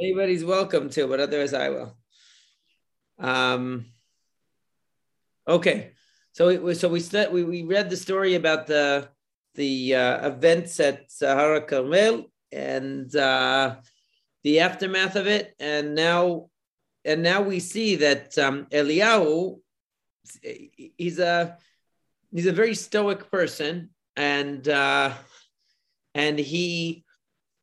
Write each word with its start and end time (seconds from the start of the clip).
Anybody's 0.00 0.44
welcome 0.44 0.90
to, 0.90 1.06
but 1.06 1.20
otherwise 1.20 1.54
I 1.54 1.68
will. 1.68 1.96
Um, 3.18 3.86
okay, 5.46 5.92
so 6.32 6.62
we, 6.62 6.74
so 6.74 6.88
we 6.88 7.00
said 7.00 7.32
we, 7.32 7.44
we 7.44 7.62
read 7.62 7.90
the 7.90 7.96
story 7.96 8.34
about 8.34 8.66
the 8.66 9.08
the 9.54 9.94
uh, 9.94 10.28
events 10.28 10.80
at 10.80 11.06
Har 11.20 11.60
HaKarmel 11.60 12.24
and 12.50 13.14
uh, 13.14 13.76
the 14.42 14.60
aftermath 14.60 15.16
of 15.16 15.26
it, 15.26 15.54
and 15.60 15.94
now 15.94 16.48
and 17.04 17.22
now 17.22 17.42
we 17.42 17.60
see 17.60 17.96
that 17.96 18.36
um, 18.38 18.66
Eliyahu 18.72 19.58
he's 20.96 21.18
a 21.18 21.56
he's 22.32 22.46
a 22.46 22.52
very 22.52 22.74
stoic 22.74 23.30
person, 23.30 23.90
and 24.16 24.66
uh, 24.68 25.12
and 26.14 26.38
he 26.38 27.04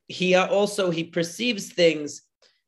he 0.09 0.33
also 0.35 0.89
he 0.89 1.03
perceives 1.03 1.71
things 1.71 2.23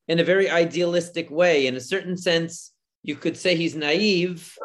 in 0.08 0.20
a 0.20 0.23
very 0.23 0.49
idealistic 0.49 1.30
way. 1.30 1.66
In 1.68 1.76
a 1.76 1.82
certain 1.82 2.16
sense, 2.16 2.72
you 3.02 3.16
could 3.16 3.36
say 3.36 3.55
he's 3.55 3.76
naive 3.76 4.55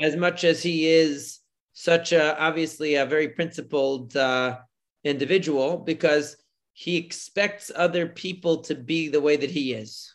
as 0.00 0.14
much 0.14 0.44
as 0.44 0.62
he 0.62 0.86
is 0.86 1.40
such 1.72 2.12
a 2.12 2.38
obviously 2.38 2.94
a 2.96 3.06
very 3.06 3.30
principled 3.30 4.14
uh, 4.14 4.58
individual 5.04 5.78
because 5.78 6.36
he 6.74 6.96
expects 6.96 7.72
other 7.74 8.06
people 8.06 8.58
to 8.58 8.74
be 8.74 9.08
the 9.08 9.20
way 9.20 9.36
that 9.36 9.50
he 9.50 9.72
is, 9.72 10.14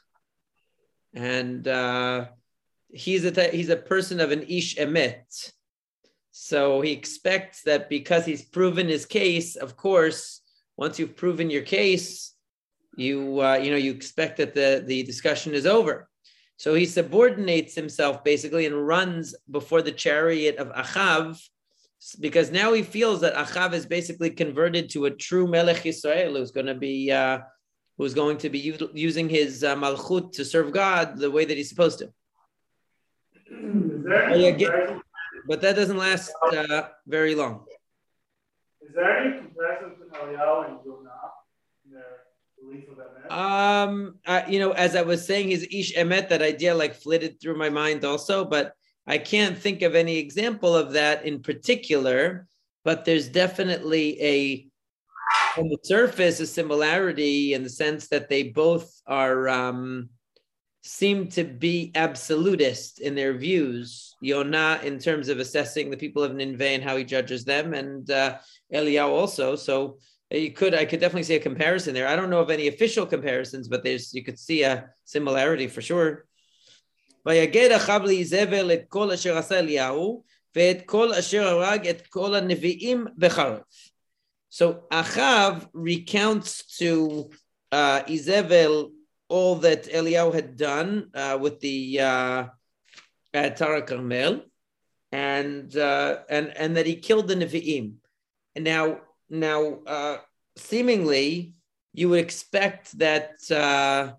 and 1.16 1.68
uh, 1.68 2.28
he's 2.94 3.26
a 3.26 3.50
he's 3.50 3.70
a 3.70 3.76
person 3.76 4.20
of 4.20 4.32
an 4.32 4.44
ish 4.44 4.78
emet. 4.78 5.52
So 6.32 6.82
he 6.82 6.92
expects 6.92 7.64
that 7.64 7.90
because 7.90 8.26
he's 8.26 8.44
proven 8.44 8.88
his 8.88 9.06
case, 9.06 9.56
of 9.56 9.76
course, 9.78 10.43
once 10.78 11.00
you've 11.00 11.16
proven 11.16 11.50
your 11.50 11.62
case, 11.62 12.34
you 12.96 13.42
uh, 13.42 13.56
you 13.56 13.72
know 13.72 13.78
you 13.78 13.92
expect 13.92 14.38
that 14.38 14.54
the 14.54 14.84
the 14.86 15.04
discussion 15.04 15.54
is 15.54 15.66
over. 15.66 16.10
So 16.58 16.74
he 16.74 16.86
subordinates 16.86 17.76
himself 17.76 18.24
basically 18.24 18.66
and 18.66 18.88
runs 18.88 19.36
before 19.50 19.82
the 19.82 19.92
chariot 19.92 20.58
of 20.58 20.70
Achav 20.70 21.42
because 22.20 22.52
now 22.52 22.74
he 22.74 22.84
feels 22.84 23.22
that 23.22 23.34
Achav 23.36 23.74
is 23.74 23.86
basically 23.86 24.30
converted 24.30 24.90
to 24.92 25.06
a 25.06 25.12
true 25.12 25.48
Melech 25.48 25.86
Israel 25.86 26.36
who's 26.36 26.52
going 26.52 26.68
to 26.68 26.76
be 26.76 27.12
uh, 27.12 27.40
who's 27.98 28.14
going 28.14 28.38
to 28.38 28.50
be 28.50 28.60
u- 28.60 28.92
using 28.94 29.30
his 29.30 29.64
uh, 29.64 29.76
malchut 29.76 30.34
to 30.34 30.46
serve 30.46 30.72
God 30.72 31.18
the 31.18 31.32
way 31.32 31.46
that 31.46 31.58
he's 31.58 31.70
supposed 31.70 32.00
to. 32.00 32.14
That 33.50 35.02
but 35.48 35.62
that 35.62 35.76
doesn't 35.76 35.98
last 35.98 36.32
uh, 36.52 36.84
very 37.06 37.36
long. 37.36 37.66
Is 38.82 38.96
there 38.96 39.18
any 39.18 39.38
comparison 39.40 40.03
Eliyahu 40.24 40.70
and? 40.70 40.80
Um, 43.30 44.16
uh, 44.26 44.44
you 44.48 44.60
know, 44.60 44.72
as 44.72 44.96
I 44.96 45.02
was 45.02 45.26
saying, 45.26 45.50
his 45.50 45.68
Ish 45.70 45.96
Emet, 45.96 46.30
that 46.30 46.42
idea 46.42 46.74
like 46.74 46.96
flitted 46.96 47.40
through 47.40 47.58
my 47.58 47.70
mind 47.70 48.06
also, 48.06 48.46
but 48.46 48.74
I 49.06 49.18
can't 49.18 49.58
think 49.58 49.82
of 49.82 49.96
any 49.96 50.18
example 50.18 50.76
of 50.76 50.94
that 50.94 51.26
in 51.26 51.42
particular. 51.42 52.48
But 52.86 53.06
there's 53.06 53.30
definitely 53.30 54.22
a, 54.22 54.68
on 55.58 55.70
the 55.70 55.78
surface, 55.84 56.40
a 56.40 56.48
similarity 56.48 57.54
in 57.54 57.64
the 57.64 57.70
sense 57.70 58.08
that 58.10 58.30
they 58.30 58.44
both 58.44 59.02
are. 59.08 59.50
Um, 59.50 60.10
seem 60.86 61.30
to 61.30 61.46
be 61.46 61.94
absolutist 61.96 63.00
in 63.00 63.16
their 63.16 63.34
views. 63.34 64.16
Yonah, 64.22 64.82
in 64.84 65.00
terms 65.00 65.30
of 65.30 65.40
assessing 65.40 65.90
the 65.90 65.98
people 65.98 66.24
of 66.24 66.36
Nineveh 66.36 66.68
and 66.68 66.84
how 66.84 66.98
he 66.98 67.06
judges 67.06 67.46
them, 67.46 67.74
and 67.74 68.10
uh, 68.12 68.38
Eliyahu 68.74 69.08
also. 69.08 69.56
So 69.56 69.98
you 70.40 70.52
could 70.52 70.74
I 70.74 70.86
could 70.86 71.00
definitely 71.00 71.24
see 71.24 71.36
a 71.36 71.40
comparison 71.40 71.94
there. 71.94 72.08
I 72.08 72.16
don't 72.16 72.30
know 72.30 72.42
of 72.42 72.50
any 72.50 72.68
official 72.68 73.06
comparisons, 73.06 73.68
but 73.68 73.84
there's 73.84 74.14
you 74.14 74.24
could 74.24 74.40
see 74.40 74.64
a 74.64 74.90
similarity 75.06 75.68
for 75.68 75.82
sure. 75.82 76.26
ויגד 77.26 77.72
אחאב 77.72 78.04
לאיזבל 78.04 78.74
את 78.74 78.84
כל 78.88 79.12
אשר 79.12 79.38
עשה 79.38 79.60
אליהו 79.60 80.24
ואת 80.56 80.82
כל 80.86 81.14
אשר 81.14 81.48
הרג 81.48 81.88
את 81.88 82.08
כל 82.08 82.36
הנביאים 82.36 83.06
בחרב. 83.18 83.60
So 84.50 84.84
Achav 84.92 85.68
recounts 85.74 86.78
to 86.78 87.32
uh, 87.72 88.04
all 89.30 89.56
that 89.56 89.84
Eliyahu 89.86 90.32
had 90.34 90.58
done 90.58 91.10
uh, 91.16 91.40
with 91.42 91.60
the 91.60 92.00
uh, 92.00 92.46
at 93.34 93.58
Har 93.58 93.82
HaKarmel, 93.82 94.44
and 95.12 95.76
uh, 95.76 96.20
and 96.30 96.54
and 96.56 96.78
that 96.78 96.86
he 96.86 96.96
killed 96.98 97.28
the 97.28 97.36
Nevi'im. 97.36 97.94
And 98.56 98.64
now 98.64 99.00
now, 99.34 99.80
uh, 99.88 100.18
seemingly, 100.56 101.54
you 101.92 102.10
would 102.10 102.20
expect 102.20 102.98
that. 103.00 103.32
Uh, 103.52 104.14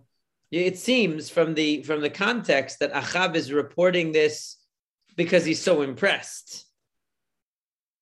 it 0.51 0.79
seems 0.79 1.31
from 1.31 1.55
the 1.55 1.83
from 1.83 2.01
the 2.01 2.11
context 2.11 2.81
that 2.81 2.93
Achav 2.93 3.35
is 3.35 3.53
reporting 3.53 4.13
this 4.13 4.57
because 5.17 5.45
he's 5.45 5.63
so 5.63 5.83
impressed 5.83 6.65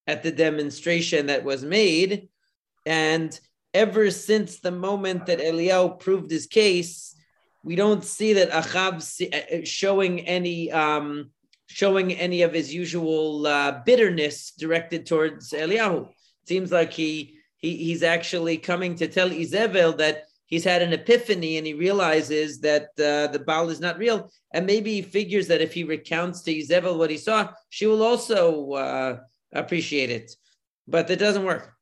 at 0.07 0.23
the 0.23 0.33
demonstration 0.33 1.27
that 1.27 1.45
was 1.45 1.63
made, 1.63 2.29
and 2.85 3.39
ever 3.75 4.11
since 4.11 4.61
the 4.61 4.71
moment 4.71 5.27
that 5.27 5.39
Eliyahu 5.39 6.01
proved 6.01 6.31
his 6.31 6.47
case, 6.47 7.15
we 7.63 7.77
don't 7.77 8.05
see 8.05 8.35
that 8.35 8.51
Achav 8.51 8.95
uh, 9.21 9.57
uh, 9.57 9.65
showing 9.65 10.21
any 10.21 10.73
um, 10.73 11.31
showing 11.67 12.13
any 12.15 12.41
of 12.41 12.55
his 12.55 12.73
usual 12.73 13.47
uh, 13.47 13.83
bitterness 13.85 14.53
directed 14.59 15.05
towards 15.07 15.53
Eliyahu 15.53 16.09
seems 16.47 16.73
like 16.73 16.93
he, 16.93 17.39
he 17.57 17.77
he's 17.77 18.03
actually 18.03 18.59
coming 18.59 18.95
to 18.97 19.07
tell 19.09 19.31
Izebel 19.31 19.97
that 19.99 20.25
he's 20.47 20.65
had 20.65 20.83
an 20.83 20.93
epiphany 20.93 21.57
and 21.59 21.67
he 21.67 21.75
realizes 21.75 22.61
that 22.61 22.89
uh, 22.99 23.27
the 23.33 23.43
Baal 23.47 23.71
is 23.71 23.81
not 23.81 23.99
real. 23.99 24.31
And 24.53 24.67
maybe 24.67 24.93
he 24.95 25.03
figures 25.03 25.47
that 25.49 25.63
if 25.63 25.73
he 25.73 25.85
recounts 25.85 26.43
to 26.43 26.55
Izebel 26.55 26.99
what 26.99 27.11
he 27.11 27.17
saw, 27.17 27.51
she 27.71 27.87
will 27.87 28.03
also 28.03 28.73
uh, 28.73 29.17
appreciate 29.53 30.11
it. 30.11 30.37
But 30.87 31.11
it 31.11 31.19
doesn't 31.19 31.45
work. 31.45 31.73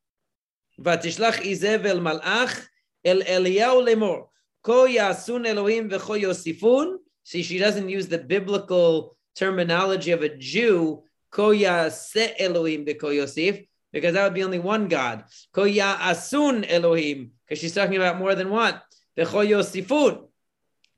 ותשלח 0.84 1.41
איזבל 1.41 2.00
מלאך 2.00 2.69
אל 3.06 3.22
אליהו 3.22 3.81
לאמור, 3.81 4.31
כה 4.62 4.88
יעשון 4.88 5.47
אלוהים 5.47 5.88
וכה 5.91 6.16
יוסיפון. 6.16 6.97
See, 7.25 7.43
she 7.43 7.59
doesn't 7.59 7.88
use 7.88 8.09
the 8.09 8.19
biblical 8.19 9.16
terminology 9.34 10.10
of 10.12 10.22
a 10.22 10.28
Jew, 10.28 11.03
כה 11.31 11.54
יעשה 11.54 12.26
אלוהים 12.41 12.84
וכה 12.87 13.12
יוסיף 13.12 13.56
because 13.93 14.15
that 14.15 14.25
would 14.25 14.34
be 14.34 14.45
only 14.45 14.59
one 14.59 14.89
God. 14.89 15.25
Koya 15.55 15.97
asun 15.97 16.65
Elohim, 16.69 17.33
because 17.47 17.61
she's 17.61 17.75
talking 17.75 17.97
about 17.97 18.19
more 18.19 18.34
than 18.34 18.51
one. 18.51 18.81
V'cho 19.17 20.28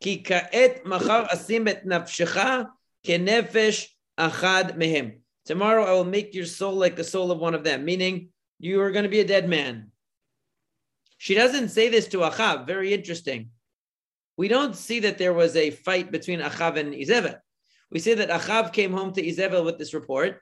ki 0.00 0.18
ka'et 0.18 0.84
machar 0.84 1.28
asim 1.28 1.68
et 1.68 1.86
nafshecha 1.86 2.68
kenefesh 3.04 3.88
achad 4.18 4.76
mehem. 4.76 5.18
Tomorrow 5.44 5.84
I 5.84 5.92
will 5.92 6.04
make 6.04 6.34
your 6.34 6.46
soul 6.46 6.74
like 6.74 6.96
the 6.96 7.04
soul 7.04 7.30
of 7.30 7.38
one 7.38 7.54
of 7.54 7.64
them, 7.64 7.84
meaning 7.84 8.28
you 8.58 8.80
are 8.80 8.92
going 8.92 9.04
to 9.04 9.08
be 9.08 9.20
a 9.20 9.26
dead 9.26 9.48
man. 9.48 9.90
She 11.18 11.34
doesn't 11.34 11.68
say 11.68 11.88
this 11.88 12.08
to 12.08 12.18
Achav. 12.18 12.66
Very 12.66 12.92
interesting. 12.92 13.50
We 14.36 14.48
don't 14.48 14.76
see 14.76 15.00
that 15.00 15.18
there 15.18 15.32
was 15.32 15.56
a 15.56 15.70
fight 15.70 16.10
between 16.10 16.40
Achav 16.40 16.76
and 16.76 16.94
Izebel. 16.94 17.38
We 17.90 17.98
see 17.98 18.14
that 18.14 18.30
Achav 18.30 18.72
came 18.72 18.92
home 18.92 19.12
to 19.14 19.22
Izebel 19.22 19.64
with 19.64 19.78
this 19.78 19.94
report, 19.94 20.40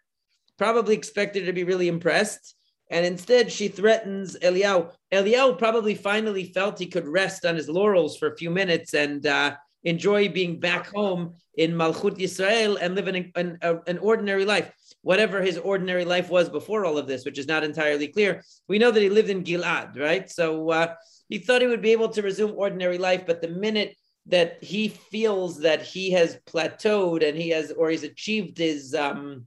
probably 0.60 0.94
expected 0.94 1.46
to 1.46 1.54
be 1.54 1.64
really 1.64 1.88
impressed, 1.88 2.54
and 2.90 3.06
instead 3.06 3.50
she 3.50 3.68
threatens 3.68 4.36
Eliyahu. 4.42 4.92
Eliyahu 5.10 5.56
probably 5.56 5.94
finally 5.94 6.44
felt 6.44 6.78
he 6.78 6.86
could 6.94 7.08
rest 7.08 7.46
on 7.46 7.56
his 7.56 7.70
laurels 7.70 8.18
for 8.18 8.28
a 8.28 8.36
few 8.36 8.50
minutes 8.50 8.92
and 8.92 9.26
uh, 9.26 9.56
enjoy 9.84 10.28
being 10.28 10.60
back 10.60 10.86
home 10.88 11.34
in 11.54 11.72
Malchut 11.72 12.18
Yisrael 12.18 12.76
and 12.78 12.94
live 12.94 13.08
an, 13.08 13.32
an, 13.36 13.58
an 13.86 13.98
ordinary 14.10 14.44
life 14.44 14.70
whatever 15.02 15.40
his 15.40 15.56
ordinary 15.56 16.04
life 16.04 16.28
was 16.28 16.50
before 16.50 16.84
all 16.84 16.98
of 16.98 17.06
this, 17.06 17.24
which 17.24 17.38
is 17.38 17.48
not 17.48 17.64
entirely 17.64 18.08
clear. 18.08 18.42
We 18.68 18.78
know 18.78 18.90
that 18.90 19.02
he 19.02 19.08
lived 19.08 19.30
in 19.30 19.44
Gilad, 19.44 19.98
right? 19.98 20.28
So 20.30 20.68
uh, 20.68 20.94
he 21.30 21.38
thought 21.38 21.62
he 21.62 21.68
would 21.68 21.80
be 21.80 21.92
able 21.92 22.10
to 22.10 22.22
resume 22.22 22.52
ordinary 22.54 22.98
life, 22.98 23.24
but 23.26 23.40
the 23.40 23.48
minute 23.48 23.96
that 24.26 24.62
he 24.62 24.88
feels 24.88 25.60
that 25.60 25.80
he 25.80 26.10
has 26.10 26.38
plateaued 26.46 27.26
and 27.26 27.36
he 27.36 27.48
has, 27.48 27.72
or 27.72 27.88
he's 27.88 28.02
achieved 28.02 28.58
his, 28.58 28.94
um, 28.94 29.46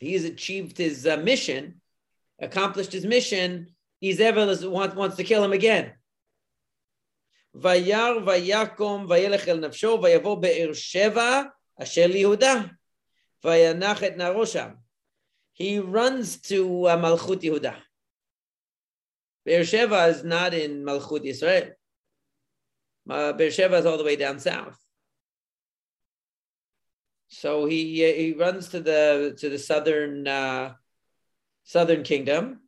he's 0.00 0.24
achieved 0.24 0.78
his 0.78 1.06
uh, 1.06 1.16
mission, 1.16 1.80
accomplished 2.40 2.92
his 2.92 3.06
mission, 3.06 3.68
Izebel 4.02 4.70
wants, 4.70 4.94
wants 4.94 5.16
to 5.16 5.24
kill 5.24 5.42
him 5.44 5.52
again. 5.52 5.92
וירא 7.54 8.10
ויקום 8.26 9.06
וילך 9.08 9.48
אל 9.48 9.60
נפשו 9.60 9.98
ויבוא 10.02 10.34
באר 10.34 10.72
שבע 10.72 11.42
אשר 11.82 12.06
ליהודה 12.06 12.62
he 15.54 15.78
runs 15.78 16.36
to 16.38 16.86
uh, 16.86 16.96
Malchut 16.96 17.42
Yehuda. 17.42 17.76
Beersheba 19.46 20.08
is 20.08 20.24
not 20.24 20.52
in 20.52 20.84
Malchut 20.84 21.24
Israel. 21.24 21.70
Uh, 23.08 23.32
Beersheba 23.34 23.76
is 23.76 23.86
all 23.86 23.98
the 23.98 24.04
way 24.04 24.16
down 24.16 24.40
south. 24.40 24.76
So 27.31 27.65
he 27.65 28.03
he 28.03 28.33
runs 28.33 28.67
to 28.69 28.81
the 28.81 29.35
to 29.39 29.49
the 29.49 29.57
southern 29.57 30.27
uh, 30.27 30.73
southern 31.63 32.03
kingdom, 32.03 32.59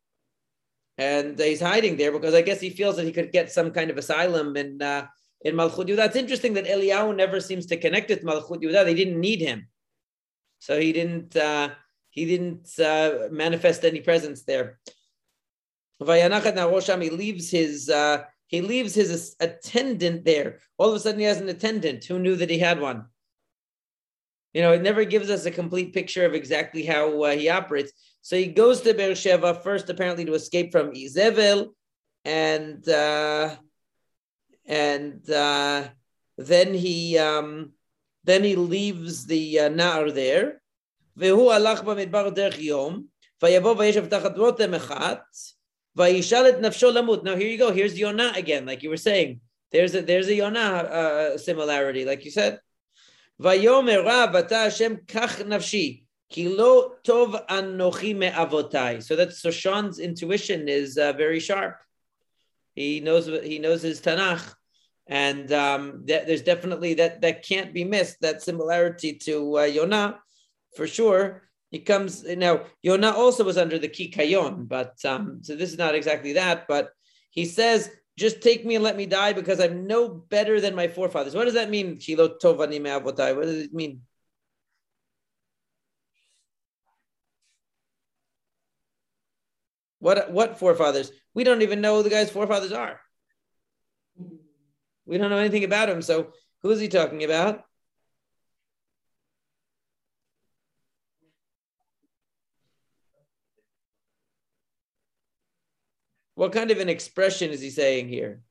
and 0.97 1.37
he's 1.37 1.59
hiding 1.59 1.97
there 1.97 2.13
because 2.13 2.33
I 2.33 2.41
guess 2.41 2.61
he 2.61 2.69
feels 2.69 2.95
that 2.95 3.05
he 3.05 3.11
could 3.11 3.33
get 3.33 3.51
some 3.51 3.71
kind 3.71 3.91
of 3.91 3.97
asylum 3.97 4.55
in 4.55 4.81
uh, 4.81 5.07
in 5.41 5.55
Malchut 5.55 5.87
Yehuda. 5.87 6.07
It's 6.07 6.15
interesting 6.15 6.53
that 6.53 6.65
Eliyahu 6.65 7.13
never 7.13 7.41
seems 7.41 7.65
to 7.67 7.77
connect 7.77 8.09
with 8.09 8.23
Malchut 8.23 8.63
Yehuda. 8.63 8.85
They 8.85 8.93
didn't 8.93 9.19
need 9.19 9.41
him, 9.41 9.67
so 10.59 10.79
he 10.79 10.93
didn't 10.93 11.35
uh, 11.35 11.71
he 12.09 12.23
didn't 12.25 12.79
uh, 12.79 13.27
manifest 13.31 13.83
any 13.83 13.99
presence 13.99 14.43
there. 14.43 14.79
He 15.99 17.09
leaves 17.09 17.51
his 17.51 17.89
uh, 17.89 18.23
he 18.47 18.61
leaves 18.61 18.95
his 18.95 19.35
attendant 19.41 20.23
there. 20.23 20.59
All 20.77 20.87
of 20.87 20.95
a 20.95 20.99
sudden, 20.99 21.19
he 21.19 21.25
has 21.25 21.41
an 21.41 21.49
attendant. 21.49 22.05
Who 22.05 22.17
knew 22.17 22.37
that 22.37 22.49
he 22.49 22.59
had 22.59 22.79
one? 22.79 23.07
You 24.54 24.62
know, 24.62 24.72
it 24.72 24.82
never 24.82 25.04
gives 25.04 25.30
us 25.30 25.44
a 25.46 25.50
complete 25.50 25.92
picture 25.92 26.24
of 26.24 26.34
exactly 26.34 26.84
how 26.84 27.22
uh, 27.22 27.32
he 27.32 27.48
operates. 27.48 27.92
So 28.22 28.36
he 28.36 28.46
goes 28.46 28.80
to 28.82 28.94
Beersheba 28.94 29.54
first, 29.54 29.90
apparently 29.90 30.24
to 30.24 30.34
escape 30.34 30.72
from 30.72 30.92
Izevel, 30.92 31.68
and 32.24 32.86
uh, 32.88 33.56
and 34.66 35.30
uh, 35.30 35.88
then 36.36 36.74
he 36.74 37.18
um, 37.18 37.72
then 38.24 38.42
he 38.44 38.56
leaves 38.56 39.26
the 39.26 39.60
uh, 39.60 39.68
Nar 39.68 40.10
there. 40.10 40.60
והוא 41.16 41.52
הלך 41.52 41.82
במדבר 41.82 42.28
דרך 42.28 42.58
יום, 42.58 43.04
ויבוא 43.42 43.74
וישב 43.78 44.06
תחת 44.06 44.38
רותם 44.38 44.74
אחד, 44.74 45.16
וישאל 45.96 46.48
את 46.48 46.60
נפשו 46.60 46.90
למות. 46.90 47.24
Now 47.24 47.34
here 47.36 47.48
you 47.48 47.58
go, 47.58 47.72
here's 47.72 47.98
Yonah 47.98 48.32
again, 48.36 48.66
like 48.66 48.82
you 48.82 48.90
were 48.90 48.96
saying. 48.96 49.40
There's 49.72 49.94
a, 49.94 50.02
there's 50.02 50.28
a 50.28 50.34
Yonah 50.34 50.58
uh, 50.60 51.38
similarity, 51.38 52.04
like 52.04 52.24
you 52.24 52.30
said. 52.30 52.60
ויאמר 53.40 54.02
רב 54.06 54.36
אתה 54.36 54.62
השם 54.62 54.94
קח 55.06 55.40
נפשי, 55.40 56.02
כי 56.28 56.48
לא 56.48 56.92
טוב 57.02 57.34
אנוכי 57.50 58.14
מאבותיי. 58.14 58.98
So 58.98 59.16
that 59.16 59.30
Soshan's 59.30 59.98
intuition 59.98 60.68
is 60.68 60.98
uh, 60.98 61.12
very 61.12 61.40
sharp. 61.40 61.76
He 62.74 63.00
knows 63.00 63.26
he 63.26 63.58
knows 63.58 63.82
his 63.82 64.00
Tanakh, 64.00 64.54
and 65.06 65.52
um, 65.52 66.04
that, 66.06 66.26
there's 66.26 66.42
definitely 66.42 66.94
that 66.94 67.20
that 67.22 67.42
can't 67.42 67.72
be 67.74 67.84
missed. 67.84 68.20
That 68.20 68.42
similarity 68.42 69.14
to 69.26 69.58
uh, 69.58 69.62
Yonah, 69.62 70.20
for 70.76 70.86
sure. 70.86 71.42
He 71.70 71.80
comes 71.80 72.24
now. 72.24 72.54
Yonah 72.82 73.12
also 73.12 73.42
was 73.44 73.58
under 73.58 73.78
the 73.78 73.88
Kikayon, 73.88 74.68
but 74.68 74.94
um, 75.04 75.40
so 75.42 75.56
this 75.56 75.70
is 75.72 75.78
not 75.78 75.94
exactly 75.94 76.34
that. 76.34 76.66
But 76.68 76.90
he 77.30 77.44
says 77.44 77.90
just 78.17 78.41
take 78.41 78.65
me 78.65 78.75
and 78.75 78.83
let 78.83 78.95
me 78.95 79.05
die 79.05 79.33
because 79.33 79.59
I'm 79.59 79.87
no 79.87 80.07
better 80.07 80.61
than 80.61 80.75
my 80.75 80.87
forefathers. 80.87 81.35
What 81.35 81.45
does 81.45 81.55
that 81.55 81.69
mean? 81.69 81.99
What 82.17 82.39
does 82.39 83.57
it 83.57 83.73
mean? 83.73 84.01
What 89.99 90.31
what 90.31 90.59
forefathers? 90.59 91.11
We 91.33 91.43
don't 91.43 91.61
even 91.61 91.81
know 91.81 91.97
who 91.97 92.03
the 92.03 92.09
guy's 92.09 92.29
forefathers 92.29 92.73
are. 92.73 92.99
We 95.05 95.17
don't 95.17 95.29
know 95.29 95.37
anything 95.37 95.63
about 95.63 95.89
him. 95.89 96.01
So 96.01 96.33
who 96.61 96.71
is 96.71 96.79
he 96.79 96.89
talking 96.89 97.23
about? 97.23 97.63
What 106.43 106.51
kind 106.51 106.71
of 106.71 106.79
an 106.79 106.89
expression 106.89 107.51
is 107.51 107.61
he 107.61 107.69
saying 107.69 108.09
here? 108.09 108.41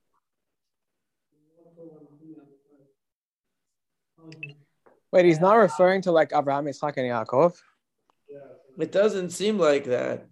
Wait, 5.10 5.26
he's 5.26 5.40
not 5.40 5.56
referring 5.56 6.00
to 6.00 6.10
like 6.10 6.32
Abraham, 6.34 6.68
Isaac, 6.68 6.96
and 6.96 7.06
Yaakov. 7.08 7.60
It 8.78 8.92
doesn't 8.92 9.28
seem 9.28 9.58
like 9.58 9.84
that. 9.84 10.26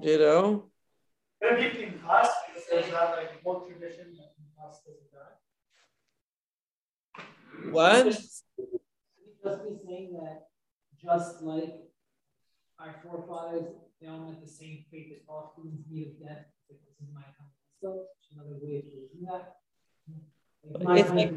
You 0.00 0.18
know. 0.18 0.64
What? 7.70 8.06
Just 8.06 8.42
be 8.56 9.78
saying 9.86 10.12
that 10.14 10.48
just 11.00 11.42
like 11.42 11.89
our 12.80 12.94
forefathers, 13.02 13.66
they 14.00 14.08
all 14.08 14.20
met 14.20 14.40
the 14.40 14.48
same 14.48 14.84
fate 14.90 15.10
that 15.10 15.32
all 15.32 15.54
humans 15.56 15.84
meet 15.90 16.08
of 16.08 16.18
death. 16.20 16.46
Like, 16.68 16.80
this 16.86 16.96
is 17.00 17.14
my 17.14 17.20
time 17.20 17.50
myself. 17.82 18.06
Another 18.32 18.58
way 18.62 18.78
of 18.78 18.84
doing 18.84 19.26
that. 19.28 19.56
Like 20.80 21.34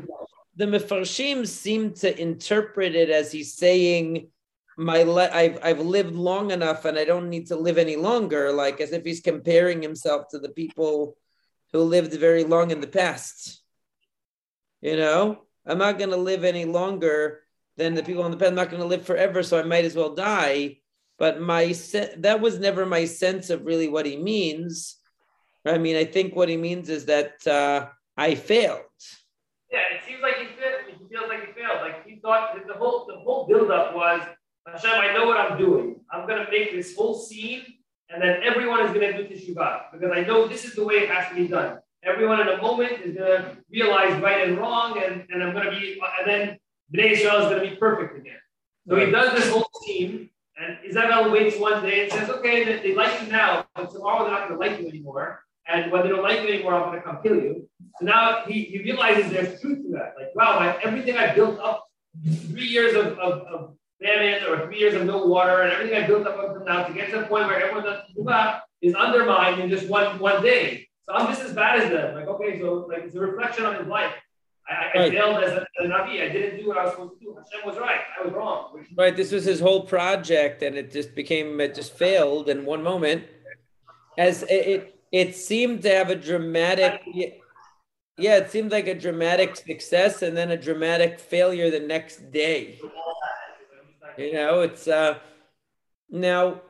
the 0.56 0.66
Mefarshim 0.66 1.48
seem 1.48 1.94
to 1.95 2.22
interpret 2.22 2.95
it 2.95 3.10
as 3.10 3.31
he's 3.31 3.54
saying, 3.54 4.30
"My 4.78 5.04
le- 5.04 5.31
I've 5.31 5.60
I've 5.63 5.80
lived 5.80 6.13
long 6.13 6.51
enough, 6.51 6.86
and 6.86 7.00
I 7.00 7.06
don't 7.06 7.30
need 7.30 7.48
to 7.48 7.56
live 7.56 7.78
any 7.78 7.96
longer." 7.96 8.51
Like 8.51 8.80
as 8.80 8.92
if 8.92 9.04
he's 9.04 9.22
comparing 9.22 9.81
himself 9.81 10.28
to 10.30 10.39
the 10.39 10.50
people 10.50 11.18
who 11.72 11.81
lived 11.81 12.13
very 12.13 12.44
long 12.44 12.69
in 12.69 12.81
the 12.81 12.88
past. 12.88 13.63
You 14.81 14.98
know, 14.98 15.44
I'm 15.66 15.80
not 15.80 15.98
going 15.98 16.12
to 16.12 16.18
live 16.18 16.44
any 16.44 16.66
longer 16.66 17.42
than 17.78 17.96
the 17.96 18.04
people 18.04 18.25
in 18.25 18.31
the 18.31 18.38
past. 18.38 18.50
I'm 18.50 18.56
not 18.56 18.69
going 18.69 18.81
to 18.81 18.88
live 18.88 19.06
forever, 19.06 19.42
so 19.42 19.60
I 19.60 19.63
might 19.63 19.86
as 19.86 19.96
well 19.96 20.13
die 20.13 20.81
but 21.24 21.40
my 21.40 21.72
se- 21.72 22.16
that 22.18 22.42
was 22.42 22.60
never 22.60 22.86
my 22.86 23.06
sense 23.06 23.50
of 23.50 23.64
really 23.64 23.88
what 23.88 24.06
he 24.06 24.18
means. 24.18 24.98
I 25.66 25.78
mean, 25.78 25.96
I 25.96 26.04
think 26.04 26.36
what 26.36 26.50
he 26.50 26.58
means 26.58 26.90
is 26.90 27.06
that 27.06 27.36
uh, 27.48 27.88
I 28.18 28.36
failed. 28.36 29.00
Yeah, 29.72 29.96
it 29.96 30.02
seems 30.06 30.22
like 30.22 30.36
he 30.44 30.48
failed. 30.60 30.81
He 30.90 31.08
feels 31.08 31.30
like 31.30 31.48
he 31.48 31.54
failed. 31.54 31.80
Like 31.81 32.06
he 32.06 32.20
thought 32.20 32.44
the 32.68 32.74
whole 32.74 33.06
the 33.08 33.20
whole 33.24 33.48
buildup 33.48 33.96
was 33.96 34.20
Hashem. 34.68 34.92
I 34.92 35.14
know 35.14 35.25
what 35.25 35.40
I'm 35.40 35.58
doing. 35.58 36.02
I'm 36.12 36.28
gonna 36.28 36.50
make 36.52 36.74
this 36.74 36.94
whole 36.94 37.16
scene, 37.18 37.64
and 38.10 38.22
then 38.22 38.44
everyone 38.44 38.81
is 38.86 38.92
gonna 38.92 39.16
do 39.16 39.24
teshuvah 39.24 39.94
because 39.94 40.12
I 40.14 40.22
know 40.28 40.46
this 40.54 40.66
is 40.66 40.75
the 40.75 40.84
way 40.84 40.96
it 41.06 41.10
has 41.10 41.30
to 41.30 41.36
be 41.36 41.48
done. 41.48 41.80
Everyone 42.04 42.42
in 42.42 42.50
a 42.50 42.62
moment 42.62 43.00
is 43.06 43.16
gonna 43.16 43.56
realize 43.72 44.14
right 44.22 44.46
and 44.46 44.58
wrong, 44.58 45.02
and, 45.02 45.25
and 45.31 45.42
I'm 45.42 45.54
gonna 45.54 45.72
be, 45.72 46.02
and 46.20 46.25
then 46.30 46.44
Bnei 46.94 47.12
Israel 47.12 47.38
is 47.44 47.48
gonna 47.50 47.70
be 47.70 47.78
perfect 47.78 48.18
again. 48.18 48.42
So 48.90 48.98
he 48.98 49.10
does 49.10 49.31
this 49.38 49.50
whole 49.50 49.72
scene, 49.86 50.30
and 50.57 50.77
Izebel 50.88 51.31
waits 51.31 51.57
one 51.57 51.83
day 51.83 52.03
and 52.03 52.11
says, 52.11 52.29
okay, 52.29 52.63
they, 52.63 52.94
like 52.95 53.21
you 53.21 53.27
now, 53.27 53.65
but 53.75 53.91
tomorrow 53.91 54.23
they're 54.23 54.33
not 54.33 54.47
going 54.47 54.59
to 54.59 54.67
like 54.67 54.79
you 54.79 54.88
anymore. 54.88 55.41
And 55.67 55.91
when 55.91 56.03
they 56.03 56.09
don't 56.09 56.23
like 56.23 56.41
you 56.41 56.50
anymore, 56.50 56.75
I'm 56.75 56.89
going 56.89 56.97
to 56.97 57.01
come 57.01 57.19
kill 57.23 57.35
you. 57.35 57.67
So 58.00 58.05
now 58.05 58.44
he, 58.45 58.63
he 58.63 58.79
realizes 58.79 59.31
there's 59.31 59.59
truth 59.61 59.83
to 59.83 59.91
that. 59.94 60.15
Like, 60.17 60.35
wow, 60.35 60.59
my, 60.59 60.77
everything 60.83 61.17
I 61.17 61.33
built 61.33 61.59
up, 61.59 61.88
three 62.51 62.67
years 62.67 62.95
of, 62.95 63.17
of, 63.17 63.41
of 63.47 63.75
famine 64.01 64.44
or 64.44 64.65
three 64.65 64.79
years 64.79 64.94
of 64.94 65.05
no 65.05 65.25
water, 65.25 65.61
and 65.61 65.71
everything 65.71 66.03
I 66.03 66.05
built 66.05 66.27
up 66.27 66.38
until 66.38 66.65
now 66.65 66.83
to 66.83 66.94
get 66.94 67.11
to 67.11 67.19
the 67.19 67.25
point 67.25 67.47
where 67.47 67.61
everyone 67.61 67.83
does 67.83 68.03
is 68.81 68.94
undermined 68.95 69.61
in 69.61 69.69
just 69.69 69.88
one 69.88 70.19
one 70.19 70.44
day. 70.44 70.88
So 71.03 71.13
I'm 71.13 71.27
just 71.27 71.41
as 71.41 71.53
bad 71.53 71.79
as 71.79 71.89
them. 71.89 72.15
Like, 72.15 72.27
okay, 72.27 72.60
so 72.60 72.86
like 72.89 73.03
it's 73.03 73.15
a 73.15 73.19
reflection 73.19 73.65
on 73.65 73.75
his 73.75 73.88
life. 73.88 74.13
I, 74.70 74.74
I 74.74 75.00
right. 75.00 75.12
failed 75.12 75.43
as 75.43 75.51
a, 75.51 75.62
as 75.62 75.86
a 75.86 75.88
Navi. 75.88 76.22
I 76.22 76.29
didn't 76.29 76.60
do 76.62 76.67
what 76.70 76.77
I 76.77 76.84
was 76.86 76.93
supposed 76.93 77.20
to 77.20 77.20
do. 77.20 77.36
Hashem 77.36 77.67
was 77.67 77.77
right. 77.77 78.00
I 78.20 78.25
was 78.25 78.34
wrong. 78.34 78.86
Right. 78.96 79.15
This 79.15 79.32
was 79.32 79.43
his 79.43 79.60
whole 79.60 79.84
project, 79.86 80.63
and 80.63 80.75
it 80.75 80.91
just 80.91 81.15
became 81.15 81.60
it 81.60 81.75
just 81.75 81.93
failed 81.93 82.50
in 82.50 82.65
one 82.65 82.82
moment. 82.82 83.25
As 84.17 84.43
it 84.43 84.50
it, 84.51 85.00
it 85.12 85.36
seemed 85.36 85.82
to 85.84 85.89
have 85.89 86.10
a 86.10 86.15
dramatic. 86.15 87.01
Yeah, 88.17 88.38
it 88.38 88.51
seemed 88.51 88.72
like 88.72 88.88
a 88.88 88.93
dramatic 88.93 89.55
success 89.55 90.22
and 90.22 90.38
then 90.38 90.51
a 90.51 90.58
dramatic 90.58 91.20
failure 91.20 91.72
the 91.72 91.79
next 91.79 92.32
day. 92.32 92.79
You 94.17 94.34
know, 94.34 94.62
it's 94.62 94.88
uh 94.88 95.17
now 96.10 96.62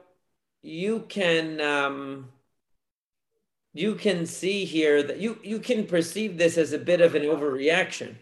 you 0.62 1.06
can 1.10 1.60
um 1.62 2.30
you 3.74 3.96
can 3.96 4.26
see 4.26 4.66
here 4.66 5.02
that 5.04 5.20
you 5.20 5.40
you 5.44 5.60
can 5.60 5.86
perceive 5.86 6.38
this 6.38 6.58
as 6.58 6.74
a 6.74 6.78
bit 6.78 7.02
of 7.02 7.16
an 7.16 7.24
overreaction. 7.24 8.16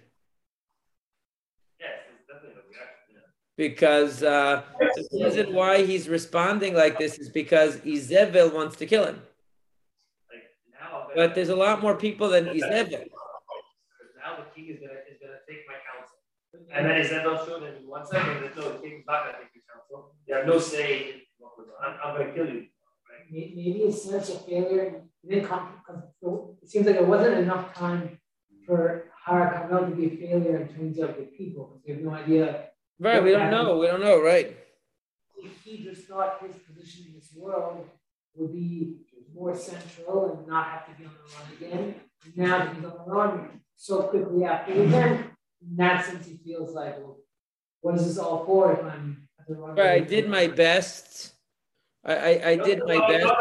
Yes, 1.79 1.99
it's 2.09 2.25
definitely 2.27 2.61
a 2.61 2.69
reaction. 2.69 3.21
Because 3.57 4.23
uh, 4.23 4.63
the 4.79 5.25
reason 5.25 5.53
why 5.53 5.83
he's 5.83 6.07
responding 6.07 6.73
like 6.73 6.97
this 6.97 7.19
is 7.19 7.29
because 7.29 7.77
Izebel 7.77 8.53
wants 8.53 8.77
to 8.77 8.85
kill 8.85 9.05
him. 9.05 9.21
Like 10.31 10.43
now, 10.71 11.07
but 11.13 11.35
there's 11.35 11.49
a 11.49 11.55
lot 11.55 11.81
more 11.81 11.95
people 11.95 12.29
than 12.29 12.45
Izebel. 12.45 13.09
Now 14.23 14.37
the 14.37 14.45
king 14.55 14.69
is 14.69 14.79
gonna 14.79 14.93
take 15.49 15.67
my 15.67 15.75
counsel, 15.83 16.17
and 16.73 16.85
then 16.85 17.01
Izebel 17.03 17.45
showed 17.45 17.63
him 17.63 17.75
in 17.75 17.87
one 17.89 18.05
second 18.07 18.41
that 18.41 18.55
no, 18.55 18.71
the 18.71 18.79
king 18.79 18.99
is 18.99 19.03
not 19.05 19.25
gonna 19.25 19.37
take 19.39 19.51
your 19.53 19.63
counsel. 19.67 20.15
You 20.25 20.35
have 20.35 20.47
no 20.47 20.59
say. 20.59 21.09
In 21.09 21.15
what 21.39 21.57
was 21.57 21.67
I'm, 21.85 21.97
I'm 22.05 22.17
gonna 22.17 22.33
kill 22.33 22.47
you. 22.47 22.67
Right? 23.11 23.27
Maybe 23.29 23.83
a 23.85 23.91
sense 23.91 24.29
of 24.29 24.45
failure 24.45 25.01
didn't 25.29 25.47
come 25.47 25.69
because 25.79 26.03
it 26.61 26.69
seems 26.69 26.85
like 26.85 26.95
there 26.95 27.05
wasn't 27.05 27.37
enough 27.37 27.73
time 27.73 28.19
for 28.65 29.05
Har 29.23 29.67
HaKarmel 29.69 29.89
to 29.89 29.95
be 29.95 30.07
a 30.07 30.27
failure 30.27 30.57
in 30.57 30.67
terms 30.67 30.97
of 30.99 31.15
the 31.15 31.23
people 31.37 31.81
because 31.85 31.85
we 31.85 31.93
have 31.93 32.03
no 32.03 32.11
idea. 32.11 32.65
Right, 32.99 33.23
we 33.23 33.31
don't 33.31 33.51
know. 33.51 33.77
We 33.77 33.87
don't 33.87 34.01
know, 34.01 34.21
right? 34.21 34.57
If 35.37 35.61
he 35.63 35.83
just 35.83 36.07
thought 36.07 36.37
his 36.41 36.55
position 36.55 37.05
in 37.07 37.15
this 37.15 37.31
world 37.35 37.87
would 38.35 38.53
be 38.53 38.97
more 39.33 39.55
central 39.55 40.37
and 40.37 40.47
not 40.47 40.67
have 40.67 40.85
to 40.87 40.99
be 40.99 41.05
on 41.05 41.11
the 41.13 41.33
run 41.35 41.51
again. 41.57 41.95
And 42.25 42.37
now 42.37 42.57
that 42.59 42.75
he's 42.75 42.85
on 42.85 42.91
the 42.91 43.11
run 43.11 43.61
so 43.75 44.03
quickly 44.03 44.43
after 44.43 44.73
the 44.73 44.83
event, 44.83 45.27
in 45.61 45.75
that 45.77 46.05
sense, 46.05 46.27
he 46.27 46.37
feels 46.37 46.73
like, 46.73 46.97
well, 46.99 47.17
what 47.81 47.95
is 47.95 48.05
this 48.05 48.17
all 48.17 48.45
for 48.45 48.73
if 48.73 48.83
I'm 48.83 49.27
at 49.39 49.47
the 49.47 49.55
run? 49.55 49.75
Right, 49.75 50.01
I 50.01 50.05
did 50.05 50.29
my 50.29 50.47
best 50.47 51.33
I, 52.03 52.13
I, 52.13 52.49
I 52.49 52.55
did 52.55 52.81
my 52.85 52.97
best. 53.07 53.31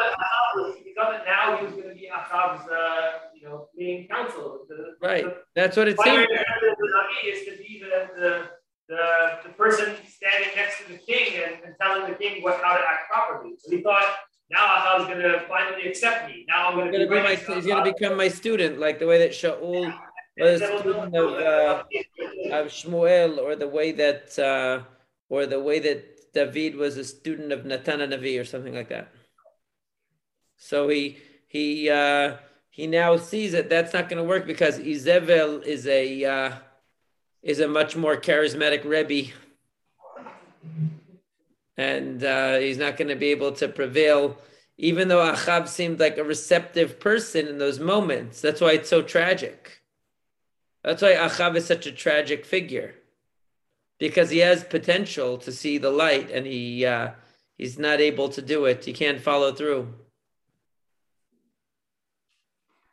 Now 1.40 1.56
he 1.56 1.64
was 1.66 1.74
going 1.74 1.88
to 1.88 1.94
be 1.94 2.08
Achav's, 2.12 2.68
uh, 2.68 3.12
you 3.34 3.42
know, 3.48 3.68
main 3.76 4.08
counsel. 4.08 4.66
The- 4.68 4.96
Right. 5.00 5.24
the 5.24 5.36
That's 5.54 5.76
what 5.76 5.88
it 5.88 5.96
primary 5.96 6.26
seemed. 6.26 6.38
objective 6.40 6.70
of 6.72 6.78
the 7.22 7.28
is 7.28 7.44
to 7.46 7.52
be 7.62 7.82
the, 7.82 8.20
the, 8.20 8.48
the, 8.88 9.02
the 9.44 9.48
person 9.50 9.94
standing 10.06 10.50
next 10.56 10.78
to 10.82 10.92
the 10.92 10.98
king 10.98 11.42
and, 11.42 11.64
and 11.64 11.74
telling 11.80 12.10
the 12.10 12.16
king 12.18 12.42
what 12.42 12.60
how 12.62 12.74
to 12.76 12.82
act 12.92 13.10
properly. 13.10 13.54
So 13.58 13.70
he 13.70 13.82
thought, 13.82 14.04
now 14.50 14.66
Achav's 14.76 15.06
going 15.06 15.20
to 15.20 15.44
finally 15.48 15.88
accept 15.88 16.28
me. 16.28 16.44
Now 16.48 16.68
I'm 16.68 16.74
going 16.74 16.86
to 16.92 16.98
gonna 16.98 17.08
be, 17.10 17.16
be 17.16 17.22
my, 17.22 17.54
he's 17.54 17.66
gonna 17.66 17.84
become 17.92 18.16
my 18.16 18.28
student, 18.28 18.78
like 18.78 18.98
the 18.98 19.06
way 19.06 19.18
that 19.18 19.30
Shaul 19.30 19.92
was 20.38 20.60
a 20.60 20.78
student 20.78 21.14
of, 21.16 21.32
uh, 21.34 21.84
of 22.52 22.66
Shmuel, 22.68 23.38
or 23.38 23.54
the 23.56 23.68
way 23.68 23.92
that, 23.92 24.38
uh, 24.38 24.82
or 25.28 25.46
the 25.46 25.60
way 25.60 25.78
that 25.78 26.32
David 26.34 26.74
was 26.76 26.96
a 26.96 27.04
student 27.04 27.52
of 27.52 27.64
Natan 27.64 28.00
Navi, 28.00 28.40
or 28.40 28.44
something 28.44 28.74
like 28.74 28.88
that. 28.88 29.12
So 30.56 30.88
he 30.88 31.18
he 31.50 31.90
uh, 31.90 32.36
he 32.70 32.86
now 32.86 33.16
sees 33.16 33.50
that 33.52 33.68
that's 33.68 33.92
not 33.92 34.08
going 34.08 34.22
to 34.22 34.28
work 34.28 34.46
because 34.46 34.78
Izebel 34.78 35.64
is 35.64 35.84
a 35.88 36.24
uh, 36.24 36.52
is 37.42 37.58
a 37.58 37.66
much 37.66 37.96
more 37.96 38.16
charismatic 38.16 38.84
Rebbe, 38.84 39.32
and 41.76 42.22
uh, 42.22 42.58
he's 42.58 42.78
not 42.78 42.96
going 42.96 43.08
to 43.08 43.16
be 43.16 43.32
able 43.32 43.50
to 43.52 43.66
prevail. 43.66 44.38
Even 44.78 45.08
though 45.08 45.18
Achav 45.18 45.66
seemed 45.66 45.98
like 45.98 46.18
a 46.18 46.24
receptive 46.24 47.00
person 47.00 47.48
in 47.48 47.58
those 47.58 47.80
moments, 47.80 48.40
that's 48.40 48.60
why 48.60 48.70
it's 48.70 48.88
so 48.88 49.02
tragic. 49.02 49.82
That's 50.84 51.02
why 51.02 51.14
Achav 51.14 51.56
is 51.56 51.66
such 51.66 51.84
a 51.86 51.92
tragic 51.92 52.46
figure, 52.46 52.94
because 53.98 54.30
he 54.30 54.38
has 54.38 54.62
potential 54.62 55.36
to 55.38 55.50
see 55.50 55.78
the 55.78 55.90
light, 55.90 56.30
and 56.30 56.46
he 56.46 56.86
uh, 56.86 57.10
he's 57.58 57.76
not 57.76 58.00
able 58.00 58.28
to 58.28 58.40
do 58.40 58.66
it. 58.66 58.84
He 58.84 58.92
can't 58.92 59.20
follow 59.20 59.52
through. 59.52 59.92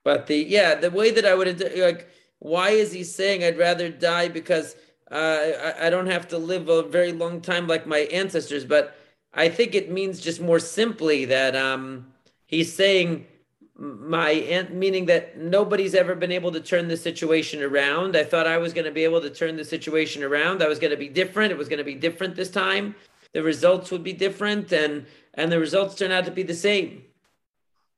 But 0.08 0.28
the 0.28 0.38
yeah, 0.38 0.74
the 0.76 0.90
way 0.90 1.12
that 1.12 1.26
I 1.26 1.36
would 1.36 1.60
like, 1.76 2.08
why 2.40 2.70
is 2.70 2.94
he 2.94 3.04
saying 3.04 3.44
I'd 3.44 3.58
rather 3.58 3.90
die 3.90 4.30
because 4.30 4.78
uh, 5.12 5.16
I, 5.16 5.88
I 5.88 5.90
don't 5.90 6.08
have 6.08 6.30
to 6.30 6.38
live 6.38 6.70
a 6.70 6.82
very 6.84 7.12
long 7.12 7.42
time 7.42 7.68
like 7.68 7.86
my 7.86 8.08
ancestors? 8.22 8.64
But 8.64 8.96
I 9.34 9.50
think 9.50 9.76
it 9.76 9.92
means 9.92 10.22
just 10.22 10.40
more 10.40 10.60
simply 10.60 11.26
that 11.26 11.58
um, 11.58 12.08
he's 12.46 12.74
saying 12.74 13.28
my 13.76 14.30
aunt, 14.30 14.74
meaning 14.74 15.08
that 15.08 15.38
nobody's 15.38 15.94
ever 15.94 16.16
been 16.16 16.32
able 16.32 16.54
to 16.54 16.62
turn 16.62 16.88
the 16.88 16.96
situation 16.96 17.62
around. 17.62 18.16
I 18.16 18.24
thought 18.24 18.48
I 18.48 18.60
was 18.60 18.72
going 18.72 18.86
to 18.86 18.94
be 18.94 19.04
able 19.04 19.20
to 19.20 19.30
turn 19.30 19.58
the 19.58 19.66
situation 19.66 20.24
around. 20.24 20.64
I 20.64 20.70
was 20.70 20.80
going 20.80 20.92
to 20.92 21.04
be 21.06 21.10
different. 21.10 21.52
It 21.52 21.58
was 21.58 21.68
going 21.68 21.80
to 21.80 21.92
be 21.94 21.96
different 21.96 22.34
this 22.34 22.50
time. 22.50 22.96
The 23.34 23.44
results 23.44 23.92
would 23.92 24.06
be 24.06 24.14
different, 24.14 24.72
and 24.72 25.06
and 25.34 25.52
the 25.52 25.60
results 25.60 25.96
turn 25.96 26.14
out 26.14 26.24
to 26.24 26.32
be 26.32 26.44
the 26.44 26.56
same, 26.56 27.04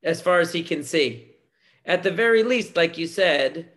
as 0.02 0.20
far 0.20 0.40
as 0.40 0.52
he 0.52 0.64
can 0.64 0.82
see. 0.82 1.29
At 1.84 2.02
the 2.02 2.10
very 2.10 2.42
least, 2.42 2.76
like 2.76 2.98
you 2.98 3.06
said, 3.06 3.70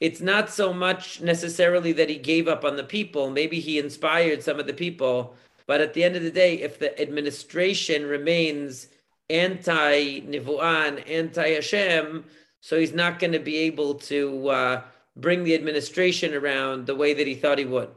it's 0.00 0.20
not 0.20 0.48
so 0.48 0.72
much 0.72 1.20
necessarily 1.20 1.92
that 1.92 2.08
he 2.08 2.16
gave 2.16 2.48
up 2.48 2.64
on 2.64 2.76
the 2.76 2.84
people. 2.84 3.30
Maybe 3.30 3.60
he 3.60 3.78
inspired 3.78 4.42
some 4.42 4.58
of 4.58 4.66
the 4.66 4.72
people, 4.72 5.34
but 5.66 5.80
at 5.80 5.92
the 5.92 6.02
end 6.02 6.16
of 6.16 6.22
the 6.22 6.30
day, 6.30 6.54
if 6.54 6.78
the 6.78 6.98
administration 7.00 8.06
remains 8.06 8.88
anti 9.28 10.22
Nivuan, 10.22 11.08
anti 11.08 11.50
Hashem, 11.50 12.24
so 12.60 12.78
he's 12.78 12.94
not 12.94 13.18
going 13.18 13.32
to 13.32 13.38
be 13.38 13.58
able 13.58 13.94
to 13.94 14.48
uh, 14.48 14.82
bring 15.16 15.44
the 15.44 15.54
administration 15.54 16.34
around 16.34 16.86
the 16.86 16.94
way 16.94 17.14
that 17.14 17.26
he 17.26 17.34
thought 17.34 17.58
he 17.58 17.64
would. 17.64 17.90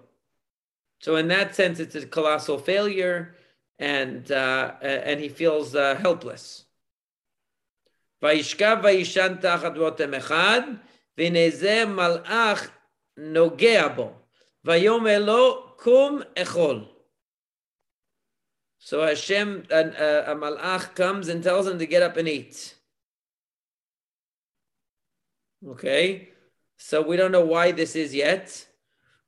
So 0.99 1.15
in 1.15 1.27
that 1.29 1.55
sense, 1.55 1.79
it's 1.79 1.95
a 1.95 2.05
colossal 2.05 2.57
failure, 2.57 3.35
and 3.79 4.31
uh, 4.31 4.73
and 4.81 5.19
he 5.19 5.29
feels 5.29 5.75
uh, 5.75 5.95
helpless. 5.95 6.65
וישכב 8.23 8.77
וישן 8.83 9.35
תחת 9.41 9.77
רותם 9.77 10.13
אחד, 10.13 10.61
והנה 11.17 11.49
זה 11.49 11.85
מלאך 11.85 12.69
נוגע 13.17 13.87
בו, 13.87 14.13
ויאמר 14.65 15.19
לו, 15.19 15.73
קום 15.75 16.19
אכול. 16.37 16.85
So 18.79 19.01
Hashem, 19.01 19.63
uh, 19.69 19.73
uh, 19.73 20.23
a 20.31 20.35
malach 20.35 20.93
comes 20.93 21.29
and 21.29 21.41
tells 21.41 21.67
him 21.67 21.79
to 21.79 21.85
get 21.85 22.03
up 22.03 22.17
and 22.17 22.27
eat. 22.27 22.75
Okay, 25.65 26.29
so 26.77 27.01
we 27.01 27.15
don't 27.15 27.31
know 27.31 27.45
why 27.45 27.71
this 27.71 27.95
is 27.95 28.13
yet. 28.13 28.67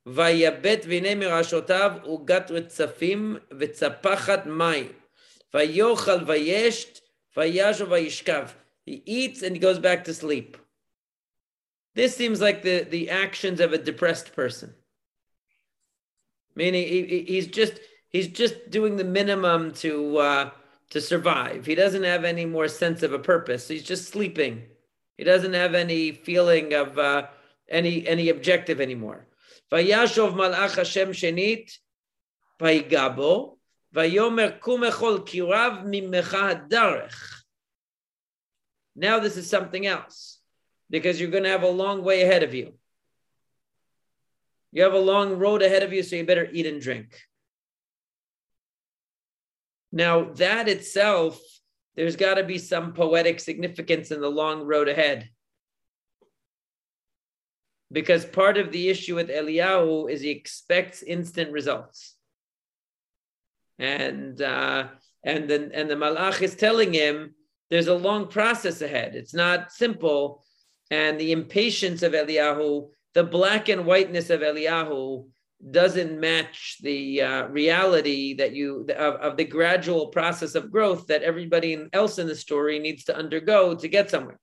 ויבט 0.06 0.84
והנה 0.88 1.14
מראשותיו 1.14 1.92
עוגת 2.02 2.50
רצפים 2.50 3.36
וצפחת 3.58 4.46
מים. 4.46 4.92
ויאכל 5.54 6.24
וישת 6.26 7.00
וישב 7.36 7.86
וישכב. 7.90 8.48
He 8.85 9.03
eats 9.05 9.41
and 9.41 9.55
he 9.55 9.59
goes 9.59 9.79
back 9.79 10.03
to 10.05 10.13
sleep. 10.13 10.57
This 11.95 12.15
seems 12.15 12.41
like 12.41 12.61
the, 12.61 12.83
the 12.83 13.09
actions 13.09 13.59
of 13.59 13.73
a 13.73 13.77
depressed 13.77 14.33
person. 14.33 14.73
Meaning 16.55 16.87
he, 16.87 17.25
he's 17.27 17.47
just 17.47 17.73
he's 18.09 18.27
just 18.27 18.69
doing 18.69 18.97
the 18.97 19.03
minimum 19.03 19.71
to 19.75 20.17
uh, 20.17 20.49
to 20.89 21.01
survive. 21.01 21.65
He 21.65 21.75
doesn't 21.75 22.03
have 22.03 22.23
any 22.23 22.45
more 22.45 22.67
sense 22.67 23.03
of 23.03 23.13
a 23.13 23.19
purpose. 23.19 23.67
He's 23.67 23.83
just 23.83 24.09
sleeping. 24.09 24.63
He 25.17 25.23
doesn't 25.23 25.53
have 25.53 25.75
any 25.75 26.11
feeling 26.11 26.73
of 26.73 26.97
uh, 26.97 27.27
any 27.69 28.07
any 28.07 28.29
objective 28.29 28.81
anymore. 28.81 29.27
וישוב 29.71 30.35
מלאך 30.35 30.79
השם 30.79 31.13
שנית, 31.13 31.77
ויגע 32.61 33.07
בו, 33.07 33.57
ויאמר 33.93 34.49
קום 34.59 34.83
אכול 34.83 35.19
כי 35.25 35.41
רב 35.41 35.73
ממך 35.85 36.33
הדרך. 36.33 37.34
now 38.96 39.18
this 39.18 39.36
is 39.36 39.48
something 39.48 39.86
else, 39.86 40.40
because 40.88 41.20
you're 41.20 41.30
going 41.30 41.44
to 41.44 41.50
have 41.50 41.62
a 41.62 41.68
long 41.68 42.02
way 42.02 42.22
ahead 42.22 42.42
of 42.42 42.54
you. 42.54 42.72
You 44.72 44.82
have 44.82 44.94
a 44.94 44.98
long 44.98 45.38
road 45.38 45.62
ahead 45.62 45.82
of 45.82 45.92
you, 45.92 46.02
so 46.02 46.16
you 46.16 46.24
better 46.24 46.48
eat 46.50 46.66
and 46.66 46.80
drink. 46.80 47.08
Now, 49.92 50.24
that 50.34 50.68
itself, 50.68 51.40
there's 51.94 52.16
got 52.16 52.34
to 52.34 52.44
be 52.44 52.58
some 52.58 52.92
poetic 52.92 53.40
significance 53.40 54.10
in 54.10 54.20
the 54.20 54.30
long 54.30 54.62
road 54.64 54.88
ahead. 54.88 55.30
Because 57.90 58.26
part 58.26 58.58
of 58.58 58.72
the 58.72 58.88
issue 58.88 59.14
with 59.14 59.30
Eliyahu 59.30 60.10
is 60.10 60.20
he 60.20 60.30
expects 60.30 61.02
instant 61.02 61.52
results. 61.52 62.14
And 63.78 64.42
uh, 64.42 64.88
and 65.22 65.48
then 65.48 65.70
and 65.72 65.88
the 65.88 65.94
Malach 65.94 66.42
is 66.42 66.56
telling 66.56 66.92
him 66.92 67.34
there's 67.69 67.87
a 67.87 67.95
long 67.95 68.27
process 68.27 68.81
ahead. 68.81 69.15
It's 69.15 69.33
not 69.33 69.71
simple. 69.71 70.43
And 70.91 71.19
the 71.19 71.31
impatience 71.31 72.03
of 72.03 72.11
Eliyahu, 72.11 72.89
the 73.13 73.23
black 73.23 73.69
and 73.69 73.85
whiteness 73.85 74.29
of 74.29 74.41
Eliyahu, 74.41 75.25
doesn't 75.69 76.19
match 76.19 76.77
the 76.81 77.21
uh, 77.21 77.47
reality 77.47 78.33
that 78.33 78.51
you 78.53 78.87
of, 78.97 79.13
of 79.15 79.37
the 79.37 79.45
gradual 79.45 80.07
process 80.07 80.55
of 80.55 80.71
growth 80.71 81.05
that 81.07 81.21
everybody 81.21 81.87
else 81.93 82.17
in 82.17 82.27
the 82.27 82.35
story 82.35 82.79
needs 82.79 83.03
to 83.05 83.15
undergo 83.15 83.75
to 83.75 83.87
get 83.87 84.09
somewhere. 84.09 84.39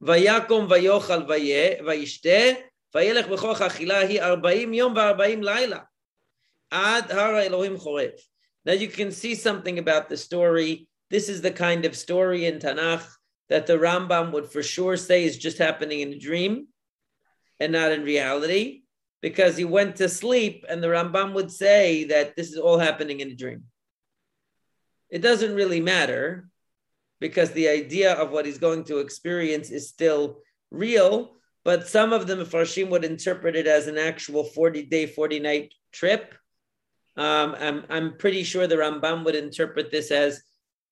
ויקום 0.00 0.66
ויאכל 0.70 1.22
וישתה, 1.86 2.60
וילך 2.94 3.28
בכוח 3.28 3.62
אכילה 3.62 3.98
היא 3.98 4.22
ארבעים 4.22 4.74
יום 4.74 4.96
וארבעים 4.96 5.42
לילה, 5.42 5.80
עד 6.70 7.10
הר 7.10 7.34
האלוהים 7.34 7.76
חורב. 7.76 8.10
Now 8.65 8.73
you 8.73 8.87
can 8.87 9.11
see 9.11 9.35
something 9.35 9.79
about 9.79 10.09
the 10.09 10.17
story. 10.17 10.87
This 11.09 11.29
is 11.29 11.41
the 11.41 11.51
kind 11.51 11.85
of 11.85 11.95
story 11.95 12.45
in 12.45 12.59
Tanakh 12.59 13.07
that 13.49 13.67
the 13.67 13.77
Rambam 13.77 14.31
would 14.31 14.51
for 14.51 14.63
sure 14.63 14.95
say 14.95 15.25
is 15.25 15.37
just 15.37 15.57
happening 15.57 15.99
in 15.99 16.13
a 16.13 16.19
dream 16.19 16.67
and 17.59 17.71
not 17.71 17.91
in 17.91 18.03
reality, 18.03 18.83
because 19.21 19.55
he 19.55 19.65
went 19.65 19.97
to 19.97 20.09
sleep 20.09 20.65
and 20.67 20.81
the 20.81 20.87
Rambam 20.87 21.33
would 21.33 21.51
say 21.51 22.05
that 22.05 22.35
this 22.35 22.51
is 22.51 22.57
all 22.57 22.79
happening 22.79 23.19
in 23.19 23.29
a 23.29 23.35
dream. 23.35 23.63
It 25.09 25.21
doesn't 25.21 25.53
really 25.53 25.81
matter 25.81 26.47
because 27.19 27.51
the 27.51 27.67
idea 27.67 28.13
of 28.13 28.31
what 28.31 28.45
he's 28.45 28.57
going 28.57 28.85
to 28.85 28.99
experience 28.99 29.69
is 29.69 29.89
still 29.89 30.39
real, 30.71 31.35
but 31.63 31.87
some 31.87 32.13
of 32.13 32.25
the 32.25 32.35
Mefarshim 32.35 32.89
would 32.89 33.03
interpret 33.03 33.55
it 33.55 33.67
as 33.67 33.87
an 33.87 33.97
actual 33.97 34.43
40 34.43 34.83
day, 34.83 35.05
40 35.05 35.39
night 35.39 35.73
trip. 35.91 36.33
Um, 37.17 37.55
I'm, 37.59 37.83
I'm 37.89 38.17
pretty 38.17 38.43
sure 38.43 38.67
the 38.67 38.75
Rambam 38.75 39.25
would 39.25 39.35
interpret 39.35 39.91
this 39.91 40.11
as 40.11 40.41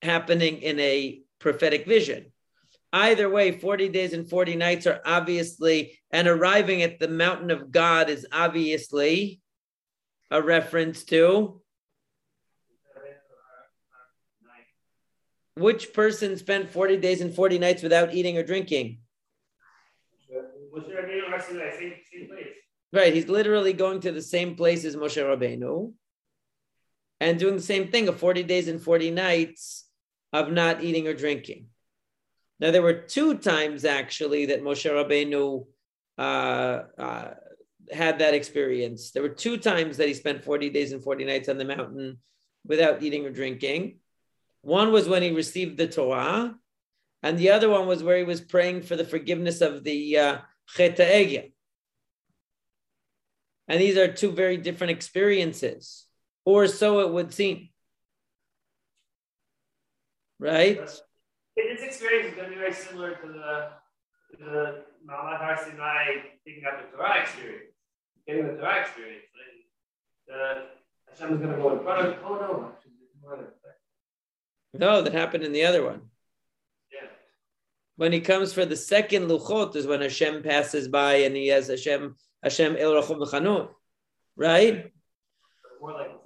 happening 0.01 0.61
in 0.61 0.79
a 0.79 1.21
prophetic 1.39 1.85
vision. 1.85 2.31
Either 2.91 3.29
way, 3.29 3.51
40 3.51 3.89
days 3.89 4.13
and 4.13 4.29
40 4.29 4.55
nights 4.55 4.88
are 4.88 4.99
obviously, 5.05 5.99
and 6.11 6.27
arriving 6.27 6.81
at 6.81 6.99
the 6.99 7.07
mountain 7.07 7.51
of 7.51 7.71
God 7.71 8.09
is 8.09 8.25
obviously 8.31 9.41
a 10.31 10.41
reference 10.41 11.03
to 11.05 11.61
which 15.59 15.93
person 15.93 16.38
spent 16.38 16.71
40 16.71 16.97
days 16.97 17.21
and 17.21 17.33
40 17.33 17.59
nights 17.59 17.83
without 17.83 18.13
eating 18.13 18.38
or 18.38 18.43
drinking? 18.43 18.99
Moshe 20.73 20.89
Rabbeinu 20.89 21.29
are 21.29 21.49
in 21.49 21.57
the 21.57 21.71
same, 21.77 21.93
same 22.11 22.27
place. 22.27 22.47
Right, 22.93 23.13
he's 23.13 23.27
literally 23.27 23.73
going 23.73 24.01
to 24.01 24.11
the 24.11 24.21
same 24.21 24.55
place 24.55 24.85
as 24.85 24.95
Moshe 24.95 25.17
Rabbeinu. 25.17 25.93
And 27.19 27.39
doing 27.39 27.55
the 27.55 27.61
same 27.61 27.89
thing 27.89 28.07
of 28.07 28.19
40 28.19 28.43
days 28.43 28.67
and 28.67 28.81
40 28.81 29.11
nights 29.11 29.85
of 30.31 30.51
not 30.51 30.83
eating 30.83 31.07
or 31.07 31.13
drinking. 31.13 31.67
Now, 32.59 32.71
there 32.71 32.81
were 32.81 32.93
two 32.93 33.38
times 33.38 33.85
actually 33.85 34.47
that 34.47 34.61
Moshe 34.61 34.89
Rabbeinu 34.89 35.65
uh, 36.17 37.01
uh, 37.01 37.33
had 37.91 38.19
that 38.19 38.33
experience. 38.33 39.11
There 39.11 39.23
were 39.23 39.29
two 39.29 39.57
times 39.57 39.97
that 39.97 40.07
he 40.07 40.13
spent 40.13 40.43
40 40.43 40.69
days 40.69 40.91
and 40.91 41.01
40 41.01 41.25
nights 41.25 41.49
on 41.49 41.57
the 41.57 41.65
mountain 41.65 42.17
without 42.65 43.01
eating 43.01 43.25
or 43.25 43.31
drinking. 43.31 43.99
One 44.61 44.91
was 44.91 45.07
when 45.07 45.23
he 45.23 45.31
received 45.31 45.77
the 45.77 45.88
Torah, 45.88 46.55
and 47.23 47.38
the 47.38 47.51
other 47.51 47.69
one 47.69 47.88
was 47.88 48.03
where 48.03 48.17
he 48.17 48.23
was 48.23 48.41
praying 48.41 48.83
for 48.83 48.95
the 48.95 49.05
forgiveness 49.05 49.61
of 49.61 49.83
the 49.83 50.17
uh, 50.17 50.38
Chet 50.67 50.99
And 50.99 51.51
these 53.81 53.97
are 53.97 54.11
two 54.11 54.31
very 54.31 54.57
different 54.57 54.91
experiences, 54.91 56.05
or 56.50 56.68
so 56.68 57.00
it 57.01 57.12
would 57.12 57.32
seem. 57.32 57.70
Right? 60.39 60.77
This 61.56 61.84
experience 61.84 62.29
is 62.29 62.36
going 62.36 62.50
to 62.50 62.56
be 62.56 62.60
very 62.60 62.74
similar 62.74 63.12
to 63.15 63.27
the, 63.27 63.70
to 64.32 64.44
the 64.44 64.84
Har 65.08 65.58
Sinai 65.58 66.06
picking 66.46 66.63
up 66.65 66.91
the 66.91 66.98
Torah 66.98 67.22
experience, 67.22 67.72
getting 68.25 68.48
the 68.48 68.53
Torah 68.53 68.82
experience. 68.82 69.25
The, 70.27 70.63
Hashem 71.10 71.36
is 71.36 71.39
going 71.39 71.56
to 71.56 71.62
go 71.62 71.77
in 71.77 71.84
front 71.84 72.08
of, 72.08 72.15
oh 72.24 72.36
no, 72.36 72.72
no, 74.74 75.01
that 75.01 75.13
happened 75.13 75.44
in 75.44 75.51
the 75.51 75.65
other 75.65 75.84
one. 75.84 76.01
Yeah. 76.91 77.10
When 77.96 78.12
he 78.12 78.22
comes 78.22 78.53
for 78.53 78.65
the 78.65 78.75
second 78.75 79.27
luchot 79.27 79.75
is 79.75 79.86
when 79.86 80.01
Hashem 80.01 80.41
passes 80.41 80.88
by 80.88 81.15
and 81.15 81.36
he 81.36 81.48
has 81.48 81.68
Hashem 81.68 82.15
Hashem 82.44 82.77
El 82.77 82.94
Rachum 82.94 83.70
right? 84.38 84.91
More 85.82 85.94
Like 85.94 86.18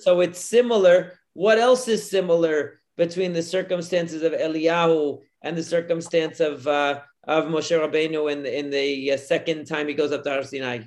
so 0.00 0.20
it's 0.20 0.40
similar. 0.40 1.18
What 1.32 1.58
else 1.58 1.88
is 1.88 2.10
similar 2.10 2.80
between 2.96 3.32
the 3.32 3.42
circumstances 3.42 4.22
of 4.22 4.32
Eliyahu 4.32 5.20
and 5.42 5.56
the 5.56 5.62
circumstance 5.62 6.40
of 6.40 6.66
uh, 6.66 7.00
of 7.24 7.44
Moshe 7.44 7.70
Rabbeinu 7.70 8.32
in 8.32 8.42
the, 8.42 8.58
in 8.58 8.70
the 8.70 9.12
uh, 9.12 9.16
second 9.16 9.66
time 9.66 9.88
he 9.88 9.94
goes 9.94 10.12
up 10.12 10.24
to 10.24 10.30
Har 10.30 10.42
Sinai? 10.42 10.80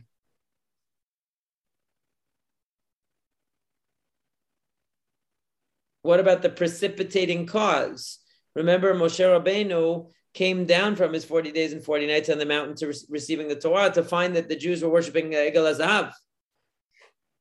What 6.01 6.19
about 6.19 6.41
the 6.41 6.49
precipitating 6.49 7.45
cause? 7.45 8.19
Remember, 8.55 8.93
Moshe 8.93 9.19
Rabbeinu 9.19 10.09
came 10.33 10.65
down 10.65 10.95
from 10.95 11.13
his 11.13 11.23
40 11.23 11.51
days 11.51 11.73
and 11.73 11.83
40 11.83 12.07
nights 12.07 12.29
on 12.29 12.39
the 12.39 12.45
mountain 12.45 12.75
to 12.77 12.87
re- 12.87 13.05
receiving 13.09 13.47
the 13.47 13.55
Torah 13.55 13.91
to 13.91 14.03
find 14.03 14.35
that 14.35 14.49
the 14.49 14.55
Jews 14.55 14.83
were 14.83 14.89
worshiping 14.89 15.31
Egel 15.31 15.55
HaZahav. 15.55 16.11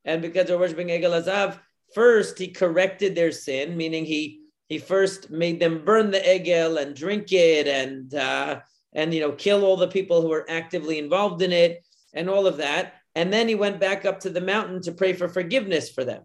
And 0.05 0.23
because 0.23 0.47
they're 0.47 0.59
worshiping 0.59 0.89
Egel 0.89 1.23
HaZahav, 1.23 1.59
first 1.95 2.39
he 2.39 2.49
corrected 2.49 3.15
their 3.15 3.33
sin, 3.33 3.77
meaning 3.77 4.05
he 4.05 4.41
he 4.69 4.79
first 4.79 5.31
made 5.31 5.61
them 5.61 5.85
burn 5.85 6.11
the 6.11 6.21
Egel 6.21 6.81
and 6.81 6.97
drink 6.97 7.33
it 7.33 7.67
and 7.67 8.15
uh, 8.15 8.61
and 8.93 9.13
you 9.13 9.21
know 9.21 9.33
kill 9.33 9.65
all 9.65 9.77
the 9.77 9.89
people 9.89 10.23
who 10.23 10.29
were 10.29 10.47
actively 10.49 10.99
involved 10.99 11.43
in 11.43 11.53
it 11.53 11.85
and 12.15 12.29
all 12.29 12.47
of 12.47 12.59
that. 12.59 12.95
And 13.15 13.33
then 13.33 13.49
he 13.49 13.55
went 13.55 13.81
back 13.81 14.05
up 14.05 14.21
to 14.21 14.31
the 14.31 14.41
mountain 14.41 14.81
to 14.83 14.93
pray 14.93 15.13
for 15.13 15.29
forgiveness 15.29 15.91
for 15.91 16.05
them. 16.05 16.23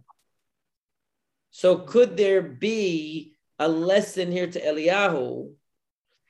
So 1.51 1.79
could 1.79 2.15
there 2.17 2.41
be 2.41 3.33
a 3.59 3.67
lesson 3.67 4.31
here 4.31 4.47
to 4.47 4.61
Eliyahu? 4.61 5.51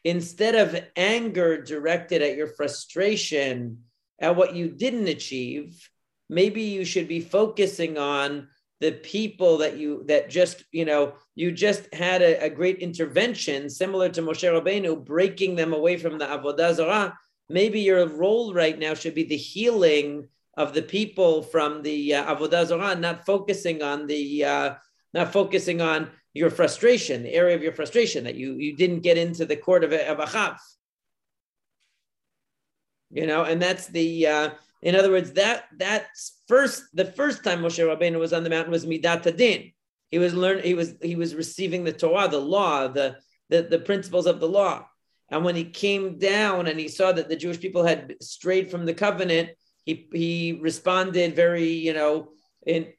Instead 0.04 0.56
of 0.56 0.84
anger 0.96 1.62
directed 1.62 2.22
at 2.22 2.38
your 2.38 2.48
frustration 2.48 3.84
at 4.20 4.36
what 4.36 4.56
you 4.56 4.70
didn't 4.70 5.08
achieve, 5.08 5.90
maybe 6.30 6.62
you 6.62 6.86
should 6.86 7.08
be 7.08 7.20
focusing 7.20 7.98
on 7.98 8.48
the 8.80 8.92
people 8.92 9.58
that 9.58 9.78
you 9.78 10.04
that 10.06 10.30
just 10.30 10.64
you 10.72 10.86
know 10.86 11.14
you 11.36 11.52
just 11.52 11.92
had 11.94 12.22
a, 12.22 12.44
a 12.44 12.50
great 12.50 12.78
intervention 12.80 13.70
similar 13.70 14.10
to 14.10 14.22
Moshe 14.22 14.44
Rabbeinu 14.44 15.04
breaking 15.04 15.56
them 15.56 15.74
away 15.74 15.98
from 15.98 16.18
the 16.18 16.26
avodah 16.26 16.76
zarah. 16.76 17.18
Maybe 17.50 17.80
your 17.80 18.06
role 18.08 18.54
right 18.54 18.78
now 18.78 18.94
should 18.94 19.16
be 19.16 19.24
the 19.24 19.38
healing 19.38 20.28
of 20.58 20.74
the 20.74 20.82
people 20.82 21.42
from 21.42 21.82
the 21.82 22.16
uh, 22.16 22.36
avodah 22.36 22.68
zarah, 22.68 22.96
not 22.96 23.26
focusing 23.26 23.82
on 23.82 24.06
the 24.06 24.46
uh, 24.46 24.76
not 25.14 25.34
focusing 25.34 25.82
on 25.82 26.12
your 26.34 26.52
frustration, 26.52 27.24
the 27.24 27.34
area 27.34 27.56
of 27.56 27.64
your 27.64 27.72
frustration 27.72 28.24
that 28.26 28.36
you 28.36 28.58
you 28.58 28.76
didn't 28.76 29.00
get 29.00 29.18
into 29.18 29.46
the 29.46 29.58
court 29.58 29.84
of, 29.84 29.94
of. 29.94 30.60
You 33.10 33.26
know, 33.26 33.44
and 33.44 33.62
that's 33.62 33.88
the 33.88 34.28
uh, 34.28 34.50
in 34.82 34.96
other 34.96 35.12
words 35.12 35.32
that 35.34 35.66
that's 35.78 36.42
first 36.48 36.84
the 36.94 37.06
first 37.06 37.44
time 37.44 37.62
Moshe 37.62 37.84
Rabbeinu 37.84 38.20
was 38.20 38.34
on 38.34 38.44
the 38.44 38.50
mountain 38.50 38.72
was 38.72 38.86
midat 38.86 39.24
hadin. 39.24 39.74
He 40.12 40.20
was 40.20 40.34
learn 40.34 40.62
he 40.64 40.74
was 40.74 40.96
he 41.02 41.16
was 41.16 41.36
receiving 41.36 41.84
the 41.84 41.92
Torah, 41.92 42.28
the 42.28 42.40
law, 42.40 42.88
the, 42.88 43.18
the 43.50 43.64
the 43.64 43.80
principles 43.80 44.26
of 44.26 44.40
the 44.40 44.48
law. 44.48 44.88
And 45.30 45.44
when 45.44 45.56
he 45.56 45.66
came 45.66 46.18
down 46.18 46.68
and 46.68 46.80
he 46.80 46.88
saw 46.88 47.12
that 47.12 47.28
the 47.28 47.36
Jewish 47.36 47.60
people 47.60 47.86
had 47.86 48.16
strayed 48.22 48.72
from 48.72 48.86
the 48.86 48.94
covenant, 48.94 49.50
he 49.84 50.08
he 50.14 50.60
responded 50.62 51.36
very, 51.36 51.70
you 51.70 51.94
know, 51.94 52.30
in 52.66 52.94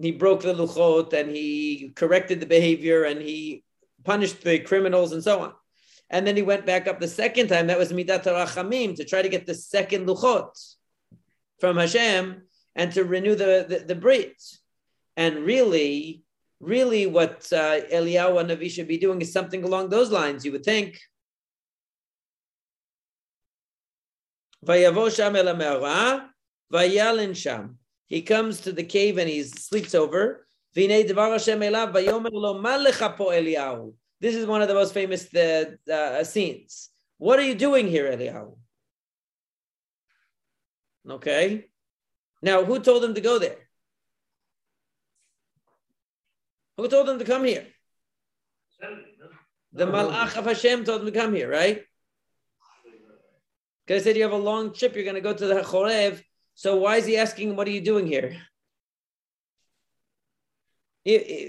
he 0.00 0.12
broke 0.12 0.42
the 0.42 0.54
luchot 0.54 1.12
and 1.12 1.30
he 1.30 1.92
corrected 1.94 2.40
the 2.40 2.46
behavior 2.46 3.04
and 3.04 3.20
he 3.20 3.64
punished 4.04 4.42
the 4.42 4.60
criminals 4.60 5.12
and 5.12 5.22
so 5.22 5.40
on. 5.40 5.52
And 6.10 6.26
then 6.26 6.36
he 6.36 6.42
went 6.42 6.66
back 6.66 6.86
up 6.86 7.00
the 7.00 7.08
second 7.08 7.48
time. 7.48 7.66
That 7.66 7.78
was 7.78 7.92
midat 7.92 8.24
rachamim 8.24 8.96
to 8.96 9.04
try 9.04 9.20
to 9.20 9.28
get 9.28 9.46
the 9.46 9.54
second 9.54 10.06
luchot 10.06 10.74
from 11.60 11.76
Hashem 11.76 12.42
and 12.74 12.92
to 12.92 13.04
renew 13.04 13.34
the 13.34 13.66
the, 13.68 13.78
the 13.86 13.94
brit. 13.94 14.42
And 15.16 15.44
really, 15.44 16.24
really, 16.60 17.06
what 17.06 17.52
uh, 17.52 17.80
Eliyahu 17.92 18.40
and 18.40 18.50
Navi 18.50 18.70
should 18.70 18.88
be 18.88 18.98
doing 18.98 19.20
is 19.20 19.32
something 19.32 19.62
along 19.62 19.90
those 19.90 20.10
lines. 20.10 20.44
You 20.44 20.52
would 20.52 20.64
think. 20.64 20.98
He 28.06 28.22
comes 28.22 28.60
to 28.62 28.72
the 28.72 28.82
cave 28.84 29.18
and 29.18 29.28
he 29.28 29.42
sleeps 29.44 29.94
over. 29.94 30.46
This 34.20 34.34
is 34.34 34.46
one 34.46 34.62
of 34.62 34.68
the 34.68 34.74
most 34.74 34.94
famous 34.94 35.32
uh, 35.34 35.76
uh, 35.92 36.24
scenes. 36.24 36.90
What 37.18 37.38
are 37.38 37.42
you 37.42 37.54
doing 37.54 37.86
here, 37.86 38.10
Eliyahu? 38.10 38.56
Okay. 41.08 41.66
Now, 42.42 42.64
who 42.64 42.78
told 42.78 43.02
them 43.02 43.14
to 43.14 43.20
go 43.20 43.38
there? 43.38 43.56
Who 46.76 46.88
told 46.88 47.08
them 47.08 47.18
to 47.18 47.24
come 47.24 47.44
here? 47.44 47.66
The 49.72 49.86
Malach 49.86 50.36
of 50.36 50.44
Hashem 50.44 50.84
told 50.84 51.00
them 51.00 51.12
to 51.12 51.18
come 51.18 51.34
here, 51.34 51.50
right? 51.50 51.82
Because 53.86 54.02
I 54.02 54.04
said 54.04 54.16
you 54.16 54.22
have 54.22 54.32
a 54.32 54.36
long 54.36 54.74
trip, 54.74 54.94
you're 54.94 55.04
going 55.04 55.14
to 55.14 55.20
go 55.20 55.34
to 55.34 55.46
the 55.46 55.60
Chorev 55.60 56.22
so 56.54 56.76
why 56.76 56.96
is 56.96 57.06
he 57.06 57.16
asking, 57.16 57.56
what 57.56 57.66
are 57.66 57.72
you 57.72 57.80
doing 57.80 58.06
here? 58.06 58.36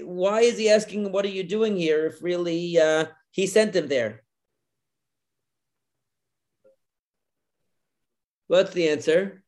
Why 0.04 0.40
is 0.40 0.58
he 0.58 0.68
asking, 0.68 1.10
what 1.12 1.24
are 1.24 1.28
you 1.28 1.44
doing 1.44 1.76
here 1.76 2.06
if 2.06 2.22
really 2.22 2.78
uh, 2.78 3.06
he 3.30 3.46
sent 3.46 3.74
him 3.74 3.88
there? 3.88 4.22
What's 8.48 8.72
the 8.74 8.88
answer? 8.88 9.42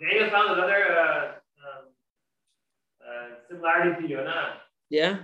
Daniel 0.00 0.30
found 0.30 0.58
another 0.58 0.96
uh, 0.98 1.24
um, 1.60 1.84
uh, 3.06 3.28
similarity 3.48 4.02
to 4.02 4.08
Yonah. 4.08 4.54
Yeah. 4.88 5.18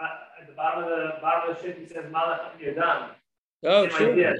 Uh, 0.00 0.04
at 0.40 0.48
the 0.48 0.54
bottom 0.54 0.84
of 0.84 0.90
the 0.90 1.12
bottom 1.20 1.50
of 1.50 1.56
the 1.56 1.62
ship, 1.62 1.78
he 1.78 1.86
says, 1.86 2.06
"Malach 2.12 2.58
Yodam." 2.60 3.10
Oh, 3.62 3.86
true. 3.86 4.18
Yeah. 4.18 4.32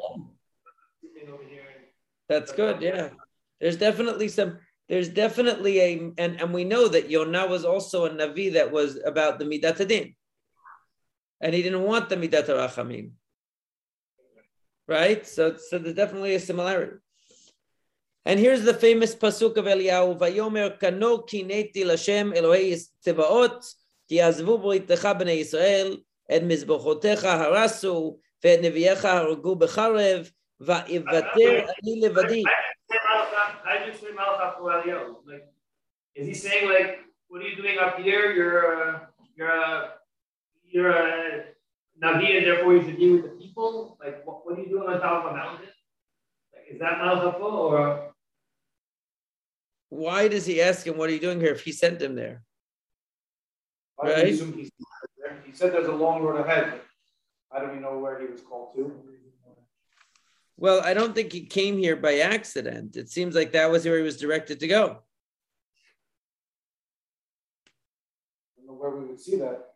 That's 2.29 2.53
good. 2.53 2.81
Yeah. 2.81 3.11
There's 3.61 3.77
definitely 3.77 4.29
some, 4.29 4.59
there's 4.89 5.09
definitely 5.09 5.81
a, 5.81 6.13
and, 6.17 6.41
and 6.41 6.55
we 6.55 6.65
know 6.65 6.89
that 6.89 7.11
Yonah 7.11 7.47
was 7.47 7.65
also 7.65 8.07
a 8.07 8.11
Navi 8.11 8.55
that 8.55 8.73
was 8.73 8.99
about 9.05 9.39
the 9.39 9.45
Midat 9.45 9.77
HaDin. 9.77 10.15
And 11.41 11.55
he 11.55 11.63
didn't 11.63 11.83
want 11.83 12.09
the 12.09 12.17
Midat 12.17 12.47
Rachamim. 12.47 13.11
Right? 14.89 15.27
So, 15.27 15.57
so 15.57 15.79
there's 15.79 15.97
definitely 15.97 16.35
a 16.37 16.41
similarity. 16.41 16.97
And 18.27 18.39
here's 18.39 18.63
the 18.63 18.75
famous 18.75 19.15
pasuk 19.15 19.57
of 19.57 19.65
Eliyahu, 19.65 20.19
Vayomer 20.19 20.79
kano 20.79 21.19
kineti 21.19 21.85
Lashem 21.85 22.37
Elohei 22.37 22.79
Tzebaot, 23.05 23.75
ki 24.09 24.17
azvu 24.17 24.61
b'ritecha 24.61 25.19
b'nei 25.19 25.41
Yisrael, 25.41 25.97
et 26.29 26.43
mizbochotecha 26.43 27.39
harasu, 27.41 28.19
ve'et 28.45 28.63
neviecha 28.63 29.25
haragu 29.25 29.59
b'charev, 29.59 30.31
Va'ivater 30.61 31.69
ani 31.69 32.03
levadi. 32.03 32.45
Is 36.15 36.27
he 36.27 36.35
saying 36.35 36.69
like, 36.69 36.99
what 37.29 37.41
are 37.41 37.49
you 37.49 37.57
doing 37.57 37.79
up 37.79 37.99
here? 37.99 38.33
You're 38.33 38.83
a, 38.83 39.09
you're 39.35 39.49
a, 39.49 39.91
you're 40.65 40.91
a 40.91 41.45
Navi 42.03 42.37
and 42.37 42.47
therefore 42.47 42.75
you 42.75 42.83
should 42.83 42.99
be 42.99 43.13
with 43.13 43.23
the 43.23 43.31
people? 43.39 43.97
Like, 44.05 44.27
what, 44.27 44.45
what 44.45 44.59
are 44.59 44.63
you 44.63 44.69
doing 44.69 44.89
on 44.89 45.01
top 45.01 45.25
of 45.25 45.33
a 45.33 45.37
mountain? 45.37 45.69
Like, 46.53 46.67
is 46.71 46.79
that 46.81 46.99
Malchapo 46.99 47.41
or? 47.41 48.10
Why 49.91 50.29
does 50.29 50.47
he 50.47 50.63
ask 50.63 50.87
him, 50.87 50.97
What 50.97 51.11
are 51.11 51.13
you 51.13 51.21
doing 51.21 51.41
here 51.41 51.53
if 51.53 51.63
he 51.63 51.73
sent 51.73 52.01
him 52.01 52.15
there? 52.15 52.43
I 54.03 54.09
Right. 54.09 54.29
assume 54.33 54.55
he's 54.55 54.71
there. 55.19 55.43
He 55.45 55.53
said 55.53 55.73
there's 55.73 55.89
a 55.89 55.93
long 55.93 56.23
road 56.23 56.41
ahead. 56.41 56.81
but 57.51 57.59
How 57.59 57.67
do 57.67 57.73
we 57.73 57.81
know 57.81 57.99
where 57.99 58.19
he 58.19 58.27
was 58.27 58.41
called 58.41 58.75
to? 58.77 59.07
Well, 60.57 60.81
I 60.83 60.95
don't 60.95 61.15
think 61.15 61.33
he 61.33 61.47
came 61.47 61.79
here 61.79 61.97
by 61.97 62.19
accident. 62.19 62.97
It 62.97 63.09
seems 63.09 63.35
like 63.35 63.53
that 63.53 63.71
was 63.71 63.85
where 63.87 63.97
he 63.97 64.03
was 64.03 64.19
directed 64.19 64.61
to 64.61 64.69
go. 64.69 64.85
I 68.57 68.59
don't 68.59 68.67
know 68.67 68.75
where 68.75 68.91
we 68.91 69.07
would 69.07 69.21
see 69.21 69.37
that. 69.37 69.75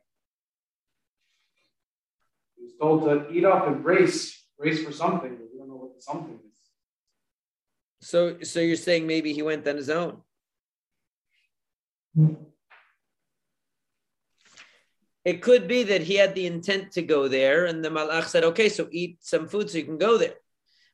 He 2.57 2.65
was 2.65 2.75
told 2.79 3.05
to 3.05 3.31
eat 3.33 3.45
up 3.47 3.67
and 3.67 3.83
brace, 3.83 4.45
brace 4.59 4.85
for 4.85 4.93
something, 4.93 5.39
we 5.53 5.59
don't 5.59 5.69
know 5.69 5.77
what 5.77 5.97
the 5.97 6.03
something 6.03 6.39
is. 6.44 6.44
So, 8.05 8.43
so 8.43 8.61
you're 8.61 8.77
saying 8.77 9.07
maybe 9.07 9.33
he 9.33 9.41
went 9.41 9.67
on 9.67 9.77
his 9.77 9.89
own? 9.89 10.21
It 15.25 15.41
could 15.41 15.67
be 15.67 15.85
that 15.85 16.03
he 16.03 16.17
had 16.17 16.35
the 16.35 16.45
intent 16.45 16.93
to 16.93 17.03
go 17.03 17.29
there, 17.29 17.65
and 17.65 17.83
the 17.83 17.89
malach 17.89 18.27
said, 18.27 18.45
"Okay, 18.45 18.69
so 18.69 18.89
eat 18.93 19.17
some 19.21 19.49
food 19.49 19.71
so 19.71 19.79
you 19.79 19.85
can 19.85 19.97
go 19.97 20.19
there." 20.19 20.37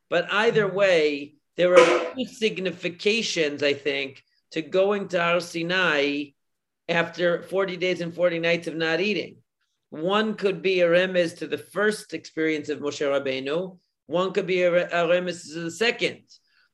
But 0.09 0.31
either 0.31 0.65
way, 0.71 1.35
there 1.57 1.73
are 1.73 2.13
two 2.15 2.25
significations, 2.25 3.61
I 3.61 3.73
think, 3.73 4.23
to 4.51 4.61
going 4.61 5.09
to 5.09 5.21
Har 5.21 5.41
Sinai 5.41 6.31
after 6.87 7.41
40 7.41 7.75
days 7.75 7.99
and 7.99 8.15
40 8.15 8.39
nights 8.39 8.67
of 8.67 8.75
not 8.75 9.01
eating. 9.01 9.43
One 9.89 10.35
could 10.35 10.61
be 10.61 10.79
a 10.79 10.87
remez 10.87 11.37
to 11.39 11.47
the 11.47 11.57
first 11.57 12.13
experience 12.13 12.69
of 12.69 12.79
Moshe 12.79 13.05
Rabbeinu. 13.05 13.77
One 14.05 14.31
could 14.31 14.47
be 14.47 14.61
a, 14.61 14.87
a 14.87 15.07
remez 15.09 15.51
to 15.51 15.59
the 15.59 15.71
second. 15.71 16.23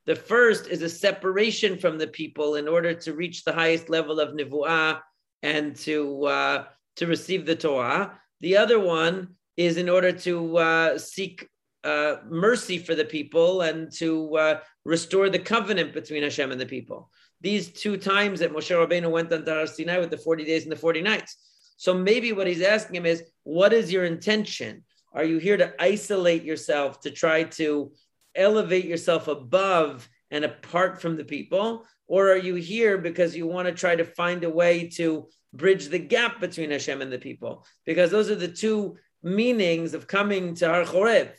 The 0.08 0.16
first 0.16 0.68
is 0.68 0.82
a 0.82 0.90
separation 0.90 1.78
from 1.78 1.98
the 1.98 2.08
people 2.08 2.56
in 2.56 2.68
order 2.70 2.94
to 2.94 3.14
reach 3.14 3.44
the 3.44 3.52
highest 3.52 3.90
level 3.90 4.22
of 4.22 4.34
nivuah 4.34 5.02
and 5.44 5.76
to 5.76 6.26
uh, 6.26 6.64
to 6.96 7.08
receive 7.08 7.46
the 7.46 7.58
Torah. 7.58 8.18
The 8.40 8.56
other 8.56 8.80
one 8.80 9.36
is 9.58 9.76
in 9.76 9.90
order 9.90 10.14
to 10.14 10.58
uh, 10.58 10.98
seek 10.98 11.50
uh, 11.84 12.16
mercy 12.30 12.78
for 12.78 12.96
the 12.96 13.04
people 13.04 13.62
and 13.62 13.92
to 13.98 14.38
uh, 14.38 14.60
restore 14.86 15.30
the 15.30 15.40
covenant 15.40 15.94
between 15.94 16.24
Hashem 16.24 16.52
and 16.54 16.62
the 16.62 16.66
people. 16.66 17.12
These 17.42 17.74
two 17.74 17.98
times 17.98 18.40
that 18.40 18.54
Moshe 18.54 18.74
Rabbeinu 18.74 19.12
went 19.12 19.34
on 19.34 19.46
Har 19.46 19.68
Sinai 19.68 20.00
with 20.00 20.10
the 20.10 20.18
40 20.18 20.46
days 20.46 20.64
and 20.64 20.72
the 20.72 20.78
40 20.78 21.02
nights. 21.02 21.36
So 21.76 21.94
maybe 21.94 22.32
what 22.32 22.48
he's 22.48 22.62
asking 22.62 22.96
him 22.96 23.06
is, 23.06 23.24
what 23.44 23.74
is 23.74 23.92
your 23.92 24.06
intention? 24.06 24.84
Are 25.14 25.24
you 25.24 25.38
here 25.38 25.58
to 25.58 25.74
isolate 25.80 26.44
yourself, 26.44 27.02
to 27.02 27.12
try 27.12 27.44
to 27.44 27.92
elevate 28.38 28.86
yourself 28.86 29.28
above 29.28 30.08
and 30.32 30.46
apart 30.46 31.02
from 31.02 31.18
the 31.18 31.26
people? 31.26 31.86
Or 32.08 32.32
are 32.32 32.38
you 32.38 32.56
here 32.56 32.98
because 32.98 33.36
you 33.36 33.48
want 33.48 33.68
to 33.68 33.74
try 33.74 33.96
to 33.96 34.06
find 34.06 34.44
a 34.44 34.50
way 34.50 34.88
to 34.96 35.28
bridge 35.54 35.88
the 35.88 36.00
gap 36.00 36.40
between 36.40 36.72
Hashem 36.72 37.02
and 37.02 37.12
the 37.12 37.20
people? 37.20 37.66
Because 37.86 38.12
those 38.12 38.30
are 38.30 38.36
the 38.36 38.48
two 38.48 38.98
meanings 39.24 39.94
of 39.94 40.08
coming 40.08 40.56
to 40.56 40.68
Har 40.68 40.84
Chorev 40.84 41.32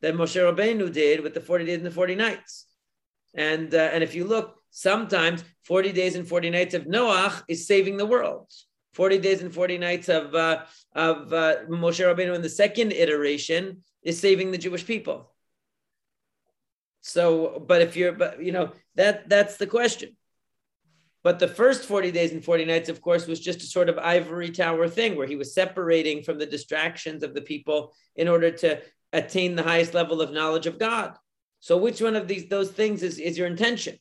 that 0.00 0.14
Moshe 0.14 0.40
Rabbeinu 0.40 0.92
did 0.92 1.20
with 1.20 1.34
the 1.34 1.40
40 1.40 1.64
days 1.64 1.78
and 1.78 1.86
the 1.86 1.90
40 1.90 2.14
nights. 2.14 2.66
And, 3.34 3.74
uh, 3.74 3.90
and 3.92 4.02
if 4.04 4.14
you 4.14 4.24
look, 4.24 4.56
sometimes 4.70 5.44
40 5.64 5.92
days 5.92 6.14
and 6.14 6.26
40 6.26 6.50
nights 6.50 6.74
of 6.74 6.84
Noach 6.84 7.42
is 7.48 7.66
saving 7.66 7.96
the 7.96 8.06
world. 8.06 8.50
40 8.94 9.18
days 9.18 9.42
and 9.42 9.52
40 9.52 9.78
nights 9.78 10.08
of, 10.08 10.34
uh, 10.34 10.64
of 10.94 11.32
uh, 11.32 11.56
Moshe 11.68 12.04
Rabbeinu 12.04 12.34
in 12.34 12.42
the 12.42 12.48
second 12.48 12.92
iteration 12.92 13.82
is 14.02 14.20
saving 14.20 14.52
the 14.52 14.58
Jewish 14.58 14.86
people. 14.86 15.33
So, 17.06 17.62
but 17.66 17.82
if 17.82 17.96
you're, 17.96 18.12
but 18.12 18.42
you 18.42 18.50
know, 18.50 18.72
that 18.94 19.28
that's 19.28 19.58
the 19.58 19.66
question. 19.66 20.16
But 21.22 21.38
the 21.38 21.48
first 21.48 21.84
40 21.84 22.10
days 22.10 22.32
and 22.32 22.42
40 22.42 22.64
nights, 22.64 22.88
of 22.88 23.02
course, 23.02 23.26
was 23.26 23.40
just 23.40 23.62
a 23.62 23.66
sort 23.66 23.90
of 23.90 23.98
ivory 23.98 24.50
tower 24.50 24.88
thing 24.88 25.14
where 25.14 25.26
he 25.26 25.36
was 25.36 25.54
separating 25.54 26.22
from 26.22 26.38
the 26.38 26.46
distractions 26.46 27.22
of 27.22 27.34
the 27.34 27.42
people 27.42 27.92
in 28.16 28.26
order 28.26 28.50
to 28.50 28.80
attain 29.12 29.54
the 29.54 29.62
highest 29.62 29.92
level 29.92 30.22
of 30.22 30.32
knowledge 30.32 30.66
of 30.66 30.78
God. 30.78 31.14
So 31.60 31.76
which 31.76 32.00
one 32.00 32.16
of 32.16 32.26
these 32.26 32.46
those 32.48 32.70
things 32.70 33.02
is, 33.02 33.18
is 33.18 33.36
your 33.36 33.48
intention? 33.48 33.98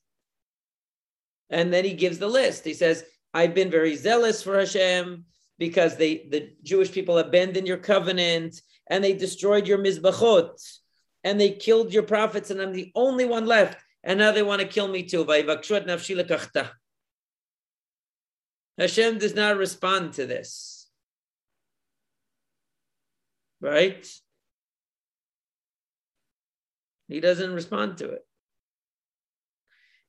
And 1.50 1.74
then 1.74 1.84
he 1.84 1.94
gives 1.94 2.20
the 2.20 2.28
list. 2.28 2.64
He 2.64 2.74
says, 2.74 3.04
I've 3.34 3.54
been 3.54 3.70
very 3.70 3.98
zealous 3.98 4.42
for 4.42 4.58
Hashem 4.58 5.26
because 5.60 5.98
they 5.98 6.28
the 6.30 6.52
Jewish 6.64 6.92
people 6.94 7.18
abandoned 7.18 7.68
your 7.68 7.78
covenant 7.78 8.62
and 8.90 9.04
they 9.04 9.14
destroyed 9.14 9.68
your 9.68 9.80
mizbachot 9.80 10.58
and 11.24 11.40
they 11.40 11.52
killed 11.52 11.94
your 11.94 12.04
prophets, 12.04 12.50
and 12.52 12.62
I'm 12.62 12.74
the 12.74 12.92
only 12.96 13.26
one 13.26 13.46
left. 13.46 13.82
And 14.04 14.20
now 14.20 14.32
they 14.32 14.44
want 14.44 14.62
to 14.62 14.68
kill 14.68 14.88
me 14.88 15.04
too. 15.04 15.26
Hashem 18.78 19.18
does 19.20 19.36
not 19.36 19.58
respond 19.58 20.14
to 20.14 20.26
this. 20.26 20.88
Right? 23.62 24.06
He 27.08 27.20
doesn't 27.20 27.54
respond 27.54 28.00
to 28.00 28.10
it. 28.10 28.26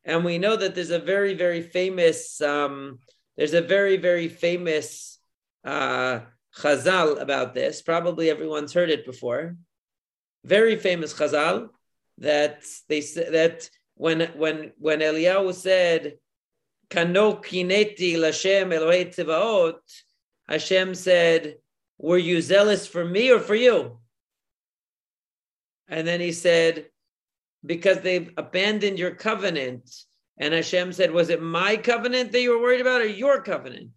And 0.05 0.25
we 0.25 0.39
know 0.39 0.57
that 0.57 0.75
there's 0.75 0.91
a 0.91 0.99
very, 0.99 1.35
very 1.35 1.63
famous, 1.63 2.41
um, 2.41 2.99
there's 3.37 3.55
a 3.55 3.63
very, 3.63 3.97
very 3.97 4.29
famous 4.29 5.19
uh, 5.65 6.21
chazal 6.57 7.21
about 7.21 7.55
this. 7.55 7.81
Probably 7.81 8.29
everyone's 8.29 8.73
heard 8.73 8.91
it 8.91 9.07
before. 9.07 9.57
Very 10.45 10.77
famous 10.77 11.15
chazal 11.15 11.71
that 12.19 12.63
they 12.89 13.01
said 13.01 13.33
that 13.33 13.69
when 13.95 14.21
when 14.37 14.73
when 14.79 15.01
Eliyahu 15.01 15.55
said, 15.55 16.19
"Kano 16.91 17.37
kineti 17.37 18.15
lashem 18.15 18.73
Elohei 18.73 19.07
tzivaot," 19.07 19.81
Hashem 20.49 20.95
said, 20.95 21.57
"Were 21.99 22.19
you 22.19 22.41
zealous 22.41 22.87
for 22.87 23.05
me 23.05 23.31
or 23.31 23.41
for 23.41 23.55
you?" 23.55 23.99
And 25.89 26.07
then 26.07 26.21
he 26.21 26.33
said, 26.33 26.87
because 27.65 28.01
they've 28.01 28.31
abandoned 28.37 28.99
your 28.99 29.13
covenant. 29.13 29.91
And 30.39 30.53
Hashem 30.53 30.93
said, 30.93 31.11
Was 31.11 31.31
it 31.31 31.43
my 31.43 31.77
covenant 31.77 32.33
that 32.33 32.41
you 32.41 32.51
were 32.51 32.63
worried 32.63 32.81
about 32.81 33.01
or 33.01 33.07
your 33.07 33.43
covenant? 33.43 33.93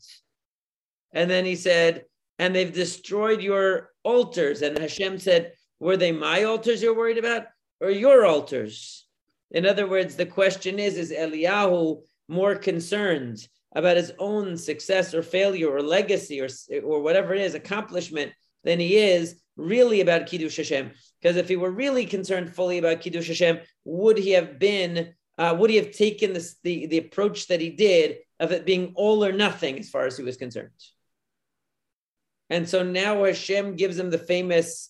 And 1.11 1.29
then 1.29 1.45
he 1.45 1.55
said, 1.55 2.05
And 2.39 2.55
they've 2.55 2.73
destroyed 2.73 3.41
your 3.41 3.91
altars. 4.03 4.61
And 4.61 4.77
Hashem 4.77 5.19
said, 5.19 5.53
Were 5.79 5.97
they 5.97 6.11
my 6.11 6.43
altars 6.43 6.81
you're 6.81 6.95
worried 6.95 7.17
about 7.17 7.45
or 7.79 7.89
your 7.89 8.25
altars? 8.25 9.05
In 9.51 9.65
other 9.65 9.87
words, 9.87 10.15
the 10.15 10.25
question 10.25 10.79
is 10.79 10.97
Is 10.97 11.11
Eliyahu 11.11 12.01
more 12.27 12.55
concerned 12.55 13.47
about 13.75 13.97
his 13.97 14.11
own 14.19 14.57
success 14.57 15.13
or 15.13 15.21
failure 15.21 15.69
or 15.69 15.81
legacy 15.81 16.41
or, 16.41 16.47
or 16.83 17.01
whatever 17.01 17.33
it 17.33 17.41
is, 17.41 17.53
accomplishment, 17.53 18.31
than 18.63 18.79
he 18.79 18.97
is 18.97 19.39
really 19.55 20.01
about 20.01 20.27
Kiddush 20.27 20.57
Hashem? 20.57 20.91
Because 21.21 21.37
if 21.37 21.47
he 21.47 21.55
were 21.55 21.71
really 21.71 22.05
concerned 22.05 22.53
fully 22.53 22.79
about 22.79 23.01
Kiddush 23.01 23.27
Hashem, 23.27 23.59
would 23.85 24.17
he 24.17 24.31
have 24.31 24.59
been, 24.59 25.13
uh, 25.37 25.55
would 25.57 25.69
he 25.69 25.77
have 25.77 25.91
taken 25.91 26.33
this, 26.33 26.57
the, 26.63 26.87
the 26.87 26.97
approach 26.97 27.47
that 27.47 27.61
he 27.61 27.69
did 27.69 28.17
of 28.39 28.51
it 28.51 28.65
being 28.65 28.93
all 28.95 29.23
or 29.23 29.31
nothing 29.31 29.79
as 29.79 29.89
far 29.89 30.05
as 30.05 30.17
he 30.17 30.23
was 30.23 30.37
concerned? 30.37 30.71
And 32.49 32.67
so 32.67 32.83
now 32.83 33.25
Hashem 33.25 33.75
gives 33.75 33.99
him 33.99 34.09
the 34.09 34.17
famous 34.17 34.89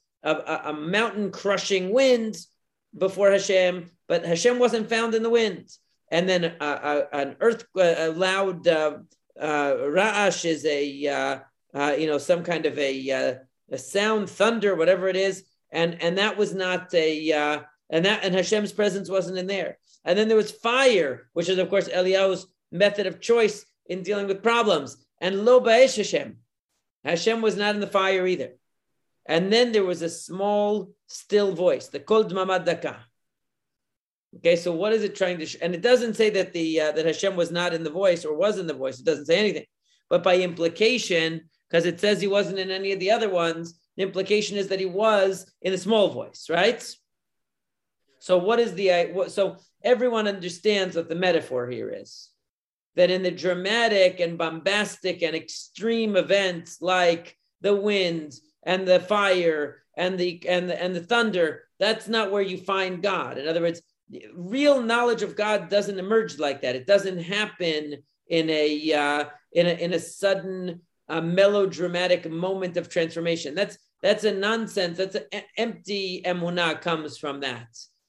a, 0.23 0.61
a, 0.65 0.73
mountain 0.73 1.31
crushing 1.31 1.91
wind 1.91 2.37
before 2.97 3.31
Hashem, 3.31 3.89
but 4.07 4.25
Hashem 4.25 4.59
wasn't 4.59 4.89
found 4.89 5.15
in 5.15 5.23
the 5.23 5.29
wind. 5.29 5.69
And 6.11 6.27
then 6.27 6.55
an 6.59 7.37
earth, 7.39 7.65
a 7.75 8.09
loud 8.09 8.67
uh, 8.67 8.97
uh, 9.39 9.73
ra'ash 9.73 10.45
is 10.45 10.65
a 10.65 11.07
uh, 11.07 11.39
uh, 11.73 11.95
you 11.97 12.07
know, 12.07 12.17
some 12.17 12.43
kind 12.43 12.65
of 12.65 12.77
a, 12.77 13.11
uh, 13.11 13.35
a 13.71 13.77
sound, 13.77 14.29
thunder, 14.29 14.75
whatever 14.75 15.07
it 15.07 15.15
is, 15.15 15.45
and 15.71 16.01
and 16.01 16.17
that 16.17 16.37
was 16.37 16.53
not 16.53 16.93
a 16.93 17.63
and 17.89 18.05
that 18.05 18.23
and 18.23 18.35
Hashem's 18.35 18.73
presence 18.73 19.09
wasn't 19.09 19.37
in 19.37 19.47
there. 19.47 19.77
And 20.03 20.17
then 20.17 20.27
there 20.27 20.37
was 20.37 20.51
fire, 20.51 21.29
which 21.33 21.49
is 21.49 21.57
of 21.57 21.69
course 21.69 21.87
Eliyahu's 21.87 22.47
method 22.71 23.07
of 23.07 23.21
choice 23.21 23.65
in 23.85 24.03
dealing 24.03 24.27
with 24.27 24.43
problems. 24.43 24.97
And 25.19 25.45
lo 25.45 25.61
ba'esh 25.61 25.97
Hashem, 25.97 26.37
Hashem 27.03 27.41
was 27.41 27.55
not 27.55 27.75
in 27.75 27.81
the 27.81 27.87
fire 27.87 28.25
either. 28.25 28.53
And 29.31 29.51
then 29.51 29.71
there 29.71 29.85
was 29.85 30.01
a 30.01 30.09
small, 30.09 30.91
still 31.07 31.53
voice, 31.55 31.87
the 31.87 32.01
kol 32.01 32.25
dmamad 32.25 32.65
daka. 32.65 32.97
Okay, 34.35 34.57
so 34.57 34.73
what 34.73 34.91
is 34.91 35.03
it 35.03 35.15
trying 35.15 35.39
to? 35.39 35.45
Sh- 35.45 35.61
and 35.61 35.73
it 35.73 35.81
doesn't 35.81 36.15
say 36.15 36.29
that 36.31 36.51
the 36.51 36.81
uh, 36.81 36.91
that 36.91 37.05
Hashem 37.05 37.37
was 37.37 37.49
not 37.49 37.73
in 37.73 37.85
the 37.85 37.89
voice 37.89 38.25
or 38.25 38.35
was 38.35 38.57
in 38.57 38.67
the 38.67 38.73
voice. 38.73 38.99
It 38.99 39.05
doesn't 39.05 39.27
say 39.27 39.39
anything. 39.39 39.63
But 40.09 40.21
by 40.21 40.35
implication, 40.35 41.49
because 41.69 41.85
it 41.85 42.01
says 42.01 42.19
he 42.19 42.27
wasn't 42.27 42.59
in 42.59 42.71
any 42.71 42.91
of 42.91 42.99
the 42.99 43.11
other 43.11 43.29
ones, 43.29 43.79
the 43.95 44.03
implication 44.03 44.57
is 44.57 44.67
that 44.67 44.81
he 44.81 44.85
was 44.85 45.49
in 45.61 45.71
a 45.71 45.77
small 45.77 46.09
voice, 46.09 46.47
right? 46.49 46.81
So 48.19 48.37
what 48.37 48.59
is 48.59 48.73
the 48.73 48.91
uh, 48.91 49.29
so 49.29 49.55
everyone 49.81 50.27
understands 50.27 50.97
what 50.97 51.07
the 51.07 51.15
metaphor 51.15 51.69
here 51.69 51.89
is 51.89 52.31
that 52.97 53.09
in 53.09 53.23
the 53.23 53.31
dramatic 53.31 54.19
and 54.19 54.37
bombastic 54.37 55.23
and 55.23 55.37
extreme 55.37 56.17
events 56.17 56.81
like 56.81 57.37
the 57.61 57.73
wind 57.73 58.33
and 58.63 58.87
the 58.87 58.99
fire 58.99 59.83
and 59.97 60.17
the 60.17 60.41
and 60.47 60.69
the, 60.69 60.81
and 60.81 60.95
the 60.95 61.01
thunder 61.01 61.63
that's 61.79 62.07
not 62.07 62.31
where 62.31 62.41
you 62.41 62.57
find 62.57 63.01
god. 63.01 63.37
In 63.37 63.47
other 63.47 63.61
words 63.61 63.81
real 64.35 64.81
knowledge 64.81 65.21
of 65.21 65.35
god 65.35 65.69
doesn't 65.69 65.99
emerge 65.99 66.37
like 66.39 66.61
that. 66.61 66.75
It 66.75 66.87
doesn't 66.87 67.19
happen 67.19 67.95
in 68.27 68.49
a 68.49 68.93
uh, 68.93 69.25
in 69.51 69.67
a 69.67 69.71
in 69.71 69.93
a 69.93 69.99
sudden 69.99 70.81
uh, 71.09 71.21
melodramatic 71.21 72.29
moment 72.29 72.77
of 72.77 72.89
transformation. 72.89 73.55
That's 73.55 73.77
that's 74.01 74.23
a 74.23 74.33
nonsense. 74.33 74.97
That's 74.97 75.15
an 75.15 75.43
empty 75.57 76.23
emunah 76.25 76.81
comes 76.81 77.17
from 77.17 77.41
that. 77.41 77.67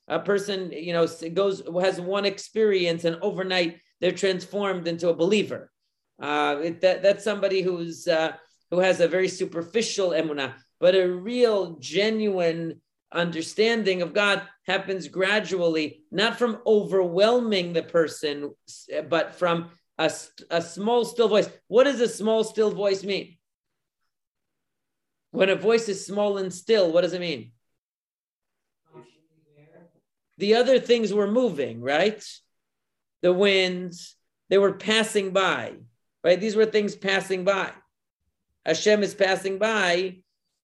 A 0.08 0.18
person 0.18 0.70
you 0.72 0.92
know 0.92 1.06
goes 1.34 1.62
has 1.80 2.00
one 2.00 2.24
experience 2.24 3.04
and 3.04 3.18
overnight 3.22 3.78
they're 4.00 4.12
transformed 4.12 4.88
into 4.88 5.08
a 5.08 5.14
believer. 5.14 5.70
Uh, 6.20 6.70
that, 6.80 7.02
that's 7.02 7.24
somebody 7.24 7.62
who's 7.62 8.06
uh, 8.06 8.32
who 8.72 8.80
has 8.80 8.98
a 8.98 9.06
very 9.06 9.28
superficial 9.28 10.10
emunah, 10.10 10.54
but 10.80 10.96
a 10.96 11.06
real, 11.06 11.76
genuine 11.78 12.80
understanding 13.12 14.02
of 14.02 14.12
God 14.12 14.42
happens 14.66 15.06
gradually, 15.06 16.02
not 16.10 16.36
from 16.36 16.58
overwhelming 16.66 17.72
the 17.72 17.84
person, 17.84 18.52
but 19.08 19.36
from 19.36 19.70
a, 19.98 20.10
a 20.50 20.60
small, 20.60 21.04
still 21.04 21.28
voice. 21.28 21.48
What 21.68 21.84
does 21.84 22.00
a 22.00 22.08
small, 22.08 22.42
still 22.42 22.72
voice 22.72 23.04
mean? 23.04 23.38
When 25.30 25.50
a 25.50 25.54
voice 25.54 25.88
is 25.88 26.04
small 26.04 26.38
and 26.38 26.52
still, 26.52 26.90
what 26.90 27.02
does 27.02 27.12
it 27.12 27.20
mean? 27.20 27.52
The 30.38 30.56
other 30.56 30.80
things 30.80 31.12
were 31.12 31.30
moving, 31.30 31.80
right? 31.80 32.20
the 33.22 33.32
winds, 33.32 34.16
they 34.50 34.58
were 34.58 34.72
passing 34.72 35.30
by, 35.30 35.74
right? 36.22 36.40
These 36.40 36.56
were 36.56 36.66
things 36.66 36.94
passing 36.94 37.44
by. 37.44 37.70
Hashem 38.64 39.02
is 39.02 39.14
passing 39.14 39.58
by, 39.58 40.18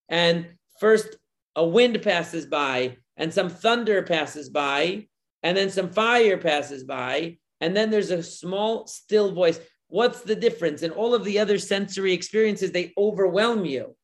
and 0.09 0.47
first 0.81 1.17
a 1.57 1.67
wind 1.67 2.01
passes 2.03 2.47
by, 2.47 2.97
and 3.17 3.33
some 3.33 3.49
thunder 3.49 4.03
passes 4.03 4.49
by, 4.49 5.09
and 5.43 5.57
then 5.57 5.71
some 5.71 5.91
fire 5.91 6.39
passes 6.39 6.85
by, 6.85 7.39
and 7.61 7.77
then 7.77 7.91
there's 7.91 8.11
a 8.11 8.23
small, 8.23 8.87
still 8.87 9.33
voice. 9.33 9.61
What's 9.89 10.23
the 10.23 10.37
difference? 10.37 10.83
In 10.83 10.93
all 10.93 11.15
of 11.15 11.25
the 11.25 11.39
other 11.39 11.59
sensory 11.59 12.13
experiences, 12.13 12.71
they 12.71 12.93
overwhelm 12.97 13.65
you. 13.65 13.97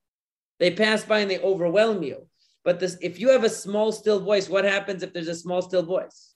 They 0.59 0.73
pass 0.73 1.05
by 1.05 1.21
and 1.21 1.31
they 1.31 1.41
overwhelm 1.41 2.03
you. 2.03 2.27
But 2.65 2.81
this, 2.81 2.97
if 3.03 3.21
you 3.21 3.29
have 3.31 3.45
a 3.45 3.51
small, 3.51 3.93
still 3.93 4.21
voice, 4.21 4.49
what 4.49 4.65
happens 4.65 5.03
if 5.03 5.13
there's 5.13 5.29
a 5.29 5.35
small, 5.35 5.63
still 5.63 5.83
voice? 5.83 6.35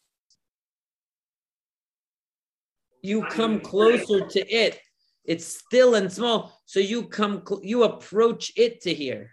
you 3.02 3.22
come 3.24 3.60
closer 3.60 4.26
to 4.26 4.40
it. 4.48 4.80
It's 5.28 5.46
still 5.46 5.94
and 5.94 6.10
small, 6.10 6.58
so 6.64 6.80
you 6.80 7.04
come, 7.04 7.42
you 7.62 7.84
approach 7.84 8.50
it 8.56 8.80
to 8.80 8.94
hear. 8.94 9.32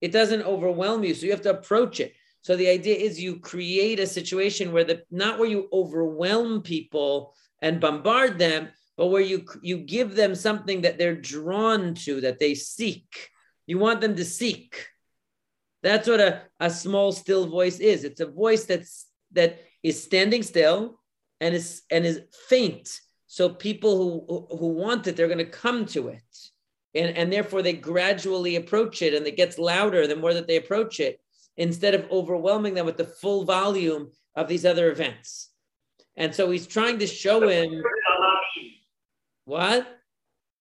It 0.00 0.12
doesn't 0.12 0.42
overwhelm 0.42 1.02
you, 1.02 1.12
so 1.12 1.26
you 1.26 1.32
have 1.32 1.42
to 1.42 1.50
approach 1.58 1.98
it. 1.98 2.12
So 2.42 2.54
the 2.54 2.68
idea 2.68 2.96
is 2.96 3.20
you 3.20 3.40
create 3.40 3.98
a 3.98 4.06
situation 4.06 4.70
where 4.70 4.84
the 4.84 5.02
not 5.10 5.40
where 5.40 5.48
you 5.48 5.68
overwhelm 5.72 6.62
people 6.62 7.34
and 7.60 7.80
bombard 7.80 8.38
them, 8.38 8.68
but 8.96 9.08
where 9.08 9.22
you 9.22 9.44
you 9.60 9.78
give 9.78 10.14
them 10.14 10.36
something 10.36 10.82
that 10.82 10.98
they're 10.98 11.20
drawn 11.20 11.94
to, 12.06 12.20
that 12.20 12.38
they 12.38 12.54
seek. 12.54 13.28
You 13.66 13.78
want 13.78 14.00
them 14.00 14.14
to 14.14 14.24
seek. 14.24 14.86
That's 15.82 16.06
what 16.06 16.20
a, 16.20 16.42
a 16.60 16.70
small 16.70 17.10
still 17.10 17.48
voice 17.48 17.80
is. 17.80 18.04
It's 18.04 18.20
a 18.20 18.30
voice 18.30 18.66
that's 18.66 19.06
that 19.32 19.58
is 19.82 20.00
standing 20.00 20.44
still 20.44 21.00
and 21.40 21.56
is 21.56 21.82
and 21.90 22.06
is 22.06 22.20
faint. 22.48 23.00
So 23.32 23.48
people 23.48 23.96
who 23.96 24.58
who 24.58 24.66
want 24.66 25.06
it, 25.06 25.16
they're 25.16 25.26
going 25.26 25.38
to 25.38 25.46
come 25.46 25.86
to 25.86 26.08
it, 26.08 26.50
and 26.94 27.16
and 27.16 27.32
therefore 27.32 27.62
they 27.62 27.72
gradually 27.72 28.56
approach 28.56 29.00
it, 29.00 29.14
and 29.14 29.26
it 29.26 29.38
gets 29.38 29.56
louder 29.56 30.06
the 30.06 30.16
more 30.16 30.34
that 30.34 30.46
they 30.46 30.56
approach 30.56 31.00
it, 31.00 31.18
instead 31.56 31.94
of 31.94 32.10
overwhelming 32.10 32.74
them 32.74 32.84
with 32.84 32.98
the 32.98 33.06
full 33.06 33.44
volume 33.44 34.10
of 34.36 34.48
these 34.48 34.66
other 34.66 34.92
events. 34.92 35.48
And 36.14 36.34
so 36.34 36.50
he's 36.50 36.66
trying 36.66 36.98
to 36.98 37.06
show 37.06 37.48
him 37.48 37.82
what. 39.46 39.86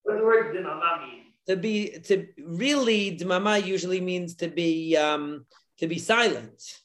What 0.04 0.18
the 0.18 0.24
word 0.24 0.56
mean? 0.56 1.24
To 1.48 1.58
be 1.58 2.00
to 2.06 2.26
really 2.42 3.18
dmama 3.18 3.66
usually 3.66 4.00
means 4.00 4.36
to 4.36 4.48
be 4.48 4.96
um, 4.96 5.46
to 5.80 5.88
be 5.88 6.00
silent 6.00 6.80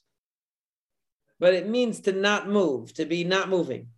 but 1.38 1.53
it 1.53 1.68
means 1.68 2.01
to 2.01 2.12
not 2.12 2.49
move, 2.49 2.94
to 2.94 3.05
be 3.05 3.22
not 3.22 3.51
moving. 3.51 3.88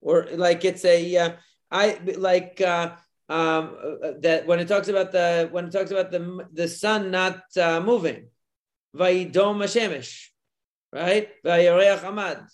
Or 0.00 0.26
like 0.32 0.64
it's 0.64 0.84
a, 0.84 1.16
uh, 1.16 1.32
I 1.70 2.00
like 2.16 2.60
uh, 2.60 2.96
um, 3.28 3.76
uh, 4.02 4.12
that 4.20 4.46
when 4.46 4.60
it 4.60 4.68
talks 4.68 4.88
about 4.88 5.12
the 5.12 5.48
when 5.50 5.66
it 5.66 5.72
talks 5.72 5.90
about 5.90 6.10
the 6.10 6.46
the 6.52 6.68
sun 6.68 7.10
not 7.10 7.42
uh, 7.56 7.80
moving, 7.80 8.28
vayidom 8.96 9.62
Hashemesh, 9.62 10.28
right? 10.92 11.28
Vayareach 11.44 12.00
Amad. 12.00 12.46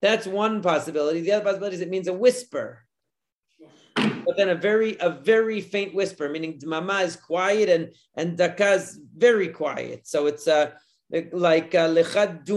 That's 0.00 0.26
one 0.26 0.62
possibility. 0.62 1.22
The 1.22 1.32
other 1.32 1.44
possibility 1.44 1.76
is 1.76 1.82
it 1.82 1.90
means 1.90 2.08
a 2.08 2.12
whisper 2.12 2.84
but 4.24 4.36
then 4.36 4.48
a 4.48 4.54
very 4.54 4.96
a 5.00 5.10
very 5.10 5.60
faint 5.60 5.94
whisper, 5.94 6.28
meaning 6.28 6.58
dmama 6.58 7.04
is 7.04 7.16
quiet 7.16 7.68
and 7.68 7.92
and 8.16 8.36
daka 8.36 8.72
is 8.72 9.00
very 9.16 9.48
quiet. 9.48 10.06
So 10.06 10.26
it's 10.26 10.48
uh, 10.48 10.72
like 11.32 11.72
lechad 11.72 12.48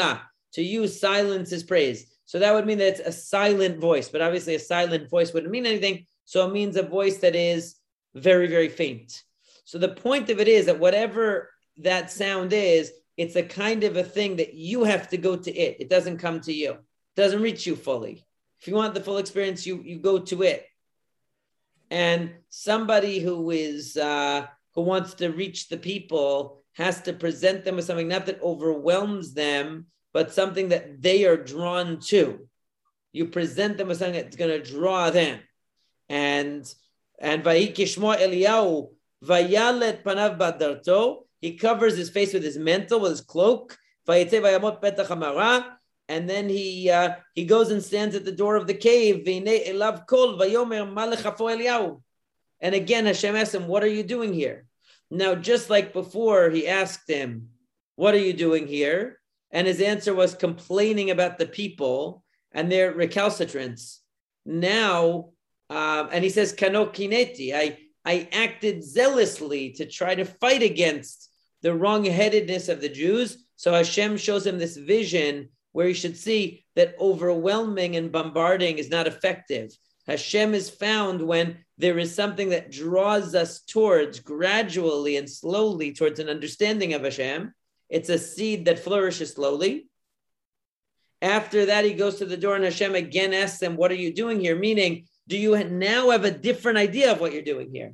uh, 0.00 0.18
To 0.54 0.62
use 0.62 1.00
silence 1.00 1.52
is 1.52 1.62
praise. 1.62 2.06
So 2.24 2.38
that 2.38 2.54
would 2.54 2.66
mean 2.66 2.78
that 2.78 2.88
it's 2.88 3.00
a 3.00 3.12
silent 3.12 3.78
voice, 3.78 4.08
but 4.08 4.22
obviously 4.22 4.54
a 4.54 4.60
silent 4.60 5.10
voice 5.10 5.32
wouldn't 5.32 5.52
mean 5.52 5.66
anything. 5.66 6.06
So 6.24 6.46
it 6.46 6.52
means 6.52 6.76
a 6.76 6.82
voice 6.82 7.18
that 7.18 7.34
is 7.34 7.76
very 8.14 8.46
very 8.46 8.68
faint. 8.68 9.22
So 9.64 9.78
the 9.78 9.88
point 9.88 10.30
of 10.30 10.40
it 10.40 10.48
is 10.48 10.66
that 10.66 10.78
whatever 10.78 11.50
that 11.78 12.10
sound 12.10 12.52
is, 12.52 12.92
it's 13.16 13.36
a 13.36 13.42
kind 13.42 13.84
of 13.84 13.96
a 13.96 14.04
thing 14.04 14.36
that 14.36 14.54
you 14.54 14.84
have 14.84 15.08
to 15.10 15.16
go 15.16 15.36
to 15.36 15.52
it. 15.52 15.76
It 15.80 15.88
doesn't 15.88 16.18
come 16.18 16.40
to 16.42 16.52
you. 16.52 16.72
It 16.72 17.16
doesn't 17.16 17.42
reach 17.42 17.66
you 17.66 17.76
fully. 17.76 18.24
If 18.60 18.68
you 18.68 18.74
want 18.74 18.94
the 18.94 19.00
full 19.00 19.18
experience, 19.18 19.66
you 19.66 19.82
you 19.82 19.98
go 19.98 20.18
to 20.18 20.42
it 20.42 20.66
and 21.92 22.32
somebody 22.48 23.18
who 23.20 23.50
is 23.50 23.98
uh, 23.98 24.46
who 24.74 24.80
wants 24.80 25.12
to 25.14 25.28
reach 25.28 25.68
the 25.68 25.76
people 25.76 26.62
has 26.72 27.02
to 27.02 27.12
present 27.12 27.64
them 27.64 27.76
with 27.76 27.84
something 27.84 28.08
not 28.08 28.24
that 28.24 28.40
overwhelms 28.40 29.34
them, 29.34 29.86
but 30.12 30.32
something 30.32 30.68
that 30.68 31.00
they 31.02 31.24
are 31.24 31.36
drawn 31.36 32.00
to. 32.00 32.48
You 33.12 33.26
present 33.26 33.76
them 33.76 33.88
with 33.88 33.98
something 33.98 34.22
that's 34.22 34.36
going 34.36 34.62
to 34.62 34.70
draw 34.70 35.10
them, 35.10 35.40
and 36.08 36.72
and 37.18 37.44
Vayikishmo 37.44 38.16
Eliyahu 38.16 38.88
Vayalet 39.24 40.02
Panav 40.02 40.38
Badarto. 40.38 41.24
He 41.40 41.56
covers 41.56 41.96
his 41.96 42.10
face 42.10 42.32
with 42.32 42.42
his 42.44 42.56
mantle, 42.56 43.00
with 43.00 43.10
his 43.12 43.20
cloak. 43.20 43.76
And 46.08 46.28
then 46.28 46.48
he 46.48 46.90
uh, 46.90 47.14
he 47.34 47.44
goes 47.44 47.70
and 47.70 47.82
stands 47.82 48.16
at 48.16 48.24
the 48.24 48.32
door 48.32 48.56
of 48.56 48.66
the 48.66 48.74
cave. 48.74 49.22
And 52.60 52.74
again, 52.74 53.06
Hashem 53.06 53.36
asks 53.36 53.54
him, 53.54 53.68
"What 53.68 53.84
are 53.84 53.88
you 53.88 54.02
doing 54.02 54.32
here?" 54.32 54.66
Now, 55.10 55.34
just 55.34 55.70
like 55.70 55.92
before, 55.92 56.50
he 56.50 56.66
asked 56.66 57.08
him, 57.08 57.50
"What 57.96 58.14
are 58.14 58.18
you 58.18 58.32
doing 58.32 58.66
here?" 58.66 59.20
And 59.52 59.66
his 59.66 59.80
answer 59.80 60.14
was 60.14 60.34
complaining 60.34 61.10
about 61.10 61.38
the 61.38 61.46
people 61.46 62.24
and 62.52 62.70
their 62.70 62.92
recalcitrance. 62.92 64.00
Now, 64.44 65.30
um, 65.70 66.08
and 66.10 66.24
he 66.24 66.30
says, 66.30 66.54
"Kanokineti." 66.54 67.54
I 67.54 67.78
I 68.04 68.28
acted 68.32 68.82
zealously 68.82 69.70
to 69.72 69.86
try 69.86 70.14
to 70.16 70.24
fight 70.24 70.62
against 70.62 71.30
the 71.60 71.74
wrong-headedness 71.74 72.68
of 72.68 72.80
the 72.80 72.88
Jews. 72.88 73.44
So 73.56 73.72
Hashem 73.72 74.16
shows 74.16 74.44
him 74.44 74.58
this 74.58 74.76
vision 74.76 75.50
where 75.70 75.86
you 75.86 75.94
should 75.94 76.16
see 76.16 76.64
that 76.74 76.96
overwhelming 76.98 77.94
and 77.96 78.10
bombarding 78.10 78.78
is 78.78 78.90
not 78.90 79.06
effective. 79.06 79.70
Hashem 80.08 80.52
is 80.52 80.68
found 80.68 81.22
when 81.22 81.58
there 81.78 81.98
is 81.98 82.12
something 82.12 82.48
that 82.48 82.72
draws 82.72 83.34
us 83.36 83.60
towards 83.60 84.18
gradually 84.18 85.16
and 85.16 85.30
slowly 85.30 85.92
towards 85.92 86.18
an 86.18 86.28
understanding 86.28 86.94
of 86.94 87.04
Hashem. 87.04 87.54
It's 87.92 88.08
a 88.08 88.18
seed 88.18 88.64
that 88.64 88.78
flourishes 88.78 89.34
slowly. 89.34 89.86
After 91.20 91.66
that, 91.66 91.84
he 91.84 91.92
goes 91.92 92.16
to 92.16 92.24
the 92.24 92.38
door 92.38 92.56
and 92.56 92.64
Hashem 92.64 92.94
again 92.94 93.34
asks 93.34 93.60
him, 93.60 93.76
What 93.76 93.92
are 93.92 94.02
you 94.06 94.14
doing 94.14 94.40
here? 94.40 94.56
Meaning, 94.56 95.04
do 95.28 95.36
you 95.36 95.62
now 95.62 96.08
have 96.08 96.24
a 96.24 96.30
different 96.30 96.78
idea 96.78 97.12
of 97.12 97.20
what 97.20 97.34
you're 97.34 97.42
doing 97.42 97.70
here? 97.70 97.92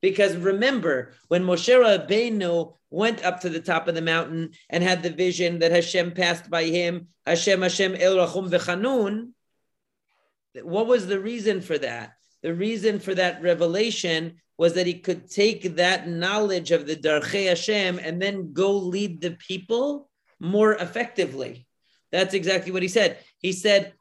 Because 0.00 0.34
remember, 0.34 1.12
when 1.28 1.44
Moshe 1.44 1.68
Rabbeinu 1.68 2.74
went 2.88 3.22
up 3.22 3.40
to 3.40 3.50
the 3.50 3.60
top 3.60 3.86
of 3.86 3.94
the 3.94 4.00
mountain 4.00 4.52
and 4.70 4.82
had 4.82 5.02
the 5.02 5.10
vision 5.10 5.58
that 5.58 5.72
Hashem 5.72 6.12
passed 6.12 6.48
by 6.48 6.64
him, 6.64 7.08
Hashem, 7.26 7.60
Hashem, 7.60 7.96
El 7.96 8.16
Rachum 8.16 8.48
V'Chanun, 8.48 9.32
what 10.64 10.86
was 10.86 11.06
the 11.06 11.20
reason 11.20 11.60
for 11.60 11.76
that? 11.76 12.14
The 12.42 12.54
reason 12.54 12.98
for 12.98 13.14
that 13.14 13.42
revelation 13.42 14.40
was 14.62 14.74
that 14.74 14.86
he 14.86 14.94
could 14.94 15.28
take 15.28 15.74
that 15.74 16.06
knowledge 16.06 16.70
of 16.70 16.86
the 16.86 16.94
Darchei 16.94 17.48
Hashem 17.48 17.98
and 17.98 18.22
then 18.22 18.52
go 18.52 18.70
lead 18.76 19.20
the 19.20 19.32
people 19.32 20.08
more 20.38 20.74
effectively. 20.74 21.66
That's 22.12 22.32
exactly 22.32 22.70
what 22.70 22.82
he 22.82 22.86
said. 22.86 23.18
He 23.38 23.50
said, 23.50 23.92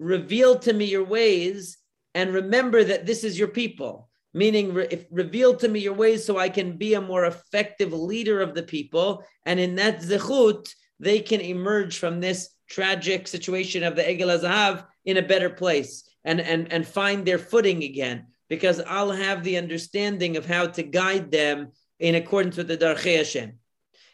Reveal 0.00 0.58
to 0.58 0.72
me 0.72 0.86
your 0.86 1.04
ways 1.04 1.78
and 2.12 2.34
remember 2.34 2.82
that 2.82 3.06
this 3.06 3.22
is 3.22 3.38
your 3.38 3.46
people. 3.46 4.10
Meaning, 4.32 4.76
if 4.90 5.06
reveal 5.12 5.54
to 5.58 5.68
me 5.68 5.78
your 5.78 5.94
ways 5.94 6.24
so 6.24 6.38
I 6.38 6.48
can 6.48 6.76
be 6.76 6.94
a 6.94 7.00
more 7.00 7.26
effective 7.26 7.92
leader 7.92 8.40
of 8.40 8.52
the 8.52 8.64
people. 8.64 9.22
And 9.46 9.60
in 9.60 9.76
that 9.76 10.00
zechut, 10.00 10.74
they 10.98 11.20
can 11.20 11.40
emerge 11.40 11.98
from 11.98 12.20
this 12.20 12.50
tragic 12.68 13.28
situation 13.28 13.84
of 13.84 13.94
the 13.94 14.02
Egel 14.02 14.36
HaZahav 14.36 14.86
in 15.04 15.18
a 15.18 15.22
better 15.22 15.50
place 15.50 16.02
and, 16.24 16.40
and, 16.40 16.72
and 16.72 16.84
find 16.84 17.24
their 17.24 17.38
footing 17.38 17.84
again. 17.84 18.26
Because 18.48 18.80
I'll 18.80 19.12
have 19.12 19.42
the 19.42 19.56
understanding 19.56 20.36
of 20.36 20.46
how 20.46 20.66
to 20.66 20.82
guide 20.82 21.30
them 21.30 21.72
in 21.98 22.14
accordance 22.14 22.56
with 22.56 22.68
the 22.68 22.76
Darchei 22.76 23.18
Hashem. 23.18 23.58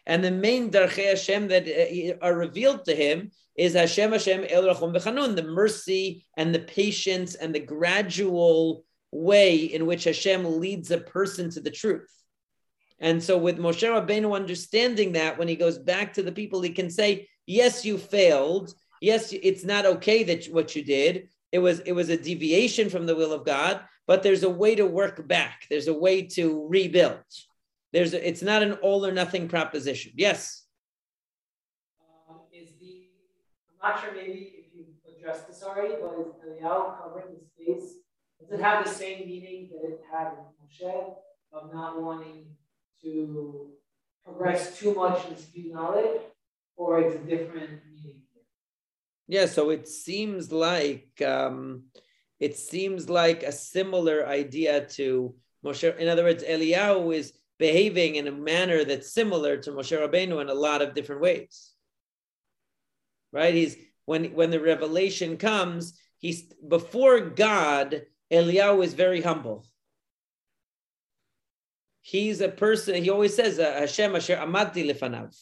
And 0.06 0.24
the 0.24 0.30
main 0.30 0.70
Darchei 0.70 1.10
Hashem 1.10 1.48
that 1.48 1.66
uh, 1.66 2.24
are 2.24 2.36
revealed 2.36 2.84
to 2.84 2.94
him 2.94 3.30
is 3.56 3.74
Hashem 3.74 4.12
Hashem 4.12 4.46
El 4.48 4.64
Rachum 4.64 4.94
V'Chanun, 4.94 5.36
the 5.36 5.42
mercy 5.42 6.24
and 6.36 6.54
the 6.54 6.60
patience 6.60 7.34
and 7.34 7.54
the 7.54 7.60
gradual 7.60 8.84
way 9.12 9.56
in 9.56 9.86
which 9.86 10.04
Hashem 10.04 10.60
leads 10.60 10.90
a 10.90 10.98
person 10.98 11.50
to 11.50 11.60
the 11.60 11.70
truth. 11.70 12.10
And 13.00 13.22
so, 13.22 13.38
with 13.38 13.58
Moshe 13.58 13.82
Rabbeinu 13.82 14.34
understanding 14.34 15.12
that, 15.12 15.38
when 15.38 15.48
he 15.48 15.56
goes 15.56 15.78
back 15.78 16.14
to 16.14 16.22
the 16.22 16.32
people, 16.32 16.60
he 16.60 16.70
can 16.70 16.90
say, 16.90 17.28
"Yes, 17.46 17.84
you 17.84 17.96
failed. 17.96 18.74
Yes, 19.00 19.32
it's 19.32 19.64
not 19.64 19.86
okay 19.86 20.22
that 20.24 20.44
what 20.46 20.76
you 20.76 20.84
did. 20.84 21.28
It 21.50 21.60
was 21.60 21.80
it 21.80 21.92
was 21.92 22.10
a 22.10 22.16
deviation 22.16 22.90
from 22.90 23.06
the 23.06 23.16
will 23.16 23.32
of 23.32 23.44
God. 23.44 23.80
But 24.10 24.24
there's 24.24 24.42
a 24.42 24.50
way 24.50 24.74
to 24.74 24.86
work 24.86 25.28
back. 25.28 25.66
There's 25.70 25.86
a 25.86 25.94
way 25.94 26.22
to 26.34 26.66
rebuild. 26.66 27.22
There's 27.92 28.12
a, 28.12 28.28
it's 28.28 28.42
not 28.42 28.60
an 28.60 28.72
all 28.82 29.06
or 29.06 29.12
nothing 29.12 29.46
proposition. 29.46 30.10
Yes. 30.16 30.64
Um, 32.28 32.40
is 32.52 32.70
the 32.80 33.06
I'm 33.80 33.92
not 33.92 34.02
sure 34.02 34.12
maybe 34.12 34.52
if 34.58 34.74
you 34.74 34.86
addressed 35.16 35.46
this 35.46 35.62
already, 35.62 35.94
but 36.02 36.18
is 36.26 36.34
Eliyahu 36.42 37.00
covering 37.00 37.36
his 37.38 37.50
face 37.56 37.98
does 38.40 38.50
it 38.50 38.60
have 38.60 38.84
the 38.84 38.90
same 38.90 39.28
meaning 39.28 39.70
that 39.70 39.88
it 39.88 40.00
had 40.10 40.32
in 40.32 40.44
Moshe 40.58 41.14
of 41.52 41.72
not 41.72 42.02
wanting 42.02 42.46
to 43.02 43.70
progress 44.24 44.76
too 44.76 44.92
much 44.92 45.24
in 45.28 45.36
speed 45.36 45.72
knowledge, 45.72 46.20
or 46.74 47.00
it's 47.00 47.14
a 47.14 47.18
different 47.18 47.70
meaning? 47.86 48.22
Yeah, 49.28 49.46
so 49.46 49.70
it 49.70 49.86
seems 49.86 50.50
like 50.50 51.22
um, 51.24 51.84
it 52.40 52.56
seems 52.56 53.08
like 53.08 53.42
a 53.42 53.52
similar 53.52 54.26
idea 54.26 54.86
to 54.86 55.34
Moshe. 55.64 55.96
In 55.98 56.08
other 56.08 56.24
words, 56.24 56.42
Eliyahu 56.42 57.14
is 57.14 57.34
behaving 57.58 58.16
in 58.16 58.26
a 58.26 58.32
manner 58.32 58.84
that's 58.84 59.12
similar 59.12 59.58
to 59.58 59.70
Moshe 59.70 59.96
Rabbeinu 59.96 60.40
in 60.40 60.48
a 60.48 60.54
lot 60.54 60.80
of 60.80 60.94
different 60.94 61.20
ways. 61.20 61.72
Right? 63.32 63.54
He's 63.54 63.76
when 64.06 64.32
when 64.34 64.50
the 64.50 64.60
revelation 64.60 65.36
comes, 65.36 65.98
he's 66.18 66.42
before 66.66 67.20
God, 67.20 68.02
Eliyahu 68.32 68.82
is 68.82 68.94
very 68.94 69.20
humble. 69.20 69.66
He's 72.00 72.40
a 72.40 72.48
person, 72.48 72.94
he 72.94 73.10
always 73.10 73.36
says, 73.36 73.58
uh, 73.58 73.72
Hashem 73.80 74.16
Asher 74.16 74.36
Amati 74.36 74.90
Lefanav. 74.90 75.36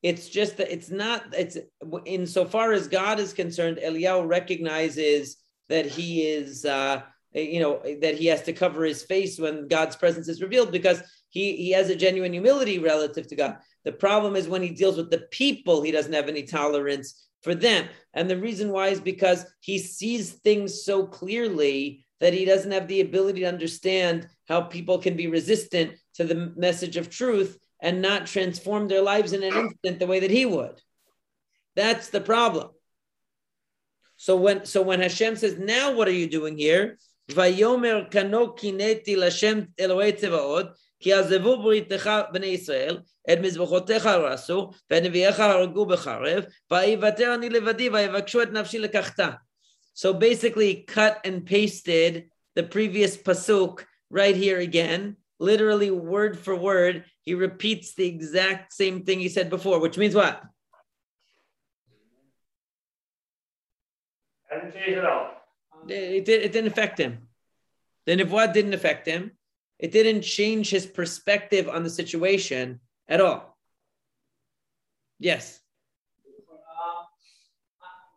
It's 0.00 0.28
just 0.28 0.56
that 0.56 0.72
it's 0.72 0.90
not, 0.90 1.24
it's 1.32 1.58
insofar 2.06 2.72
as 2.72 2.88
God 2.88 3.18
is 3.18 3.32
concerned, 3.32 3.78
Eliyahu 3.78 4.26
recognizes 4.26 5.41
that 5.68 5.86
he 5.86 6.22
is, 6.22 6.64
uh, 6.64 7.02
you 7.32 7.60
know, 7.60 7.80
that 8.00 8.16
he 8.16 8.26
has 8.26 8.42
to 8.42 8.52
cover 8.52 8.84
his 8.84 9.02
face 9.02 9.38
when 9.38 9.68
God's 9.68 9.96
presence 9.96 10.28
is 10.28 10.42
revealed 10.42 10.72
because 10.72 11.02
he, 11.30 11.56
he 11.56 11.70
has 11.70 11.88
a 11.88 11.96
genuine 11.96 12.32
humility 12.32 12.78
relative 12.78 13.26
to 13.28 13.36
God. 13.36 13.58
The 13.84 13.92
problem 13.92 14.36
is 14.36 14.48
when 14.48 14.62
he 14.62 14.70
deals 14.70 14.96
with 14.96 15.10
the 15.10 15.26
people, 15.30 15.82
he 15.82 15.90
doesn't 15.90 16.12
have 16.12 16.28
any 16.28 16.42
tolerance 16.42 17.28
for 17.42 17.54
them. 17.54 17.88
And 18.14 18.30
the 18.30 18.36
reason 18.36 18.70
why 18.70 18.88
is 18.88 19.00
because 19.00 19.46
he 19.60 19.78
sees 19.78 20.32
things 20.32 20.84
so 20.84 21.06
clearly 21.06 22.04
that 22.20 22.34
he 22.34 22.44
doesn't 22.44 22.70
have 22.70 22.86
the 22.86 23.00
ability 23.00 23.40
to 23.40 23.48
understand 23.48 24.28
how 24.46 24.60
people 24.60 24.98
can 24.98 25.16
be 25.16 25.26
resistant 25.26 25.92
to 26.14 26.24
the 26.24 26.52
message 26.56 26.96
of 26.96 27.10
truth 27.10 27.58
and 27.80 28.00
not 28.00 28.26
transform 28.26 28.86
their 28.86 29.02
lives 29.02 29.32
in 29.32 29.42
an 29.42 29.54
instant 29.54 29.98
the 29.98 30.06
way 30.06 30.20
that 30.20 30.30
he 30.30 30.46
would. 30.46 30.80
That's 31.74 32.10
the 32.10 32.20
problem. 32.20 32.70
So 34.21 34.35
when 34.35 34.65
so 34.65 34.81
when 34.81 35.01
Hashem 35.01 35.35
says, 35.35 35.57
"Now 35.57 35.93
what 35.95 36.07
are 36.07 36.19
you 36.21 36.27
doing 36.27 36.57
here?" 36.57 36.97
Vayomer 37.31 38.09
kano 38.09 38.53
kineti 38.53 39.15
lashem 39.15 39.67
Elohei 39.77 40.13
tzevaot 40.13 40.73
כי 40.99 41.13
עזבו 41.13 41.63
בריתך 41.63 42.09
בני 42.31 42.45
ישראל, 42.45 42.97
את 43.31 43.37
מזבחותיך 43.39 44.05
הרסו, 44.05 44.71
ואת 44.91 45.03
נביאיך 45.03 45.39
הרגו 45.39 45.85
בחרב, 45.85 46.43
ויוותר 46.71 47.33
אני 47.33 47.49
לבדי, 47.49 47.89
ויבקשו 47.89 48.41
את 48.41 48.51
נפשי 48.51 48.79
לקחתה. 48.79 49.29
So 49.95 50.13
basically 50.13 50.85
cut 50.87 51.17
and 51.25 51.45
pasted 51.45 52.29
the 52.55 52.63
previous 52.63 53.17
pasuk 53.17 53.83
right 54.11 54.35
here 54.35 54.59
again, 54.59 55.17
literally 55.39 55.91
word 55.91 56.37
for 56.37 56.55
word. 56.55 57.03
He 57.21 57.33
repeats 57.33 57.95
the 57.95 58.07
exact 58.07 58.73
same 58.73 59.03
thing 59.05 59.19
he 59.19 59.29
said 59.29 59.49
before, 59.49 59.79
which 59.79 59.97
means 59.97 60.15
what? 60.15 60.41
Hasn't 64.52 64.74
changed 64.74 64.98
at 64.98 65.04
all. 65.06 65.30
It, 65.88 66.28
it, 66.28 66.28
it 66.28 66.52
didn't 66.52 66.70
affect 66.70 66.98
him. 66.98 67.28
The 68.06 68.16
Nevuah 68.16 68.52
didn't 68.52 68.74
affect 68.74 69.06
him. 69.06 69.32
It 69.78 69.92
didn't 69.92 70.22
change 70.22 70.70
his 70.70 70.86
perspective 70.86 71.68
on 71.68 71.82
the 71.82 71.90
situation 71.90 72.80
at 73.08 73.20
all. 73.20 73.56
Yes. 75.18 75.60
Uh, 76.50 77.04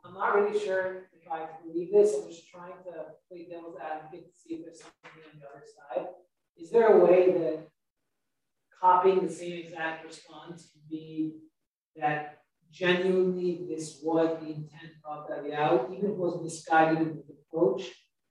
I'm 0.08 0.14
not 0.14 0.36
really 0.36 0.60
sure 0.60 1.10
if 1.14 1.32
I 1.32 1.48
believe 1.64 1.92
this. 1.92 2.14
I'm 2.16 2.30
just 2.30 2.50
trying 2.50 2.74
to 2.84 3.06
play 3.30 3.48
devil's 3.50 3.78
advocate 3.80 4.32
to 4.32 4.40
see 4.40 4.56
if 4.56 4.66
there's 4.66 4.82
something 4.82 5.22
on 5.34 5.40
the 5.40 5.48
other 5.48 5.64
side. 5.66 6.08
Is 6.58 6.70
there 6.72 6.88
a 6.88 7.06
way 7.06 7.32
that 7.32 7.68
copying 8.80 9.26
the 9.26 9.34
same 9.34 9.66
exact 9.66 10.06
response 10.06 10.70
could 10.72 10.88
be 10.90 11.38
that 11.96 12.40
genuinely 12.76 13.66
this 13.70 14.00
was 14.04 14.38
the 14.42 14.48
intent 14.48 14.92
of 15.06 15.30
Eliyahu, 15.30 15.94
even 15.94 16.06
if 16.06 16.12
it 16.12 16.18
was 16.18 16.44
misguided 16.44 17.00
in 17.00 17.24
the 17.28 17.36
approach, 17.48 17.84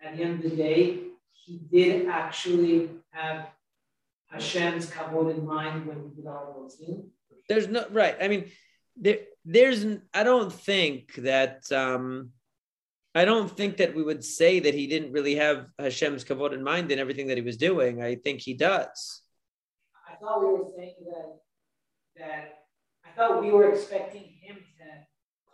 at 0.02 0.16
the 0.16 0.22
end 0.22 0.44
of 0.44 0.50
the 0.50 0.56
day, 0.56 1.00
he 1.32 1.60
did 1.72 2.06
actually 2.08 2.90
have 3.10 3.48
Hashem's 4.30 4.86
kavod 4.90 5.34
in 5.34 5.46
mind 5.46 5.86
when 5.86 6.02
he 6.02 6.14
did 6.14 6.26
all 6.26 6.60
those 6.60 6.74
things? 6.74 7.06
There's 7.48 7.68
no 7.68 7.86
right. 7.90 8.16
I 8.20 8.28
mean, 8.28 8.50
there, 8.96 9.20
there's. 9.44 9.86
I 10.12 10.22
don't 10.24 10.52
think 10.52 11.14
that. 11.16 11.70
Um, 11.72 12.30
I 13.16 13.24
don't 13.24 13.48
think 13.48 13.76
that 13.76 13.94
we 13.94 14.02
would 14.02 14.24
say 14.24 14.58
that 14.58 14.74
he 14.74 14.88
didn't 14.88 15.12
really 15.12 15.36
have 15.36 15.68
Hashem's 15.78 16.24
kavod 16.24 16.52
in 16.52 16.64
mind 16.64 16.90
in 16.90 16.98
everything 16.98 17.28
that 17.28 17.36
he 17.36 17.44
was 17.44 17.56
doing. 17.56 18.02
I 18.02 18.16
think 18.16 18.40
he 18.40 18.54
does. 18.54 19.22
I 20.10 20.16
thought 20.16 20.40
we 20.40 20.46
were 20.46 20.70
saying 20.76 20.96
that 21.06 21.38
that 22.16 22.64
I 23.06 23.10
thought 23.16 23.40
we 23.40 23.52
were 23.52 23.70
expecting 23.70 24.33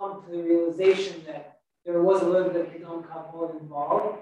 come 0.01 0.23
to 0.25 0.31
the 0.31 0.43
realization 0.43 1.23
that 1.27 1.61
there 1.85 2.03
was 2.03 2.23
a 2.23 2.25
little 2.25 2.51
bit 2.51 2.67
of 2.67 2.73
his 2.73 2.83
own 2.85 3.03
kavod 3.03 3.61
involved, 3.61 4.19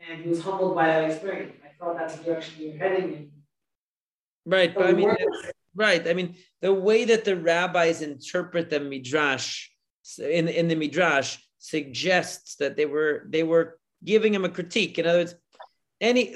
and 0.00 0.22
he 0.22 0.28
was 0.28 0.40
humbled 0.42 0.74
by 0.74 0.86
that 0.86 1.10
experience. 1.10 1.54
I 1.62 1.68
thought 1.78 1.98
that's 1.98 2.16
the 2.16 2.24
direction 2.24 2.54
you're 2.58 2.78
heading 2.78 3.12
in. 3.12 3.30
Right, 4.46 4.74
but 4.74 4.86
I 4.86 4.92
mean, 4.92 5.14
right. 5.76 6.06
I 6.08 6.14
mean, 6.14 6.36
the 6.60 6.72
way 6.72 7.04
that 7.04 7.24
the 7.24 7.36
rabbis 7.36 8.02
interpret 8.02 8.70
the 8.70 8.80
midrash 8.80 9.68
in 10.18 10.48
in 10.48 10.68
the 10.68 10.74
midrash 10.74 11.38
suggests 11.58 12.56
that 12.56 12.76
they 12.76 12.86
were 12.86 13.26
they 13.28 13.44
were 13.44 13.78
giving 14.04 14.34
him 14.34 14.44
a 14.44 14.48
critique. 14.48 14.98
In 14.98 15.06
other 15.06 15.18
words, 15.18 15.34
any 16.00 16.34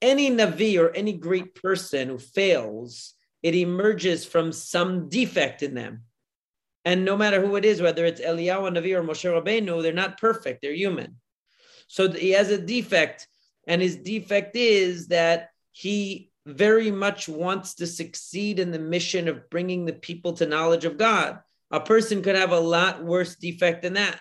any 0.00 0.30
navi 0.30 0.80
or 0.80 0.90
any 0.94 1.12
great 1.12 1.54
person 1.54 2.08
who 2.08 2.18
fails, 2.18 3.14
it 3.42 3.54
emerges 3.54 4.24
from 4.24 4.52
some 4.52 5.10
defect 5.10 5.62
in 5.62 5.74
them. 5.74 6.04
And 6.84 7.04
no 7.04 7.16
matter 7.16 7.44
who 7.44 7.56
it 7.56 7.64
is, 7.64 7.82
whether 7.82 8.04
it's 8.04 8.20
Eliyahu 8.20 8.76
Navi 8.76 8.96
or 8.96 9.02
Moshe 9.02 9.30
Rabbeinu, 9.30 9.82
they're 9.82 9.92
not 9.92 10.18
perfect. 10.18 10.62
They're 10.62 10.72
human. 10.72 11.16
So 11.88 12.10
he 12.10 12.30
has 12.30 12.50
a 12.50 12.58
defect, 12.58 13.26
and 13.66 13.82
his 13.82 13.96
defect 13.96 14.54
is 14.56 15.08
that 15.08 15.48
he 15.72 16.30
very 16.46 16.90
much 16.90 17.28
wants 17.28 17.74
to 17.74 17.86
succeed 17.86 18.58
in 18.58 18.70
the 18.70 18.78
mission 18.78 19.28
of 19.28 19.50
bringing 19.50 19.84
the 19.84 19.92
people 19.92 20.32
to 20.34 20.46
knowledge 20.46 20.84
of 20.84 20.98
God. 20.98 21.40
A 21.70 21.80
person 21.80 22.22
could 22.22 22.36
have 22.36 22.52
a 22.52 22.60
lot 22.60 23.04
worse 23.04 23.36
defect 23.36 23.82
than 23.82 23.94
that. 23.94 24.20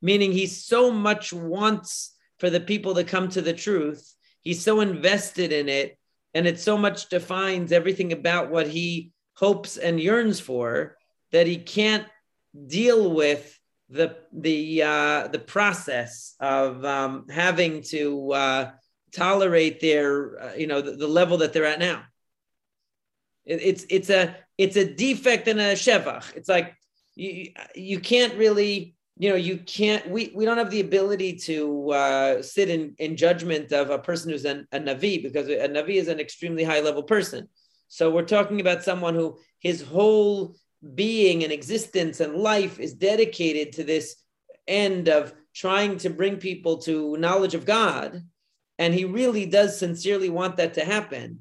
Meaning 0.00 0.32
he 0.32 0.46
so 0.46 0.90
much 0.90 1.32
wants 1.32 2.14
for 2.38 2.48
the 2.48 2.60
people 2.60 2.94
to 2.94 3.04
come 3.04 3.28
to 3.30 3.42
the 3.42 3.52
truth. 3.52 4.14
He's 4.40 4.62
so 4.62 4.80
invested 4.80 5.52
in 5.52 5.68
it, 5.68 5.98
and 6.32 6.46
it 6.46 6.60
so 6.60 6.78
much 6.78 7.08
defines 7.08 7.72
everything 7.72 8.12
about 8.12 8.50
what 8.50 8.68
he 8.68 9.12
hopes 9.38 9.76
and 9.76 10.00
yearns 10.00 10.40
for 10.40 10.96
that 11.30 11.46
he 11.46 11.56
can't 11.56 12.06
deal 12.66 13.12
with 13.12 13.58
the 13.88 14.16
the 14.32 14.82
uh, 14.82 15.28
the 15.28 15.38
process 15.38 16.34
of 16.40 16.84
um, 16.84 17.26
having 17.30 17.82
to 17.82 18.32
uh, 18.32 18.70
tolerate 19.12 19.80
their 19.80 20.42
uh, 20.42 20.54
you 20.54 20.66
know 20.66 20.80
the, 20.80 20.92
the, 20.92 21.06
level 21.06 21.38
that 21.38 21.52
they're 21.52 21.64
at 21.64 21.78
now. 21.78 22.02
It, 23.46 23.60
it's 23.62 23.86
it's 23.88 24.10
a 24.10 24.36
it's 24.58 24.76
a 24.76 24.92
defect 24.92 25.48
in 25.48 25.58
a 25.58 25.72
shevach. 25.72 26.34
It's 26.34 26.48
like 26.48 26.74
you 27.14 27.52
you 27.74 28.00
can't 28.00 28.34
really 28.34 28.96
you 29.16 29.30
know 29.30 29.36
you 29.36 29.58
can't 29.58 30.10
we 30.10 30.32
we 30.34 30.44
don't 30.44 30.58
have 30.58 30.70
the 30.70 30.80
ability 30.80 31.36
to 31.36 31.90
uh, 31.92 32.42
sit 32.42 32.68
in 32.68 32.94
in 32.98 33.16
judgment 33.16 33.72
of 33.72 33.90
a 33.90 33.98
person 33.98 34.30
who's 34.30 34.44
an, 34.44 34.66
a 34.72 34.80
navi 34.80 35.22
because 35.22 35.48
a 35.48 35.68
navi 35.68 35.96
is 35.96 36.08
an 36.08 36.20
extremely 36.20 36.64
high 36.64 36.80
level 36.80 37.04
person. 37.04 37.48
So 37.88 38.10
we're 38.10 38.22
talking 38.22 38.60
about 38.60 38.84
someone 38.84 39.14
who 39.14 39.38
his 39.58 39.82
whole 39.82 40.54
being 40.94 41.42
and 41.42 41.52
existence 41.52 42.20
and 42.20 42.34
life 42.36 42.78
is 42.78 42.94
dedicated 42.94 43.72
to 43.72 43.84
this 43.84 44.16
end 44.66 45.08
of 45.08 45.32
trying 45.54 45.96
to 45.98 46.10
bring 46.10 46.36
people 46.36 46.78
to 46.78 47.16
knowledge 47.16 47.54
of 47.54 47.66
God. 47.66 48.22
And 48.78 48.94
he 48.94 49.04
really 49.04 49.46
does 49.46 49.76
sincerely 49.76 50.30
want 50.30 50.58
that 50.58 50.74
to 50.74 50.84
happen. 50.84 51.40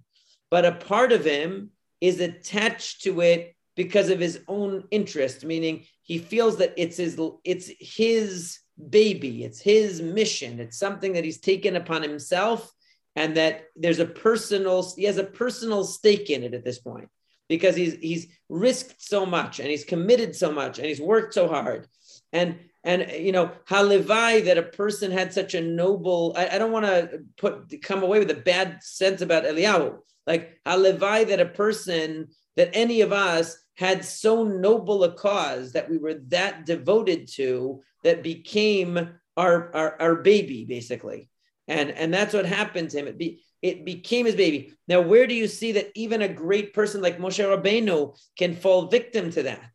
But 0.49 0.65
a 0.65 0.71
part 0.71 1.11
of 1.11 1.23
him 1.23 1.71
is 2.01 2.19
attached 2.19 3.03
to 3.03 3.21
it 3.21 3.55
because 3.75 4.09
of 4.09 4.19
his 4.19 4.39
own 4.47 4.85
interest, 4.89 5.45
meaning 5.45 5.85
he 6.01 6.17
feels 6.17 6.57
that 6.57 6.73
it's 6.77 6.97
his 6.97 7.19
it's 7.43 7.69
his 7.79 8.59
baby, 8.89 9.43
it's 9.43 9.61
his 9.61 10.01
mission, 10.01 10.59
it's 10.59 10.79
something 10.79 11.13
that 11.13 11.23
he's 11.23 11.39
taken 11.39 11.75
upon 11.75 12.01
himself, 12.01 12.71
and 13.17 13.35
that 13.35 13.65
there's 13.75 13.97
a 13.97 14.05
personal 14.05 14.87
he 14.95 15.05
has 15.05 15.17
a 15.17 15.23
personal 15.23 15.83
stake 15.83 16.29
in 16.29 16.43
it 16.43 16.53
at 16.53 16.63
this 16.63 16.77
point 16.77 17.09
because 17.49 17.75
he's 17.75 17.95
he's 17.95 18.27
risked 18.47 19.01
so 19.01 19.25
much 19.25 19.59
and 19.59 19.69
he's 19.69 19.83
committed 19.83 20.35
so 20.35 20.51
much 20.51 20.77
and 20.77 20.87
he's 20.87 21.01
worked 21.01 21.33
so 21.33 21.47
hard. 21.47 21.87
And 22.31 22.59
and 22.83 23.11
you 23.11 23.31
know 23.31 23.51
halivai 23.67 24.45
that 24.45 24.59
a 24.59 24.63
person 24.63 25.11
had 25.11 25.33
such 25.33 25.55
a 25.55 25.61
noble 25.61 26.33
i, 26.37 26.47
I 26.47 26.57
don't 26.59 26.71
want 26.71 26.85
to 26.85 27.21
put 27.37 27.81
come 27.81 28.03
away 28.03 28.19
with 28.19 28.29
a 28.29 28.35
bad 28.35 28.83
sense 28.83 29.21
about 29.21 29.45
eliyahu. 29.45 29.97
Like 30.27 30.59
halivai 30.65 31.27
that 31.29 31.39
a 31.39 31.47
person 31.47 32.27
that 32.55 32.69
any 32.73 33.01
of 33.01 33.11
us 33.11 33.57
had 33.73 34.05
so 34.05 34.43
noble 34.43 35.03
a 35.03 35.13
cause 35.13 35.71
that 35.71 35.89
we 35.89 35.97
were 35.97 36.15
that 36.27 36.67
devoted 36.67 37.27
to 37.29 37.81
that 38.03 38.21
became 38.21 39.09
our 39.35 39.75
our, 39.75 40.01
our 40.01 40.15
baby 40.15 40.65
basically 40.65 41.29
and 41.67 41.91
and 41.91 42.13
that's 42.13 42.33
what 42.33 42.45
happened 42.45 42.89
to 42.91 42.99
him 42.99 43.07
it 43.07 43.17
be 43.17 43.41
it 43.61 43.85
became 43.85 44.25
his 44.25 44.35
baby. 44.35 44.73
Now, 44.87 45.01
where 45.01 45.25
do 45.25 45.33
you 45.33 45.47
see 45.47 45.73
that 45.73 45.91
even 45.95 46.21
a 46.21 46.27
great 46.27 46.73
person 46.73 47.01
like 47.01 47.17
Moshe 47.17 47.43
Rabbeinu 47.43 48.15
can 48.37 48.55
fall 48.55 48.87
victim 48.87 49.31
to 49.31 49.43
that? 49.43 49.71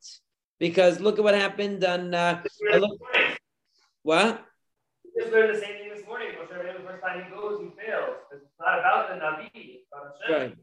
Because 0.61 1.01
look 1.01 1.18
at 1.18 1.24
what 1.24 1.34
happened 1.34 1.84
on. 1.84 2.14
Uh, 2.14 2.43
look, 2.78 3.01
what? 4.03 4.45
We 5.05 5.22
just 5.22 5.32
learned 5.32 5.57
the 5.57 5.61
same 5.61 5.78
thing 5.78 5.90
this 5.95 6.07
morning. 6.07 6.28
Moshe 6.28 6.57
Rabbeinu, 6.57 6.78
the 6.78 6.88
first 6.88 7.03
time 7.03 7.24
he 7.24 7.30
goes, 7.30 7.61
he 7.61 7.70
fails. 7.84 8.16
It's 8.32 8.45
not 8.61 8.78
about 8.78 9.09
the 9.09 9.14
Navi. 9.16 9.51
It's 9.55 9.86
about 9.93 10.14
Hashem. 10.22 10.43
Right. 10.43 10.57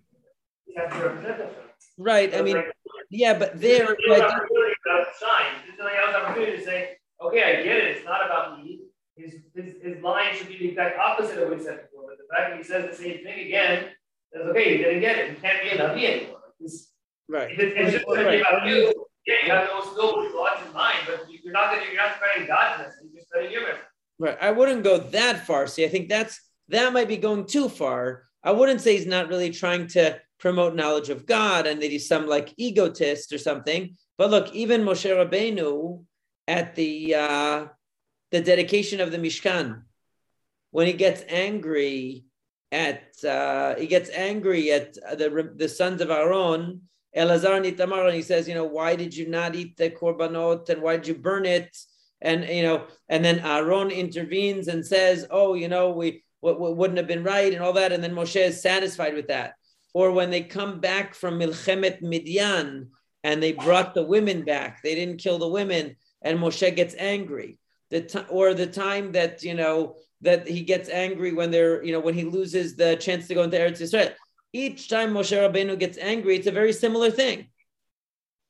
He 0.65 0.75
has 0.75 0.93
to 0.93 0.99
represent 0.99 1.37
Hashem. 1.37 1.55
Right. 1.97 2.35
I 2.35 2.41
mean, 2.41 2.63
yeah, 3.09 3.37
but 3.37 3.59
there. 3.59 3.97
Like, 4.07 4.21
shine. 4.21 5.59
This 5.65 5.73
is 5.73 5.79
like 5.79 5.95
I 5.95 6.05
was 6.07 6.15
opportunity 6.15 6.57
to 6.57 6.63
say, 6.63 6.97
okay, 7.21 7.43
I 7.43 7.63
get 7.63 7.77
it. 7.77 7.97
It's 7.97 8.05
not 8.05 8.25
about 8.25 8.63
me. 8.63 8.79
His, 9.19 9.35
his, 9.53 9.75
his 9.83 10.01
line 10.01 10.33
should 10.35 10.47
be 10.47 10.57
the 10.57 10.69
exact 10.69 10.97
opposite 10.97 11.41
of 11.43 11.49
what 11.49 11.57
he 11.57 11.63
said 11.63 11.81
before. 11.81 12.07
But 12.07 12.17
the 12.17 12.33
fact 12.33 12.51
that 12.51 12.57
he 12.57 12.63
says 12.63 12.89
the 12.89 13.03
same 13.03 13.23
thing 13.23 13.47
again, 13.47 13.89
says, 14.33 14.43
okay, 14.47 14.77
he 14.77 14.83
didn't 14.83 15.01
get 15.01 15.17
it. 15.17 15.31
He 15.31 15.35
can't 15.41 15.61
be 15.61 15.69
a 15.69 15.77
Navi 15.77 16.03
anymore. 16.03 16.39
It's, 16.59 16.91
right. 17.27 17.49
It's, 17.51 17.93
just 17.93 18.05
right. 18.07 18.39
about 18.39 18.65
you, 18.65 18.93
yeah, 19.27 19.35
you 19.45 19.51
have 19.51 19.67
those 19.67 19.95
noble 19.97 20.29
thoughts 20.31 20.61
in 20.65 20.73
mind, 20.73 20.97
but 21.05 21.25
you're 21.29 21.53
not 21.53 21.73
you're 21.85 21.95
not 21.95 22.15
spreading 22.15 22.47
God's 22.47 22.83
message, 22.83 23.09
you're 23.13 23.23
spreading 23.23 23.51
your 23.51 23.61
message. 23.63 23.83
Right. 24.17 24.37
I 24.41 24.51
wouldn't 24.51 24.83
go 24.83 24.97
that 24.97 25.45
far. 25.45 25.67
See, 25.67 25.85
I 25.85 25.89
think 25.89 26.09
that's 26.09 26.39
that 26.69 26.93
might 26.93 27.07
be 27.07 27.17
going 27.17 27.45
too 27.45 27.69
far. 27.69 28.23
I 28.43 28.51
wouldn't 28.51 28.81
say 28.81 28.97
he's 28.97 29.05
not 29.05 29.27
really 29.27 29.51
trying 29.51 29.87
to 29.87 30.19
promote 30.39 30.75
knowledge 30.75 31.09
of 31.09 31.25
God 31.25 31.67
and 31.67 31.81
that 31.81 31.91
he's 31.91 32.07
some 32.07 32.27
like 32.27 32.53
egotist 32.57 33.33
or 33.33 33.37
something. 33.37 33.95
But 34.17 34.31
look, 34.31 34.53
even 34.53 34.83
Moshe 34.83 35.09
Rabbeinu 35.09 36.03
at 36.47 36.75
the 36.75 37.15
uh, 37.15 37.65
the 38.31 38.41
dedication 38.41 39.01
of 39.01 39.11
the 39.11 39.17
Mishkan. 39.17 39.83
When 40.71 40.87
he 40.87 40.93
gets 40.93 41.23
angry 41.27 42.25
at, 42.71 43.03
uh, 43.23 43.75
he 43.75 43.87
gets 43.87 44.09
angry 44.11 44.71
at 44.71 44.93
the, 44.93 45.51
the 45.55 45.69
sons 45.69 46.01
of 46.01 46.11
Aaron, 46.11 46.81
Elazar 47.17 47.57
and 47.57 47.65
Itamar, 47.65 48.05
and 48.05 48.15
he 48.15 48.21
says, 48.21 48.47
you 48.47 48.53
know, 48.53 48.65
why 48.65 48.95
did 48.95 49.15
you 49.15 49.27
not 49.27 49.55
eat 49.55 49.77
the 49.77 49.89
korbanot 49.89 50.69
and 50.69 50.81
why 50.81 50.95
did 50.95 51.07
you 51.07 51.15
burn 51.15 51.45
it? 51.45 51.75
And, 52.21 52.47
you 52.47 52.63
know, 52.63 52.85
and 53.07 53.25
then 53.25 53.39
Aaron 53.39 53.89
intervenes 53.89 54.67
and 54.67 54.85
says, 54.85 55.25
oh, 55.31 55.55
you 55.55 55.69
know, 55.69 55.89
we, 55.91 56.23
what, 56.41 56.59
what 56.59 56.77
wouldn't 56.77 56.97
have 56.97 57.07
been 57.07 57.23
right 57.23 57.51
and 57.51 57.63
all 57.63 57.73
that. 57.73 57.91
And 57.91 58.03
then 58.03 58.13
Moshe 58.13 58.35
is 58.35 58.61
satisfied 58.61 59.15
with 59.15 59.29
that. 59.29 59.53
Or 59.93 60.11
when 60.11 60.29
they 60.29 60.43
come 60.43 60.79
back 60.79 61.15
from 61.15 61.39
Milchemet 61.39 62.01
Midian 62.01 62.91
and 63.23 63.41
they 63.41 63.53
brought 63.53 63.95
the 63.95 64.03
women 64.03 64.43
back, 64.43 64.83
they 64.83 64.93
didn't 64.93 65.17
kill 65.17 65.39
the 65.39 65.47
women, 65.47 65.95
and 66.21 66.37
Moshe 66.37 66.75
gets 66.75 66.93
angry 66.95 67.57
the 67.89 68.01
t- 68.01 68.19
or 68.29 68.53
the 68.53 68.67
time 68.67 69.11
that 69.13 69.43
you 69.43 69.53
know 69.53 69.95
that 70.21 70.47
he 70.47 70.61
gets 70.61 70.89
angry 70.89 71.33
when 71.33 71.51
they're 71.51 71.83
you 71.83 71.91
know 71.91 71.99
when 71.99 72.13
he 72.13 72.23
loses 72.23 72.75
the 72.75 72.95
chance 72.97 73.27
to 73.27 73.35
go 73.35 73.43
into 73.43 73.57
Eretz 73.57 73.81
Yisrael. 73.81 74.13
Each 74.51 74.89
time 74.89 75.13
Moshe 75.13 75.37
Rabbeinu 75.37 75.77
gets 75.77 75.97
angry, 75.97 76.35
it's 76.35 76.47
a 76.47 76.51
very 76.51 76.73
similar 76.73 77.11
thing. 77.11 77.47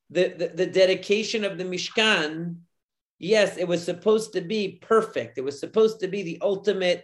The, 0.10 0.30
the, 0.30 0.48
the 0.48 0.66
dedication 0.66 1.44
of 1.44 1.58
the 1.58 1.66
Mishkan, 1.66 2.56
yes, 3.20 3.58
it 3.58 3.68
was 3.68 3.84
supposed 3.84 4.32
to 4.34 4.42
be 4.42 4.80
perfect. 4.82 5.38
It 5.38 5.44
was 5.44 5.60
supposed 5.60 6.00
to 6.00 6.08
be 6.08 6.24
the 6.24 6.40
ultimate, 6.42 7.04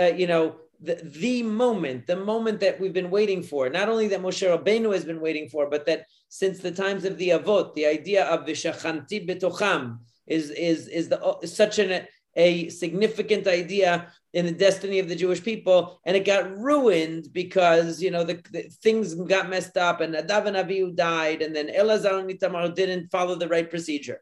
uh, 0.00 0.04
you 0.04 0.26
know, 0.26 0.56
the, 0.80 0.94
the 1.04 1.42
moment, 1.42 2.06
the 2.06 2.16
moment 2.16 2.60
that 2.60 2.80
we've 2.80 2.92
been 2.92 3.10
waiting 3.10 3.42
for. 3.42 3.68
Not 3.68 3.88
only 3.90 4.08
that 4.08 4.22
Moshe 4.22 4.42
Rabbeinu 4.42 4.92
has 4.94 5.04
been 5.04 5.20
waiting 5.20 5.48
for, 5.48 5.68
but 5.68 5.86
that 5.86 6.06
since 6.30 6.60
the 6.60 6.72
times 6.72 7.04
of 7.04 7.18
the 7.18 7.28
Avot, 7.28 7.74
the 7.74 7.86
idea 7.86 8.24
of 8.24 8.46
Vishachanti 8.46 9.28
betocham, 9.28 9.98
is 10.26 10.50
is 10.50 10.88
is 10.88 11.08
the 11.08 11.36
is 11.42 11.54
such 11.54 11.78
an 11.78 12.06
a 12.36 12.68
significant 12.68 13.46
idea 13.46 14.08
in 14.32 14.44
the 14.46 14.52
destiny 14.52 14.98
of 14.98 15.08
the 15.08 15.14
Jewish 15.14 15.42
people, 15.42 16.00
and 16.04 16.16
it 16.16 16.24
got 16.24 16.58
ruined 16.58 17.28
because 17.32 18.02
you 18.02 18.10
know 18.10 18.24
the, 18.24 18.42
the 18.50 18.62
things 18.62 19.14
got 19.14 19.48
messed 19.48 19.76
up, 19.76 20.00
and 20.00 20.14
Nadav 20.14 20.46
and 20.46 20.56
Avihu 20.56 20.94
died, 20.94 21.42
and 21.42 21.54
then 21.54 21.68
Elazar 21.68 22.18
and 22.18 22.30
Itamar 22.30 22.74
didn't 22.74 23.10
follow 23.10 23.36
the 23.36 23.48
right 23.48 23.68
procedure, 23.68 24.20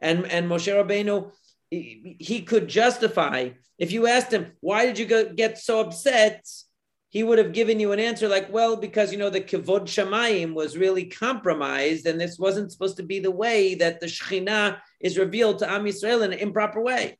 and 0.00 0.26
and 0.26 0.48
Moshe 0.48 0.72
Rabbeinu 0.72 1.32
he, 1.70 2.16
he 2.18 2.42
could 2.42 2.68
justify 2.68 3.50
if 3.78 3.92
you 3.92 4.06
asked 4.06 4.32
him 4.32 4.52
why 4.60 4.86
did 4.86 4.98
you 4.98 5.06
go, 5.06 5.32
get 5.32 5.58
so 5.58 5.80
upset 5.80 6.46
he 7.10 7.24
would 7.24 7.38
have 7.38 7.52
given 7.52 7.80
you 7.80 7.90
an 7.90 7.98
answer 7.98 8.28
like, 8.28 8.52
well, 8.52 8.76
because 8.76 9.12
you 9.12 9.18
know 9.18 9.30
the 9.30 9.40
kivod 9.40 9.82
shamayim 9.82 10.54
was 10.54 10.78
really 10.78 11.06
compromised, 11.06 12.06
and 12.06 12.20
this 12.20 12.38
wasn't 12.38 12.70
supposed 12.72 12.96
to 12.98 13.02
be 13.02 13.18
the 13.18 13.32
way 13.32 13.74
that 13.74 14.00
the 14.00 14.06
Shekhinah 14.06 14.78
is 15.00 15.18
revealed 15.18 15.58
to 15.58 15.70
Am 15.70 15.84
Yisrael 15.84 16.24
in 16.24 16.32
an 16.32 16.38
improper 16.38 16.80
way. 16.80 17.18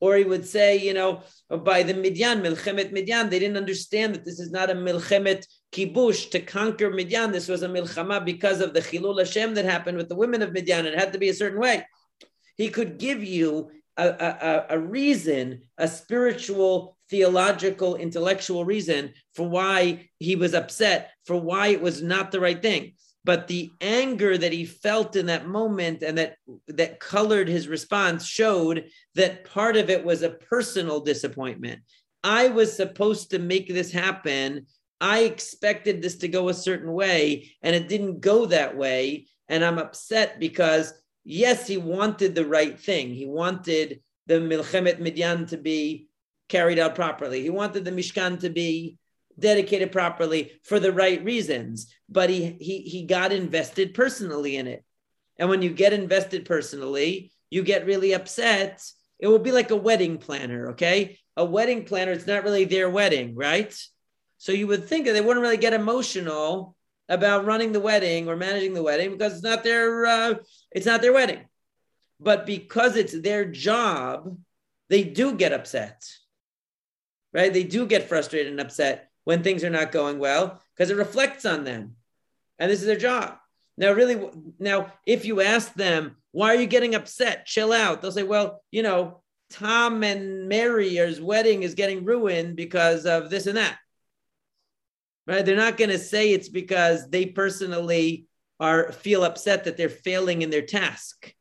Or 0.00 0.16
he 0.16 0.24
would 0.24 0.46
say, 0.46 0.78
you 0.78 0.94
know, 0.94 1.22
by 1.50 1.82
the 1.82 1.92
Midyan, 1.92 2.40
Milchemet 2.40 2.92
Midyan, 2.92 3.28
they 3.28 3.40
didn't 3.40 3.56
understand 3.56 4.14
that 4.14 4.24
this 4.24 4.38
is 4.38 4.50
not 4.50 4.70
a 4.70 4.74
Milchemet 4.74 5.44
Kibush 5.72 6.30
to 6.30 6.40
conquer 6.40 6.90
Midyan. 6.90 7.32
This 7.32 7.48
was 7.48 7.62
a 7.62 7.68
Milchama 7.68 8.24
because 8.24 8.60
of 8.60 8.72
the 8.72 8.80
Chilul 8.80 9.18
Hashem 9.18 9.54
that 9.54 9.64
happened 9.64 9.98
with 9.98 10.08
the 10.08 10.14
women 10.14 10.40
of 10.40 10.50
Midyan. 10.50 10.84
It 10.84 10.98
had 10.98 11.12
to 11.12 11.18
be 11.18 11.28
a 11.28 11.34
certain 11.34 11.60
way. 11.60 11.86
He 12.56 12.70
could 12.70 12.98
give 12.98 13.22
you 13.24 13.70
a, 13.96 14.06
a, 14.08 14.66
a 14.76 14.78
reason, 14.78 15.62
a 15.76 15.88
spiritual 15.88 16.96
theological, 17.10 17.96
intellectual 17.96 18.64
reason 18.64 19.12
for 19.34 19.48
why 19.48 20.08
he 20.18 20.36
was 20.36 20.54
upset, 20.54 21.12
for 21.26 21.36
why 21.36 21.68
it 21.68 21.80
was 21.80 22.02
not 22.02 22.30
the 22.30 22.40
right 22.40 22.60
thing. 22.60 22.92
But 23.24 23.48
the 23.48 23.70
anger 23.80 24.38
that 24.38 24.52
he 24.52 24.64
felt 24.64 25.16
in 25.16 25.26
that 25.26 25.46
moment 25.46 26.02
and 26.02 26.16
that 26.16 26.36
that 26.68 27.00
colored 27.00 27.48
his 27.48 27.68
response 27.68 28.24
showed 28.24 28.86
that 29.16 29.44
part 29.44 29.76
of 29.76 29.90
it 29.90 30.04
was 30.04 30.22
a 30.22 30.30
personal 30.30 31.00
disappointment. 31.00 31.82
I 32.24 32.48
was 32.48 32.74
supposed 32.74 33.30
to 33.30 33.38
make 33.38 33.68
this 33.68 33.92
happen. 33.92 34.66
I 35.00 35.20
expected 35.20 36.00
this 36.00 36.16
to 36.18 36.28
go 36.28 36.48
a 36.48 36.54
certain 36.54 36.92
way, 36.92 37.52
and 37.62 37.76
it 37.76 37.88
didn't 37.88 38.20
go 38.20 38.46
that 38.46 38.76
way. 38.76 39.26
And 39.48 39.64
I'm 39.64 39.78
upset 39.78 40.40
because, 40.40 40.92
yes, 41.24 41.66
he 41.66 41.76
wanted 41.76 42.34
the 42.34 42.46
right 42.46 42.78
thing. 42.78 43.14
He 43.14 43.26
wanted 43.26 44.00
the 44.26 44.34
Milchemet 44.34 45.00
Midyan 45.00 45.48
to 45.48 45.56
be 45.56 46.07
carried 46.48 46.78
out 46.78 46.94
properly. 46.94 47.42
He 47.42 47.50
wanted 47.50 47.84
the 47.84 47.92
Mishkan 47.92 48.40
to 48.40 48.50
be 48.50 48.96
dedicated 49.38 49.92
properly 49.92 50.52
for 50.64 50.80
the 50.80 50.92
right 50.92 51.22
reasons, 51.24 51.92
but 52.08 52.30
he 52.30 52.56
he 52.60 52.80
he 52.80 53.04
got 53.04 53.32
invested 53.32 53.94
personally 53.94 54.56
in 54.56 54.66
it. 54.66 54.84
And 55.38 55.48
when 55.48 55.62
you 55.62 55.70
get 55.70 55.92
invested 55.92 56.44
personally, 56.44 57.30
you 57.50 57.62
get 57.62 57.86
really 57.86 58.12
upset 58.12 58.82
it 59.18 59.26
will 59.26 59.38
be 59.38 59.52
like 59.52 59.70
a 59.70 59.76
wedding 59.76 60.18
planner, 60.18 60.70
okay? 60.70 61.18
A 61.36 61.44
wedding 61.44 61.84
planner, 61.84 62.12
it's 62.12 62.26
not 62.26 62.44
really 62.44 62.64
their 62.64 62.88
wedding, 62.88 63.34
right? 63.34 63.76
So 64.38 64.52
you 64.52 64.66
would 64.68 64.86
think 64.86 65.06
that 65.06 65.12
they 65.12 65.20
wouldn't 65.20 65.42
really 65.42 65.56
get 65.56 65.72
emotional 65.72 66.76
about 67.08 67.46
running 67.46 67.72
the 67.72 67.80
wedding 67.80 68.28
or 68.28 68.36
managing 68.36 68.74
the 68.74 68.82
wedding 68.82 69.12
because 69.12 69.34
it's 69.34 69.42
not 69.42 69.64
their 69.64 70.06
uh, 70.06 70.34
it's 70.70 70.86
not 70.86 71.00
their 71.00 71.12
wedding. 71.12 71.44
But 72.20 72.46
because 72.46 72.96
it's 72.96 73.18
their 73.20 73.44
job, 73.44 74.36
they 74.88 75.04
do 75.04 75.34
get 75.34 75.52
upset. 75.52 76.04
Right? 77.32 77.52
They 77.52 77.64
do 77.64 77.86
get 77.86 78.08
frustrated 78.08 78.52
and 78.52 78.60
upset 78.60 79.10
when 79.24 79.42
things 79.42 79.62
are 79.64 79.70
not 79.70 79.92
going 79.92 80.18
well 80.18 80.60
because 80.74 80.90
it 80.90 80.96
reflects 80.96 81.44
on 81.44 81.64
them. 81.64 81.96
And 82.58 82.70
this 82.70 82.80
is 82.80 82.86
their 82.86 82.96
job. 82.96 83.36
Now, 83.76 83.92
really, 83.92 84.28
now, 84.58 84.92
if 85.06 85.24
you 85.24 85.40
ask 85.40 85.72
them, 85.74 86.16
why 86.32 86.48
are 86.48 86.60
you 86.60 86.66
getting 86.66 86.94
upset? 86.94 87.46
Chill 87.46 87.72
out. 87.72 88.02
They'll 88.02 88.10
say, 88.12 88.22
well, 88.22 88.62
you 88.70 88.82
know, 88.82 89.22
Tom 89.50 90.02
and 90.02 90.48
Mary's 90.48 91.20
wedding 91.20 91.62
is 91.62 91.74
getting 91.74 92.04
ruined 92.04 92.56
because 92.56 93.06
of 93.06 93.30
this 93.30 93.46
and 93.46 93.56
that. 93.56 93.78
Right? 95.26 95.44
They're 95.44 95.56
not 95.56 95.76
going 95.76 95.90
to 95.90 95.98
say 95.98 96.32
it's 96.32 96.48
because 96.48 97.08
they 97.08 97.26
personally 97.26 98.26
are 98.60 98.92
feel 98.92 99.24
upset 99.24 99.64
that 99.64 99.76
they're 99.76 99.88
failing 99.88 100.42
in 100.42 100.50
their 100.50 100.62
task. 100.62 101.32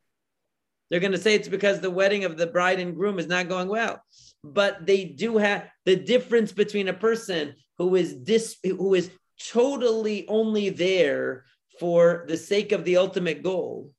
They're 0.90 1.00
going 1.00 1.14
to 1.14 1.18
say 1.18 1.36
it's 1.36 1.50
because 1.50 1.80
the 1.80 1.90
wedding 1.90 2.24
of 2.24 2.38
the 2.38 2.48
bride 2.48 2.80
and 2.80 2.96
groom 2.96 3.20
is 3.20 3.28
not 3.28 3.50
going 3.50 3.68
well. 3.68 4.02
But 4.44 4.86
they 4.86 5.06
do 5.06 5.38
have 5.38 5.68
the 5.86 5.96
difference 5.96 6.52
between 6.52 6.88
a 6.88 6.94
person 6.94 7.56
who 7.78 7.96
is 7.96 8.14
dis, 8.14 8.58
who 8.64 8.94
is 8.94 9.12
totally 9.52 10.28
only 10.28 10.70
there 10.70 11.46
for 11.80 12.26
the 12.28 12.38
sake 12.38 12.72
of 12.72 12.86
the 12.86 12.98
ultimate 12.98 13.44
goal 13.44 13.92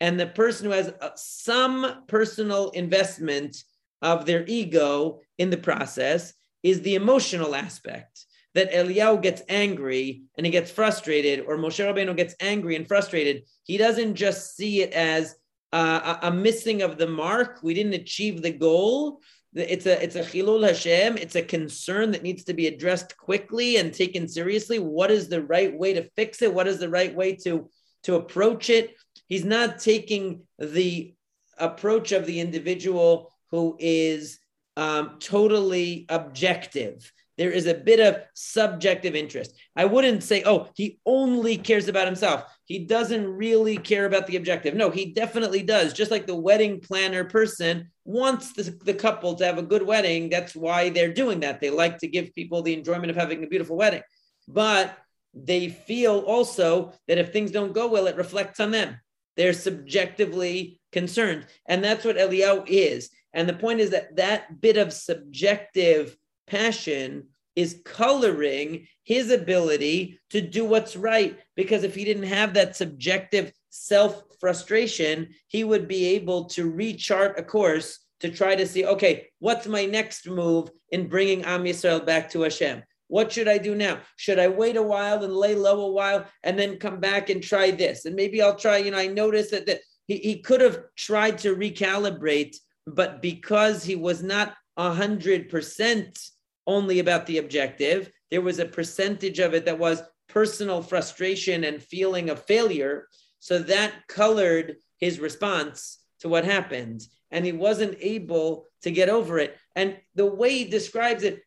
and 0.00 0.18
the 0.18 0.26
person 0.26 0.66
who 0.66 0.72
has 0.72 0.92
uh, 1.00 1.10
some 1.16 2.02
personal 2.06 2.70
investment 2.70 3.56
of 4.02 4.26
their 4.26 4.44
ego 4.46 5.20
in 5.38 5.50
the 5.50 5.56
process 5.56 6.34
is 6.62 6.82
the 6.82 6.94
emotional 6.94 7.54
aspect 7.54 8.26
that 8.54 8.72
Eliyahu 8.72 9.22
gets 9.22 9.42
angry 9.48 10.22
and 10.36 10.46
he 10.46 10.52
gets 10.52 10.70
frustrated, 10.70 11.44
or 11.46 11.56
Moshe 11.56 11.84
Rabbeinu 11.84 12.16
gets 12.16 12.34
angry 12.40 12.76
and 12.76 12.88
frustrated. 12.88 13.42
He 13.64 13.76
doesn't 13.76 14.14
just 14.14 14.56
see 14.56 14.82
it 14.82 14.92
as 14.92 15.34
uh, 15.72 16.18
a, 16.22 16.28
a 16.28 16.30
missing 16.30 16.82
of 16.82 16.96
the 16.96 17.06
mark. 17.06 17.60
We 17.62 17.74
didn't 17.74 17.94
achieve 17.94 18.40
the 18.40 18.52
goal. 18.52 19.20
It's 19.56 19.86
a 19.86 20.02
it's 20.02 20.16
a 20.16 20.22
chilul 20.22 20.66
Hashem. 20.66 21.16
It's 21.16 21.34
a 21.34 21.42
concern 21.42 22.10
that 22.10 22.22
needs 22.22 22.44
to 22.44 22.54
be 22.54 22.66
addressed 22.66 23.16
quickly 23.16 23.78
and 23.78 23.92
taken 23.92 24.28
seriously. 24.28 24.78
What 24.78 25.10
is 25.10 25.28
the 25.28 25.42
right 25.42 25.76
way 25.76 25.94
to 25.94 26.10
fix 26.16 26.42
it? 26.42 26.52
What 26.52 26.66
is 26.66 26.78
the 26.78 26.90
right 26.90 27.14
way 27.14 27.36
to 27.36 27.70
to 28.04 28.16
approach 28.16 28.68
it? 28.68 28.94
He's 29.28 29.44
not 29.44 29.78
taking 29.78 30.42
the 30.58 31.14
approach 31.58 32.12
of 32.12 32.26
the 32.26 32.40
individual 32.40 33.32
who 33.50 33.76
is 33.78 34.38
um, 34.76 35.16
totally 35.20 36.04
objective. 36.08 37.10
There 37.38 37.50
is 37.50 37.66
a 37.66 37.74
bit 37.74 38.00
of 38.00 38.22
subjective 38.34 39.14
interest. 39.14 39.54
I 39.74 39.84
wouldn't 39.84 40.22
say, 40.22 40.42
oh, 40.46 40.70
he 40.74 40.98
only 41.04 41.58
cares 41.58 41.86
about 41.86 42.06
himself. 42.06 42.44
He 42.64 42.80
doesn't 42.86 43.26
really 43.26 43.76
care 43.76 44.06
about 44.06 44.26
the 44.26 44.36
objective. 44.36 44.74
No, 44.74 44.90
he 44.90 45.12
definitely 45.12 45.62
does. 45.62 45.92
Just 45.92 46.10
like 46.10 46.26
the 46.26 46.34
wedding 46.34 46.80
planner 46.80 47.24
person 47.24 47.90
wants 48.04 48.52
the, 48.52 48.76
the 48.84 48.94
couple 48.94 49.34
to 49.34 49.44
have 49.44 49.58
a 49.58 49.62
good 49.62 49.82
wedding. 49.82 50.30
That's 50.30 50.56
why 50.56 50.88
they're 50.88 51.12
doing 51.12 51.40
that. 51.40 51.60
They 51.60 51.70
like 51.70 51.98
to 51.98 52.08
give 52.08 52.34
people 52.34 52.62
the 52.62 52.74
enjoyment 52.74 53.10
of 53.10 53.16
having 53.16 53.44
a 53.44 53.48
beautiful 53.48 53.76
wedding. 53.76 54.02
But 54.48 54.96
they 55.34 55.68
feel 55.68 56.20
also 56.20 56.94
that 57.06 57.18
if 57.18 57.32
things 57.32 57.50
don't 57.50 57.74
go 57.74 57.88
well, 57.88 58.06
it 58.06 58.16
reflects 58.16 58.60
on 58.60 58.70
them. 58.70 58.98
They're 59.36 59.52
subjectively 59.52 60.80
concerned. 60.92 61.46
And 61.66 61.84
that's 61.84 62.04
what 62.04 62.16
Eliyahu 62.16 62.64
is. 62.66 63.10
And 63.34 63.46
the 63.46 63.52
point 63.52 63.80
is 63.80 63.90
that 63.90 64.16
that 64.16 64.62
bit 64.62 64.78
of 64.78 64.94
subjective 64.94 66.16
passion 66.46 67.28
is 67.54 67.80
coloring 67.84 68.86
his 69.02 69.30
ability 69.30 70.20
to 70.30 70.40
do 70.40 70.64
what's 70.64 70.94
right. 70.96 71.38
Because 71.56 71.84
if 71.84 71.94
he 71.94 72.04
didn't 72.04 72.24
have 72.24 72.54
that 72.54 72.76
subjective 72.76 73.52
self 73.70 74.22
frustration, 74.38 75.28
he 75.48 75.64
would 75.64 75.88
be 75.88 76.06
able 76.08 76.44
to 76.46 76.70
rechart 76.70 77.38
a 77.38 77.42
course 77.42 78.00
to 78.20 78.30
try 78.30 78.54
to 78.54 78.66
see, 78.66 78.84
okay, 78.84 79.28
what's 79.38 79.66
my 79.66 79.84
next 79.84 80.28
move 80.28 80.70
in 80.90 81.08
bringing 81.08 81.44
Am 81.44 81.64
Yisrael 81.64 82.04
back 82.04 82.30
to 82.30 82.42
Hashem? 82.42 82.82
What 83.08 83.32
should 83.32 83.48
I 83.48 83.58
do 83.58 83.74
now? 83.74 84.00
Should 84.16 84.38
I 84.38 84.48
wait 84.48 84.76
a 84.76 84.82
while 84.82 85.22
and 85.22 85.32
lay 85.32 85.54
low 85.54 85.86
a 85.86 85.92
while 85.92 86.26
and 86.42 86.58
then 86.58 86.78
come 86.78 86.98
back 86.98 87.30
and 87.30 87.42
try 87.42 87.70
this? 87.70 88.04
And 88.04 88.16
maybe 88.16 88.42
I'll 88.42 88.56
try, 88.56 88.78
you 88.78 88.90
know, 88.90 88.98
I 88.98 89.06
noticed 89.06 89.52
that, 89.52 89.80
he, 90.08 90.18
he 90.18 90.40
could 90.40 90.60
have 90.60 90.80
tried 90.96 91.38
to 91.38 91.56
recalibrate, 91.56 92.56
but 92.86 93.20
because 93.20 93.82
he 93.82 93.96
was 93.96 94.22
not 94.22 94.54
100% 94.78 96.30
only 96.66 96.98
about 96.98 97.26
the 97.26 97.38
objective, 97.38 98.10
there 98.30 98.40
was 98.40 98.58
a 98.58 98.66
percentage 98.66 99.38
of 99.38 99.54
it 99.54 99.64
that 99.66 99.78
was 99.78 100.02
personal 100.28 100.82
frustration 100.82 101.64
and 101.64 101.82
feeling 101.82 102.30
of 102.30 102.44
failure. 102.44 103.08
So 103.38 103.58
that 103.60 103.92
colored 104.08 104.76
his 104.98 105.20
response 105.20 105.98
to 106.20 106.28
what 106.28 106.44
happened. 106.44 107.02
And 107.30 107.44
he 107.44 107.52
wasn't 107.52 107.98
able 108.00 108.66
to 108.82 108.90
get 108.90 109.08
over 109.08 109.38
it. 109.38 109.56
And 109.74 109.98
the 110.14 110.26
way 110.26 110.58
he 110.58 110.64
describes 110.64 111.22
it, 111.22 111.42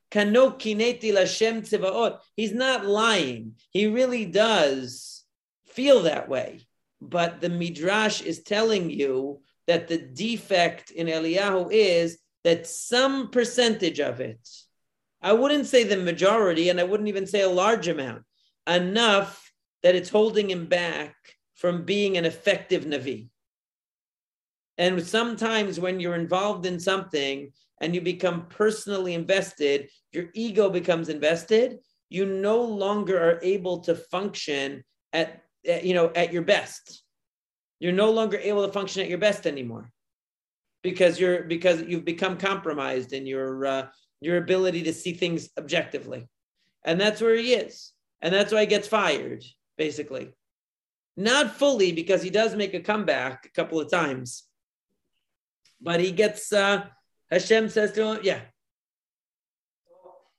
he's 2.36 2.53
not 2.53 2.86
lying. 2.86 3.53
He 3.72 3.88
really 3.88 4.26
does 4.26 5.24
feel 5.67 6.03
that 6.03 6.30
way. 6.30 6.61
But 7.01 7.39
the 7.39 7.49
midrash 7.49 8.22
is 8.22 8.43
telling 8.43 8.89
you 8.89 9.41
that 9.67 9.88
the 9.88 9.97
defect 9.97 10.91
in 10.91 11.07
Eliyahu 11.07 11.70
is 11.72 12.20
that 12.43 12.67
some 12.67 13.30
percentage 13.30 13.99
of 13.99 14.20
it, 14.20 14.39
I 15.22 15.34
wouldn't 15.34 15.67
say 15.67 15.84
the 15.84 15.97
majority, 15.97 16.70
and 16.70 16.80
I 16.80 16.84
wouldn't 16.84 17.09
even 17.09 17.28
say 17.28 17.41
a 17.41 17.49
large 17.49 17.88
amount, 17.88 18.24
enough 18.67 19.51
that 19.84 19.95
it's 19.95 20.09
holding 20.09 20.49
him 20.49 20.65
back 20.67 21.15
from 21.55 21.84
being 21.84 22.17
an 22.17 22.26
effective 22.26 22.86
Navi. 22.86 23.30
And 24.78 25.05
sometimes 25.05 25.80
when 25.80 25.99
you're 25.99 26.15
involved 26.15 26.65
in 26.65 26.80
something 26.80 27.51
and 27.82 27.93
you 27.93 27.99
become 27.99 28.47
personally 28.47 29.13
invested, 29.13 29.89
your 30.13 30.30
ego 30.34 30.70
becomes 30.70 31.09
invested, 31.09 31.80
you 32.09 32.26
no 32.26 32.61
longer 32.61 33.20
are 33.20 33.39
able 33.43 33.82
to 33.82 33.95
function 33.95 34.84
at, 35.11 35.43
at 35.67 35.84
you 35.84 35.93
know 35.93 36.11
at 36.15 36.32
your 36.32 36.43
best. 36.43 37.03
You're 37.80 37.91
no 37.91 38.11
longer 38.11 38.38
able 38.38 38.65
to 38.65 38.72
function 38.72 39.03
at 39.03 39.09
your 39.09 39.17
best 39.17 39.45
anymore 39.45 39.91
because 40.82 41.20
you're 41.20 41.43
because 41.43 41.82
you've 41.82 42.05
become 42.05 42.38
compromised 42.38 43.13
in 43.13 43.26
your 43.26 43.65
uh, 43.65 43.88
your 44.22 44.38
ability 44.38 44.84
to 44.84 44.93
see 44.93 45.13
things 45.13 45.49
objectively, 45.57 46.28
and 46.84 46.99
that's 46.99 47.22
where 47.22 47.36
he 47.36 47.53
is, 47.53 47.91
and 48.22 48.34
that's 48.34 48.51
why 48.51 48.61
he 48.61 48.67
gets 48.67 48.88
fired 48.88 49.43
basically, 49.78 50.34
not 51.15 51.55
fully 51.55 51.91
because 51.93 52.22
he 52.22 52.30
does 52.30 52.55
make 52.55 52.74
a 52.74 52.82
comeback 52.82 53.45
a 53.45 53.49
couple 53.49 53.80
of 53.80 53.89
times, 53.89 54.43
but 55.82 56.01
he 56.01 56.11
gets 56.11 56.51
uh, 56.51 56.84
Hashem 57.32 57.70
says 57.70 57.91
to 57.93 58.13
him, 58.13 58.20
yeah. 58.24 58.41
So 59.88 59.93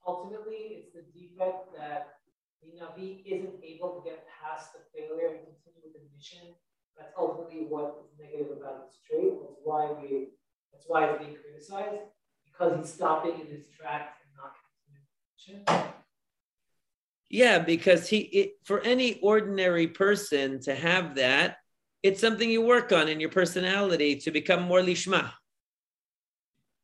ultimately, 0.07 0.83
it's 0.83 0.93
the 0.93 1.07
defect 1.15 1.71
that 1.79 2.19
the 2.63 2.75
Navi 2.75 3.23
isn't 3.25 3.63
able 3.63 4.03
to 4.03 4.11
get 4.11 4.27
past 4.27 4.73
the 4.75 4.81
failure 4.93 5.39
and 5.39 5.47
continue 5.47 5.87
with 5.87 5.95
the 5.95 6.03
mission. 6.15 6.53
That's 6.99 7.15
ultimately 7.17 7.65
what 7.69 8.03
is 8.05 8.11
negative 8.19 8.59
about 8.59 8.85
this 8.85 8.99
trait. 9.09 9.39
That's 9.41 9.61
why 9.63 9.89
we. 10.03 10.35
That's 10.73 10.85
why 10.87 11.07
it's 11.07 11.23
being 11.23 11.37
criticized 11.37 12.11
because 12.61 12.79
he's 12.79 12.95
stopping 12.95 13.33
in 13.41 13.47
his 13.47 13.65
tracks 13.77 14.19
and 14.23 14.37
not 14.37 14.53
continuing. 15.47 15.95
Yeah, 17.29 17.59
because 17.61 18.09
he 18.09 18.19
it, 18.19 18.51
for 18.65 18.81
any 18.81 19.19
ordinary 19.21 19.87
person 19.87 20.61
to 20.61 20.75
have 20.75 21.15
that, 21.15 21.57
it's 22.03 22.21
something 22.21 22.51
you 22.51 22.63
work 22.63 22.93
on 22.93 23.09
in 23.09 23.21
your 23.21 23.31
personality 23.31 24.17
to 24.17 24.31
become 24.31 24.63
more 24.63 24.81
lishma 24.81 25.31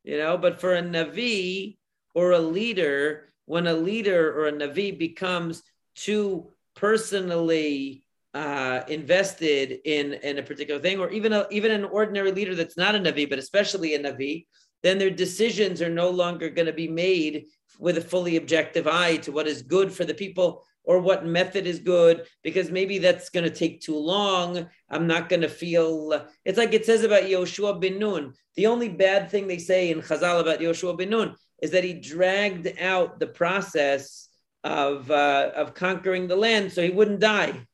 you 0.07 0.17
know, 0.17 0.39
but 0.39 0.61
for 0.61 0.77
a 0.77 0.83
Navi 0.83 1.79
or 2.15 2.31
a 2.31 2.39
leader, 2.39 3.33
when 3.45 3.67
a 3.67 3.75
leader 3.75 4.33
or 4.33 4.47
a 4.47 4.53
Navi 4.53 4.97
becomes 4.97 5.65
too 5.97 6.53
personally 6.77 8.05
uh, 8.33 8.83
invested 8.87 9.81
in, 9.85 10.13
in 10.13 10.39
a 10.39 10.43
particular 10.43 10.81
thing, 10.81 11.01
or 11.01 11.11
even 11.11 11.33
a, 11.33 11.47
even 11.51 11.73
an 11.73 11.85
ordinary 11.85 12.31
leader 12.31 12.55
that's 12.55 12.77
not 12.77 12.95
a 12.95 13.01
Navi, 13.01 13.29
but 13.29 13.41
especially 13.41 13.95
a 13.95 13.99
Navi, 13.99 14.47
then 14.87 14.99
their 14.99 15.11
decisions 15.11 15.83
are 15.83 15.91
no 15.91 16.11
longer 16.11 16.49
going 16.49 16.67
to 16.67 16.73
be 16.73 16.89
made 16.89 17.47
with 17.79 17.99
a 17.99 18.03
fully 18.03 18.37
objective 18.37 18.87
eye 18.87 19.17
to 19.19 19.33
what 19.33 19.47
is 19.47 19.63
good 19.63 19.93
for 19.93 20.05
the 20.05 20.15
people 20.15 20.65
or 20.85 21.01
what 21.01 21.27
method 21.27 21.67
is 21.67 21.81
good 21.81 22.25
because 22.43 22.71
maybe 22.71 22.99
that's 22.99 23.29
going 23.29 23.45
to 23.45 23.51
take 23.51 23.81
too 23.81 23.99
long. 23.99 24.69
I'm 24.89 25.07
not 25.07 25.29
going 25.29 25.43
to 25.43 25.49
feel. 25.49 26.27
It's 26.45 26.59
like 26.59 26.73
it 26.73 26.87
says 26.87 27.03
about 27.03 27.25
Yoshua 27.25 27.81
bin 27.81 27.99
Nun. 27.99 28.33
The 28.55 28.69
only 28.69 28.89
bad 28.89 29.31
thing 29.31 29.47
they 29.47 29.59
say 29.59 29.91
in 29.91 30.01
Chazal 30.01 30.41
about 30.41 30.61
Yoshua 30.61 30.97
bin 30.97 31.11
Nun 31.11 31.35
is 31.61 31.73
that 31.73 31.85
he 31.85 31.95
dragged 31.95 32.81
out 32.81 33.19
the 33.19 33.27
process 33.27 34.29
of 34.63 35.11
uh, 35.11 35.51
of 35.55 35.75
conquering 35.75 36.29
the 36.29 36.37
land 36.37 36.73
so 36.73 36.83
he 36.83 36.91
wouldn't 36.91 37.21
die 37.21 37.67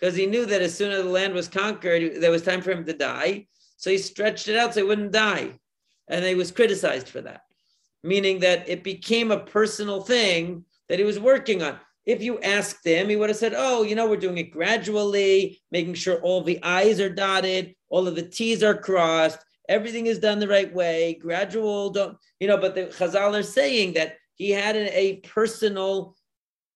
because 0.00 0.16
he 0.16 0.26
knew 0.26 0.46
that 0.46 0.62
as 0.62 0.76
soon 0.76 0.90
as 0.90 1.02
the 1.02 1.10
land 1.10 1.34
was 1.34 1.48
conquered, 1.48 2.20
there 2.20 2.30
was 2.30 2.42
time 2.42 2.62
for 2.62 2.70
him 2.70 2.84
to 2.86 2.92
die. 2.92 3.46
So 3.76 3.90
he 3.90 3.98
stretched 3.98 4.48
it 4.48 4.56
out 4.56 4.74
so 4.74 4.80
he 4.80 4.86
wouldn't 4.86 5.12
die. 5.12 5.59
And 6.10 6.24
he 6.24 6.34
was 6.34 6.50
criticized 6.50 7.08
for 7.08 7.22
that, 7.22 7.42
meaning 8.02 8.40
that 8.40 8.68
it 8.68 8.82
became 8.82 9.30
a 9.30 9.38
personal 9.38 10.02
thing 10.02 10.64
that 10.88 10.98
he 10.98 11.04
was 11.04 11.20
working 11.20 11.62
on. 11.62 11.78
If 12.04 12.20
you 12.20 12.40
asked 12.40 12.84
him, 12.84 13.08
he 13.08 13.16
would 13.16 13.30
have 13.30 13.38
said, 13.38 13.54
Oh, 13.56 13.82
you 13.82 13.94
know, 13.94 14.08
we're 14.08 14.16
doing 14.16 14.38
it 14.38 14.50
gradually, 14.50 15.62
making 15.70 15.94
sure 15.94 16.20
all 16.20 16.42
the 16.42 16.62
I's 16.62 16.98
are 17.00 17.08
dotted, 17.08 17.76
all 17.88 18.08
of 18.08 18.16
the 18.16 18.22
T's 18.22 18.62
are 18.64 18.74
crossed, 18.74 19.38
everything 19.68 20.06
is 20.06 20.18
done 20.18 20.40
the 20.40 20.48
right 20.48 20.72
way, 20.74 21.14
gradual, 21.14 21.90
don't, 21.90 22.18
you 22.40 22.48
know, 22.48 22.58
but 22.58 22.74
the 22.74 22.86
Chazal 22.86 23.38
are 23.38 23.42
saying 23.44 23.92
that 23.92 24.16
he 24.34 24.50
had 24.50 24.74
an, 24.74 24.88
a 24.90 25.16
personal 25.18 26.16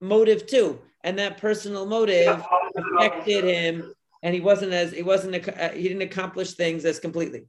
motive 0.01 0.47
too. 0.47 0.81
And 1.03 1.19
that 1.19 1.39
personal 1.39 1.85
motive 1.85 2.43
affected 2.77 3.45
him, 3.45 3.93
and 4.23 4.35
he 4.35 4.41
wasn't 4.41 4.73
as, 4.73 4.93
he 4.93 5.03
wasn't, 5.03 5.35
he 5.35 5.83
didn't 5.83 6.03
accomplish 6.03 6.55
things 6.55 6.85
as 6.85 6.99
completely. 6.99 7.47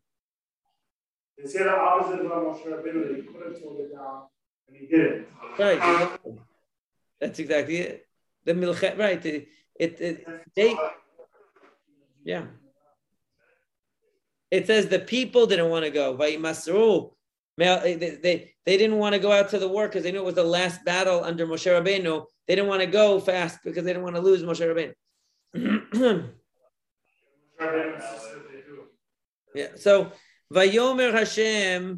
They 1.37 1.47
say 1.47 1.63
the 1.63 1.71
opposite 1.71 2.25
about 2.25 2.43
Moshe 2.45 2.65
Rabbeinu, 2.65 3.15
he 3.15 3.21
could 3.23 3.45
have 3.45 3.61
told 3.61 3.79
it 3.79 3.93
down, 3.93 4.23
and 4.67 4.77
he 4.77 4.87
didn't. 4.87 5.27
Right. 5.59 6.19
That's 7.19 7.39
exactly 7.39 7.77
it. 7.77 8.07
The 8.45 8.53
milchet, 8.53 8.97
right? 8.97 9.23
It, 9.25 9.47
it, 9.75 10.01
it, 10.01 10.27
they, 10.55 10.75
yeah. 12.23 12.45
It 14.51 14.67
says 14.67 14.87
the 14.87 14.99
people 14.99 15.47
didn't 15.47 15.69
want 15.69 15.85
to 15.85 15.91
go. 15.91 16.15
Vayimasru. 16.15 17.11
They, 17.57 17.95
they, 17.95 18.53
they 18.65 18.77
didn't 18.77 18.97
want 18.97 19.13
to 19.13 19.19
go 19.19 19.31
out 19.31 19.49
to 19.49 19.59
the 19.59 19.67
war 19.67 19.87
because 19.87 20.03
they 20.03 20.11
knew 20.11 20.19
it 20.19 20.25
was 20.25 20.35
the 20.35 20.43
last 20.43 20.83
battle 20.85 21.23
under 21.23 21.47
Moshe 21.47 21.71
Rabbeinu. 21.71 22.25
They 22.47 22.55
didn't 22.55 22.69
want 22.69 22.81
to 22.81 22.87
go 22.87 23.19
fast 23.19 23.59
because 23.63 23.83
they 23.83 23.91
didn't 23.91 24.03
want 24.03 24.15
to 24.15 24.21
lose 24.21 24.43
Moshe 24.43 24.93
Rabbeinu. 25.53 26.33
yeah. 29.55 29.67
So 29.75 30.11
ויאמר 30.55 31.17
השם 31.17 31.95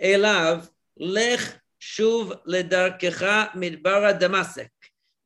אליו, 0.00 0.58
לך 0.96 1.52
שוב 1.80 2.32
לדרכך 2.46 3.44
מדברה 3.54 4.12
דמשק, 4.12 4.68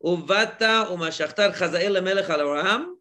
ובאת 0.00 0.62
ומשכת 0.92 1.40
את 1.40 1.54
חזאל 1.54 1.92
למלך 1.98 2.30
על 2.30 2.40
ארם, 2.40 2.92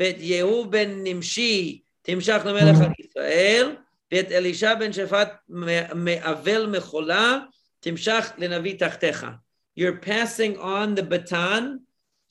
ואת 0.00 0.16
יהוא 0.18 0.66
בן 0.66 0.90
נמשי 1.04 1.80
תמשך 2.02 2.42
למלך 2.44 2.80
על 2.80 2.92
ישראל, 2.98 3.76
ואת 4.12 4.32
אלישע 4.32 4.74
בן 4.74 4.92
שפט 4.92 5.32
מאבל 5.94 6.66
מחולה 6.66 7.38
תמשך 7.80 8.32
לנביא 8.38 8.78
תחתיך. 8.78 9.26
You're 9.80 10.04
passing 10.06 10.56
on 10.58 10.94
the 10.94 11.02
baton 11.02 11.62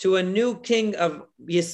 to 0.04 0.16
a 0.16 0.24
new 0.24 0.56
king 0.64 0.96
of, 0.96 1.12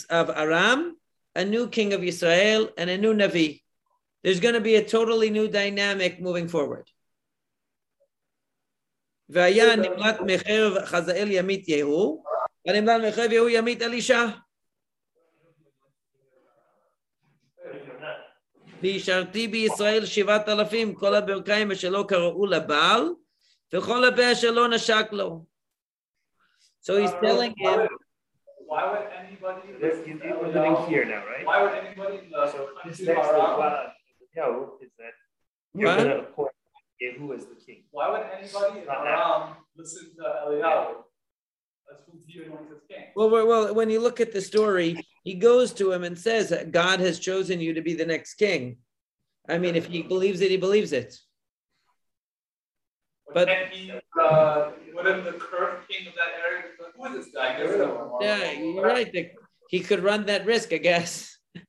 of 0.10 0.30
Aram, 0.30 0.96
a 1.36 1.44
new 1.44 1.68
king 1.68 1.94
of 1.94 2.04
Israel, 2.04 2.70
and 2.78 2.90
a 2.90 2.98
new 2.98 3.14
Navi 3.14 3.67
There's 4.23 4.41
going 4.41 4.55
to 4.55 4.61
be 4.61 4.77
a 4.77 4.85
totally 4.85 5.31
new 5.31 5.49
dynamic 5.49 6.21
moving 6.21 6.49
forward. 6.49 6.87
והיה 9.29 9.77
נמלט 9.77 10.21
מחרב 10.27 10.85
חזאל 10.85 11.29
ימית 11.31 11.69
יהוא, 11.69 12.25
ונמלט 12.69 13.03
מחרב 13.09 13.33
יהוא 13.33 13.49
ימית 13.49 13.83
אלישע. 13.83 14.27
והשארתי 18.83 19.49
בישראל 19.49 20.07
שבעת 20.07 20.49
אלפים, 20.49 20.95
כל 20.95 21.15
הברכיים 21.15 21.71
אשר 21.71 21.91
לא 21.91 22.05
קראו 22.09 22.47
לבעל, 22.47 23.09
וכל 23.75 24.05
הפה 24.05 24.33
אשר 24.33 24.51
לא 24.51 24.69
נשק 24.69 25.07
לו. 25.13 25.45
So 26.83 26.97
he's 27.01 27.15
telling 27.23 27.55
him, 27.57 27.89
Why 28.67 28.91
would 28.91 29.07
anybody? 29.21 29.69
This, 29.81 30.07
you, 30.07 30.19
we're 30.41 30.49
living 30.49 30.77
here 30.89 31.05
now, 31.05 31.23
right? 31.31 31.45
Why 31.47 31.63
would 31.63 31.75
anybody 31.75 32.25
in 32.25 32.31
the 32.31 32.47
So 32.51 32.71
this 32.85 32.99
country 33.05 33.96
next 34.36 34.48
around- 34.48 34.54
one, 34.58 34.68
no, 34.68 34.74
is 34.82 34.92
that 35.00 35.14
you're 35.74 35.96
going 35.96 36.08
to 36.08 36.20
appoint 36.20 36.52
Yehu 37.02 37.36
as 37.38 37.46
the 37.46 37.56
king. 37.56 37.84
Why 37.92 38.10
would 38.10 38.22
anybody 38.38 38.80
in 38.80 38.86
Not 38.86 39.04
now. 39.04 39.44
Aram 39.44 39.56
listen 39.76 40.12
to 40.18 40.24
Eliyahu? 40.48 40.96
That's 41.90 42.04
who 42.06 42.20
he 42.26 42.44
anoints 42.44 42.72
as 42.72 42.82
well, 43.16 43.30
well, 43.30 43.48
well, 43.48 43.74
when 43.74 43.90
you 43.90 44.00
look 44.00 44.20
at 44.20 44.34
the 44.34 44.42
story, 44.42 45.00
he 45.24 45.36
goes 45.36 45.72
to 45.74 45.92
him 45.92 46.04
and 46.04 46.18
says, 46.18 46.52
God 46.72 47.00
has 47.00 47.20
chosen 47.20 47.62
you 47.62 47.74
to 47.76 47.82
be 47.82 47.94
the 47.94 48.06
next 48.06 48.34
king. 48.36 48.78
I 49.48 49.58
mean, 49.58 49.76
if 49.76 49.86
he 49.86 50.02
believes 50.02 50.42
it, 50.42 50.52
he 50.52 50.58
believes 50.58 50.92
it. 50.92 51.16
But 53.28 53.34
But- 53.34 53.46
then 53.48 53.68
he, 53.72 53.92
uh, 54.20 54.72
wouldn't 54.94 55.24
the 55.26 55.34
current 55.34 55.88
king 55.88 56.08
of 56.08 56.14
that 56.16 56.32
area, 56.46 56.64
be 56.78 56.84
like, 56.84 56.94
who 56.96 57.18
is 57.20 57.26
this 57.26 57.34
guy? 57.34 57.58
Get 57.58 57.70
rid 57.70 57.82
him. 57.82 57.98
Yeah, 58.22 58.52
you're 58.52 58.84
right. 58.84 59.12
that 59.14 59.32
He 59.70 59.80
could 59.82 60.02
run 60.04 60.26
that 60.26 60.46
risk, 60.46 60.74
I 60.74 60.78
guess. 60.78 61.38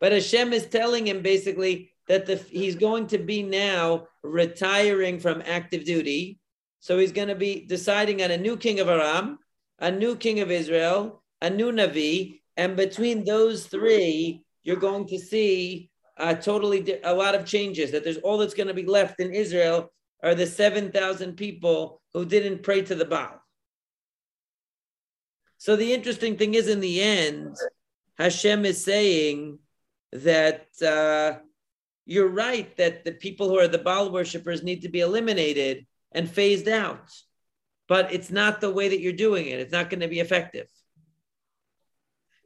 But 0.00 0.12
Hashem 0.12 0.52
is 0.52 0.66
telling 0.66 1.06
him 1.06 1.22
basically 1.22 1.90
that 2.08 2.26
the 2.26 2.36
he's 2.36 2.76
going 2.76 3.06
to 3.08 3.18
be 3.18 3.42
now 3.42 4.06
retiring 4.22 5.18
from 5.18 5.42
active 5.46 5.84
duty. 5.84 6.38
So 6.80 6.98
he's 6.98 7.12
going 7.12 7.28
to 7.28 7.34
be 7.34 7.66
deciding 7.66 8.22
on 8.22 8.30
a 8.30 8.36
new 8.36 8.56
king 8.56 8.80
of 8.80 8.88
Aram, 8.88 9.38
a 9.78 9.90
new 9.90 10.14
king 10.16 10.40
of 10.40 10.50
Israel, 10.50 11.22
a 11.42 11.50
new 11.50 11.72
Navi, 11.72 12.40
and 12.56 12.76
between 12.76 13.24
those 13.24 13.66
three, 13.66 14.44
you're 14.62 14.76
going 14.76 15.06
to 15.08 15.18
see 15.18 15.90
a 16.16 16.34
totally 16.34 16.80
di- 16.80 17.00
a 17.02 17.14
lot 17.14 17.34
of 17.34 17.44
changes. 17.44 17.90
That 17.90 18.04
there's 18.04 18.18
all 18.18 18.38
that's 18.38 18.54
going 18.54 18.68
to 18.68 18.74
be 18.74 18.86
left 18.86 19.20
in 19.20 19.32
Israel 19.32 19.92
are 20.22 20.34
the 20.34 20.46
seven 20.46 20.92
thousand 20.92 21.36
people 21.36 22.00
who 22.14 22.24
didn't 22.24 22.62
pray 22.62 22.82
to 22.82 22.94
the 22.94 23.04
Baal. 23.04 23.42
So 25.58 25.74
the 25.76 25.92
interesting 25.92 26.36
thing 26.36 26.54
is, 26.54 26.68
in 26.68 26.80
the 26.80 27.02
end, 27.02 27.56
Hashem 28.18 28.64
is 28.64 28.84
saying 28.84 29.58
that 30.12 30.68
uh, 30.82 31.40
you're 32.05 32.27
right 32.27 32.75
that 32.77 33.03
the 33.05 33.11
people 33.11 33.49
who 33.49 33.59
are 33.59 33.67
the 33.67 33.77
Baal 33.77 34.11
worshippers 34.11 34.63
need 34.63 34.81
to 34.81 34.89
be 34.89 35.01
eliminated 35.01 35.85
and 36.11 36.29
phased 36.29 36.67
out, 36.67 37.09
but 37.87 38.13
it's 38.13 38.31
not 38.31 38.59
the 38.59 38.71
way 38.71 38.89
that 38.89 38.99
you're 38.99 39.13
doing 39.13 39.47
it. 39.47 39.59
It's 39.59 39.71
not 39.71 39.89
going 39.89 40.01
to 40.01 40.07
be 40.07 40.19
effective. 40.19 40.67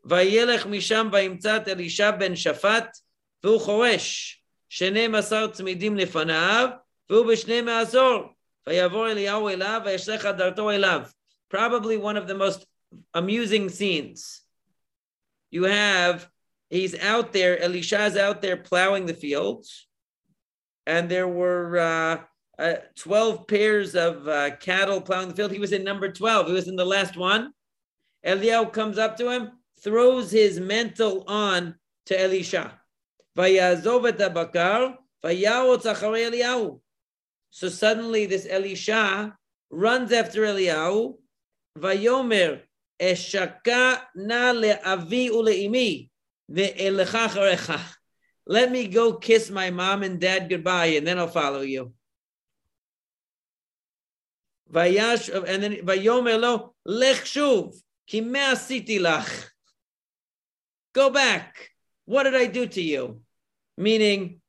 וילך 0.05 0.65
משם 0.65 1.09
וימצא 1.11 1.57
את 1.57 1.67
אלישע 1.67 2.11
בן 2.11 2.35
שפט 2.35 2.97
והוא 3.43 3.59
חורש, 3.59 4.37
שנים 4.69 5.15
עשר 5.15 5.51
צמידים 5.51 5.97
לפניו 5.97 6.69
והוא 7.09 7.25
בשני 7.25 7.61
מעזור. 7.61 8.35
ויעבור 8.67 9.11
אליהו 9.11 9.49
אליו 9.49 9.81
וישלח 9.85 10.25
הדרתו 10.25 10.71
אליו. 10.71 11.01
Probably 11.53 11.97
one 11.97 12.17
of 12.17 12.27
the 12.27 12.33
most 12.33 12.65
amusing 13.13 13.69
scenes. 13.69 14.41
You 15.51 15.63
have, 15.63 16.27
he's 16.70 16.98
out 16.98 17.32
there, 17.32 17.60
Elisha's 17.60 18.16
out 18.16 18.40
there 18.40 18.56
plowing 18.56 19.06
the 19.06 19.14
fields, 19.14 19.86
and 20.86 21.08
there 21.08 21.28
were 21.28 21.78
uh, 21.78 22.18
uh, 22.58 22.76
12 22.96 23.46
pairs 23.46 23.94
of 23.94 24.26
uh, 24.26 24.56
cattle 24.56 25.00
plowing 25.00 25.28
the 25.28 25.34
field. 25.34 25.52
He 25.52 25.58
was 25.58 25.72
in 25.72 25.84
number 25.84 26.10
12, 26.10 26.46
he 26.46 26.52
was 26.52 26.68
in 26.68 26.76
the 26.76 26.84
last 26.84 27.16
one. 27.16 27.52
Eliyahu 28.24 28.72
comes 28.72 28.98
up 28.98 29.16
to 29.18 29.30
him, 29.30 29.50
throws 29.82 30.30
his 30.30 30.60
mantle 30.60 31.24
on 31.26 31.74
to 32.06 32.20
Elisha. 32.20 32.78
So 37.52 37.68
suddenly 37.68 38.26
this 38.26 38.46
Elisha 38.48 39.36
runs 39.70 40.12
after 40.12 40.42
Eliyahu. 40.42 41.14
Vayomer 41.78 42.60
eshaka 43.00 44.02
na 44.16 44.52
le'avi. 44.52 46.09
Let 46.50 47.12
me 48.72 48.88
go 48.88 49.12
kiss 49.14 49.50
my 49.50 49.70
mom 49.70 50.02
and 50.02 50.20
dad 50.20 50.48
goodbye, 50.48 50.86
and 50.86 51.06
then 51.06 51.18
I'll 51.18 51.28
follow 51.28 51.60
you. 51.60 51.92
Vayash, 54.72 55.32
and 55.32 55.62
then 55.62 55.76
Vayomer 55.76 56.40
lo, 56.40 56.74
lech 56.84 57.18
shuv, 57.18 57.76
ki 58.06 58.22
lach. 58.22 59.50
Go 60.92 61.10
back. 61.10 61.70
What 62.04 62.24
did 62.24 62.34
I 62.34 62.46
do 62.46 62.66
to 62.66 62.82
you? 62.82 63.20
Meaning, 63.76 64.40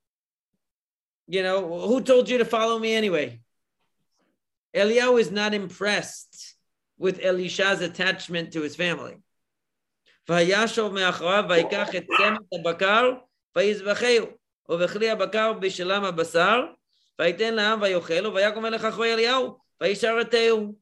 you 1.27 1.43
know, 1.43 1.87
who 1.87 2.01
told 2.01 2.29
you 2.29 2.39
to 2.39 2.45
follow 2.45 2.79
me 2.79 2.95
anyway? 2.95 3.41
Eliyahu 4.75 5.19
is 5.19 5.29
not 5.31 5.53
impressed 5.53 6.55
with 6.97 7.23
Elisha's 7.23 7.81
attachment 7.81 8.53
to 8.53 8.61
his 8.61 8.75
family. 8.75 9.17
וישוב 10.28 10.92
מאחוריו 10.92 11.44
ויקח 11.48 11.96
את 11.96 12.04
צמד 12.16 12.60
הבקר 12.60 13.12
ויזבחהו, 13.56 14.26
ובכלי 14.68 15.10
הבקר 15.10 15.52
בשלם 15.52 16.04
הבשר, 16.04 16.60
ויתן 17.18 17.54
לעם 17.54 17.82
ויאכלו, 17.82 18.34
ויקום 18.34 18.62
מלך 18.62 18.84
אחרי 18.84 19.14
אליהו, 19.14 19.58
וישרתהו. 19.80 20.74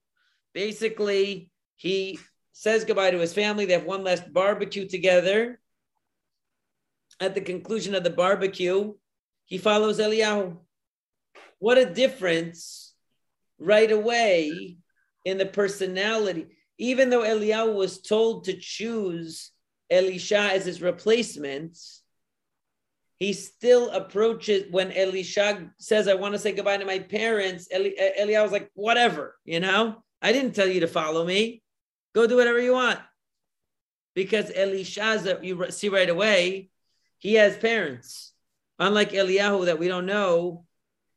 Basically, 0.57 1.51
he 1.76 2.18
says 2.53 2.85
goodbye 2.85 3.11
to 3.11 3.18
his 3.18 3.35
family. 3.35 3.64
They 3.64 3.72
have 3.72 3.85
one 3.85 4.05
last 4.05 4.32
barbecue 4.32 4.87
together. 4.89 5.61
At 7.20 7.35
the 7.35 7.41
conclusion 7.41 7.95
of 7.95 8.05
the 8.05 8.11
barbecue, 8.11 8.95
he 9.45 9.59
follows 9.59 9.99
Eliyahu. 9.99 10.57
What 11.59 11.78
a 11.78 11.87
difference 11.87 12.95
right 13.59 13.91
away 13.91 14.76
in 15.24 15.39
the 15.39 15.47
personality. 15.47 16.47
Even 16.80 17.09
though 17.09 17.23
Eliyahu 17.23 17.75
was 17.75 18.01
told 18.01 18.45
to 18.45 18.53
choose 18.53 19.51
Elisha 19.91 20.39
as 20.39 20.65
his 20.65 20.82
replacement, 20.82 21.77
he 23.17 23.34
still 23.34 23.89
approaches 23.89 24.71
when 24.71 24.93
Elisha 24.93 25.71
says, 25.77 26.07
I 26.07 26.13
want 26.13 26.34
to 26.34 26.39
say 26.39 26.53
goodbye 26.53 26.77
to 26.77 26.86
my 26.86 26.99
parents. 26.99 27.67
Eli, 27.71 27.91
Eliyahu 28.17 28.43
was 28.43 28.51
like, 28.53 28.71
whatever, 28.75 29.36
you 29.43 29.59
know, 29.59 30.01
I 30.21 30.32
didn't 30.32 30.53
tell 30.53 30.67
you 30.67 30.80
to 30.80 30.88
follow 30.88 31.25
me. 31.25 31.61
Go 32.15 32.27
do 32.27 32.38
whatever 32.38 32.59
you 32.59 32.73
want. 32.73 32.99
Because 34.15 34.49
Elisha, 34.55 35.39
you 35.41 35.69
see 35.71 35.89
right 35.89 36.09
away, 36.09 36.69
he 37.17 37.34
has 37.34 37.57
parents. 37.57 38.32
Unlike 38.80 39.11
Eliyahu, 39.11 39.65
that 39.65 39.80
we 39.80 39.89
don't 39.89 40.05
know, 40.05 40.63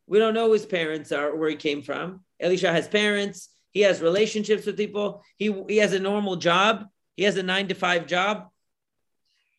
we 0.07 0.19
don't 0.19 0.33
know 0.33 0.51
his 0.51 0.65
parents 0.65 1.13
are, 1.13 1.29
or 1.29 1.37
where 1.37 1.49
he 1.49 1.55
came 1.55 1.81
from. 1.81 2.25
Elisha 2.39 2.69
has 2.71 2.89
parents. 2.89 3.47
He 3.73 3.81
has 3.81 4.01
relationships 4.01 4.65
with 4.65 4.77
people. 4.77 5.23
He, 5.37 5.53
he 5.67 5.77
has 5.77 5.93
a 5.93 5.99
normal 5.99 6.35
job. 6.35 6.85
He 7.17 7.23
has 7.23 7.37
a 7.37 7.43
nine 7.43 7.67
to 7.67 7.75
five 7.75 8.07
job, 8.07 8.47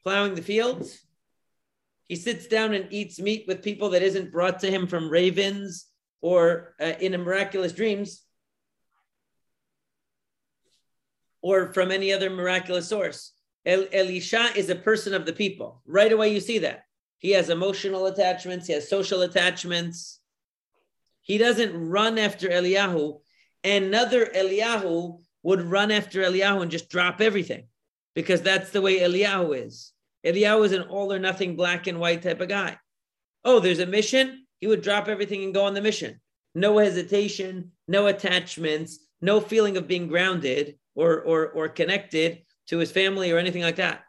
plowing 0.03 0.35
the 0.35 0.43
fields. 0.43 1.01
He 2.07 2.17
sits 2.17 2.47
down 2.47 2.75
and 2.75 2.93
eats 2.93 3.19
meat 3.19 3.45
with 3.47 3.63
people 3.63 3.91
that 3.91 4.03
isn't 4.03 4.33
brought 4.33 4.61
to 4.61 4.71
him 4.71 4.87
from 4.87 5.11
ravens 5.11 5.87
or 6.21 6.75
uh, 6.81 6.93
in 7.01 7.15
a 7.15 7.19
miraculous 7.19 7.73
dreams 7.73 8.23
or 11.43 11.73
from 11.73 11.91
any 11.91 12.13
other 12.13 12.31
miraculous 12.31 12.89
source. 12.89 13.33
El- 13.67 13.89
Elisha 13.93 14.51
is 14.57 14.71
a 14.71 14.75
person 14.75 15.15
of 15.15 15.27
the 15.27 15.33
people. 15.33 15.83
Right 15.87 16.13
away, 16.13 16.33
you 16.33 16.41
see 16.41 16.59
that. 16.61 16.85
He 17.19 17.31
has 17.33 17.49
emotional 17.49 18.07
attachments, 18.07 18.67
he 18.67 18.75
has 18.75 18.89
social 18.89 19.23
attachments. 19.23 20.21
He 21.23 21.39
doesn't 21.39 21.75
run 21.75 22.19
after 22.19 22.49
Eliyahu. 22.49 23.21
Another 23.65 24.27
Eliyahu 24.27 25.21
would 25.43 25.63
run 25.63 25.91
after 25.91 26.23
Eliyahu 26.23 26.63
and 26.63 26.71
just 26.71 26.91
drop 26.91 27.21
everything 27.21 27.67
because 28.15 28.43
that's 28.43 28.71
the 28.71 28.83
way 28.83 29.01
Eliyahu 29.01 29.67
is. 29.67 29.93
Eliyahu 30.25 30.65
is 30.67 30.73
an 30.73 30.83
all 30.83 31.13
or 31.13 31.19
nothing 31.19 31.57
black 31.57 31.87
and 31.87 31.99
white 31.99 32.23
type 32.23 32.41
of 32.41 32.49
guy. 32.49 32.79
Oh, 33.45 33.61
there's 33.61 33.79
a 33.79 33.87
mission. 33.87 34.47
He 34.61 34.67
would 34.67 34.83
drop 34.83 35.09
everything 35.09 35.43
and 35.45 35.55
go 35.55 35.65
on 35.65 35.75
the 35.75 35.83
mission. 35.83 36.21
No 36.55 36.79
hesitation, 36.79 37.73
no 37.89 38.07
attachments, 38.07 38.99
no 39.21 39.41
feeling 39.41 39.77
of 39.77 39.89
being 39.89 40.09
grounded 40.09 40.79
or, 40.95 41.21
or, 41.21 41.49
or 41.49 41.69
connected 41.69 42.43
to 42.69 42.79
his 42.79 42.93
family 42.93 43.33
or 43.33 43.39
anything 43.39 43.63
like 43.63 43.77
that. 43.77 44.03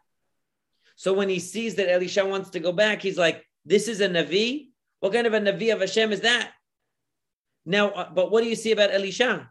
So 0.95 1.13
when 1.13 1.27
he 1.27 1.39
sees 1.39 1.75
that 1.75 1.91
Elisha 1.91 2.25
wants 2.25 2.51
to 2.51 2.59
go 2.59 2.71
back, 2.71 3.01
he's 3.01 3.17
like, 3.17 3.43
This 3.65 3.87
is 3.87 3.99
a 4.01 4.07
Navi? 4.07 4.69
What 4.99 5.13
kind 5.13 5.27
of 5.27 5.33
a 5.33 5.39
Navi 5.39 5.73
of 5.73 5.81
Hashem 5.81 6.11
is 6.11 6.21
that? 6.21 6.51
Now, 7.65 7.89
uh, 7.89 8.09
but 8.13 8.31
what 8.31 8.43
do 8.43 8.49
you 8.49 8.55
see 8.55 8.71
about 8.71 8.93
Elisha? 8.93 9.49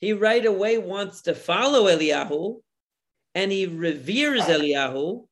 He 0.00 0.12
right 0.12 0.44
away 0.44 0.78
wants 0.78 1.22
to 1.22 1.34
follow 1.34 1.84
Eliyahu 1.84 2.60
and 3.34 3.50
he 3.50 3.66
reveres 3.66 4.42
Eliyahu 4.44 5.26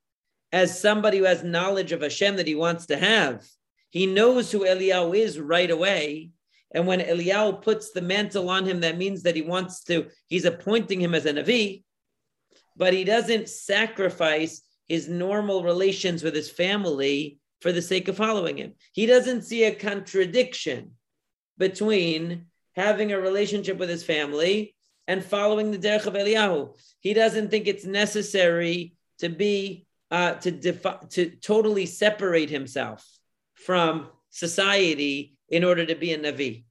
as 0.51 0.81
somebody 0.81 1.19
who 1.19 1.25
has 1.25 1.45
knowledge 1.45 1.93
of 1.93 2.03
Hashem 2.03 2.37
that 2.37 2.47
he 2.47 2.55
wants 2.55 2.87
to 2.87 2.97
have. 2.97 3.47
He 3.91 4.07
knows 4.07 4.51
who 4.51 4.61
Eliyahu 4.61 5.17
is 5.17 5.39
right 5.39 5.71
away. 5.71 6.31
And 6.75 6.87
when 6.87 7.01
Eliyahu 7.01 7.63
puts 7.63 7.93
the 7.93 8.01
mantle 8.01 8.49
on 8.49 8.65
him, 8.65 8.81
that 8.81 8.99
means 8.99 9.23
that 9.23 9.37
he 9.37 9.43
wants 9.43 9.85
to, 9.85 10.09
he's 10.29 10.47
appointing 10.47 11.01
him 11.01 11.15
as 11.15 11.27
a 11.27 11.33
Navi, 11.33 11.85
but 12.77 12.95
he 12.95 13.05
doesn't 13.05 13.49
sacrifice 13.49 14.63
his 14.89 15.09
normal 15.09 15.63
relations 15.63 16.23
with 16.23 16.35
his 16.35 16.51
family 16.51 17.39
for 17.61 17.73
the 17.73 17.83
sake 17.83 18.09
of 18.09 18.17
following 18.17 18.57
him. 18.57 18.73
He 18.93 19.07
doesn't 19.07 19.43
see 19.43 19.65
a 19.65 19.75
contradiction 19.75 20.93
between 21.63 22.47
having 22.75 23.13
a 23.13 23.21
relationship 23.21 23.79
with 23.79 23.89
his 23.89 24.03
family 24.03 24.75
and 25.07 25.25
following 25.25 25.71
the 25.71 25.79
derech 25.79 26.07
of 26.07 26.15
Eliyahu. 26.15 26.77
He 26.99 27.15
doesn't 27.15 27.51
think 27.51 27.69
it's 27.69 27.85
necessary 27.85 28.95
to 29.21 29.29
be 29.29 29.87
uh, 30.11 30.33
to 30.45 30.51
defi- 30.51 31.07
to 31.11 31.31
totally 31.37 31.87
separate 31.87 32.51
himself 32.51 33.01
from 33.55 34.09
society 34.31 35.37
in 35.49 35.63
order 35.63 35.87
to 35.87 35.95
be 35.95 36.13
a 36.13 36.19
navi. 36.19 36.65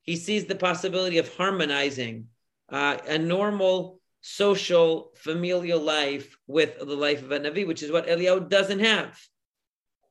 He 0.00 0.16
sees 0.16 0.46
the 0.46 0.62
possibility 0.68 1.18
of 1.18 1.36
harmonizing 1.36 2.28
uh, 2.70 2.96
a 3.06 3.18
normal 3.18 4.00
social 4.22 5.12
familial 5.16 5.80
life 5.80 6.34
with 6.46 6.78
the 6.78 6.96
life 7.06 7.22
of 7.22 7.30
a 7.30 7.40
navi, 7.40 7.66
which 7.66 7.82
is 7.82 7.92
what 7.92 8.06
Eliyahu 8.06 8.48
doesn't 8.48 8.80
have 8.80 9.20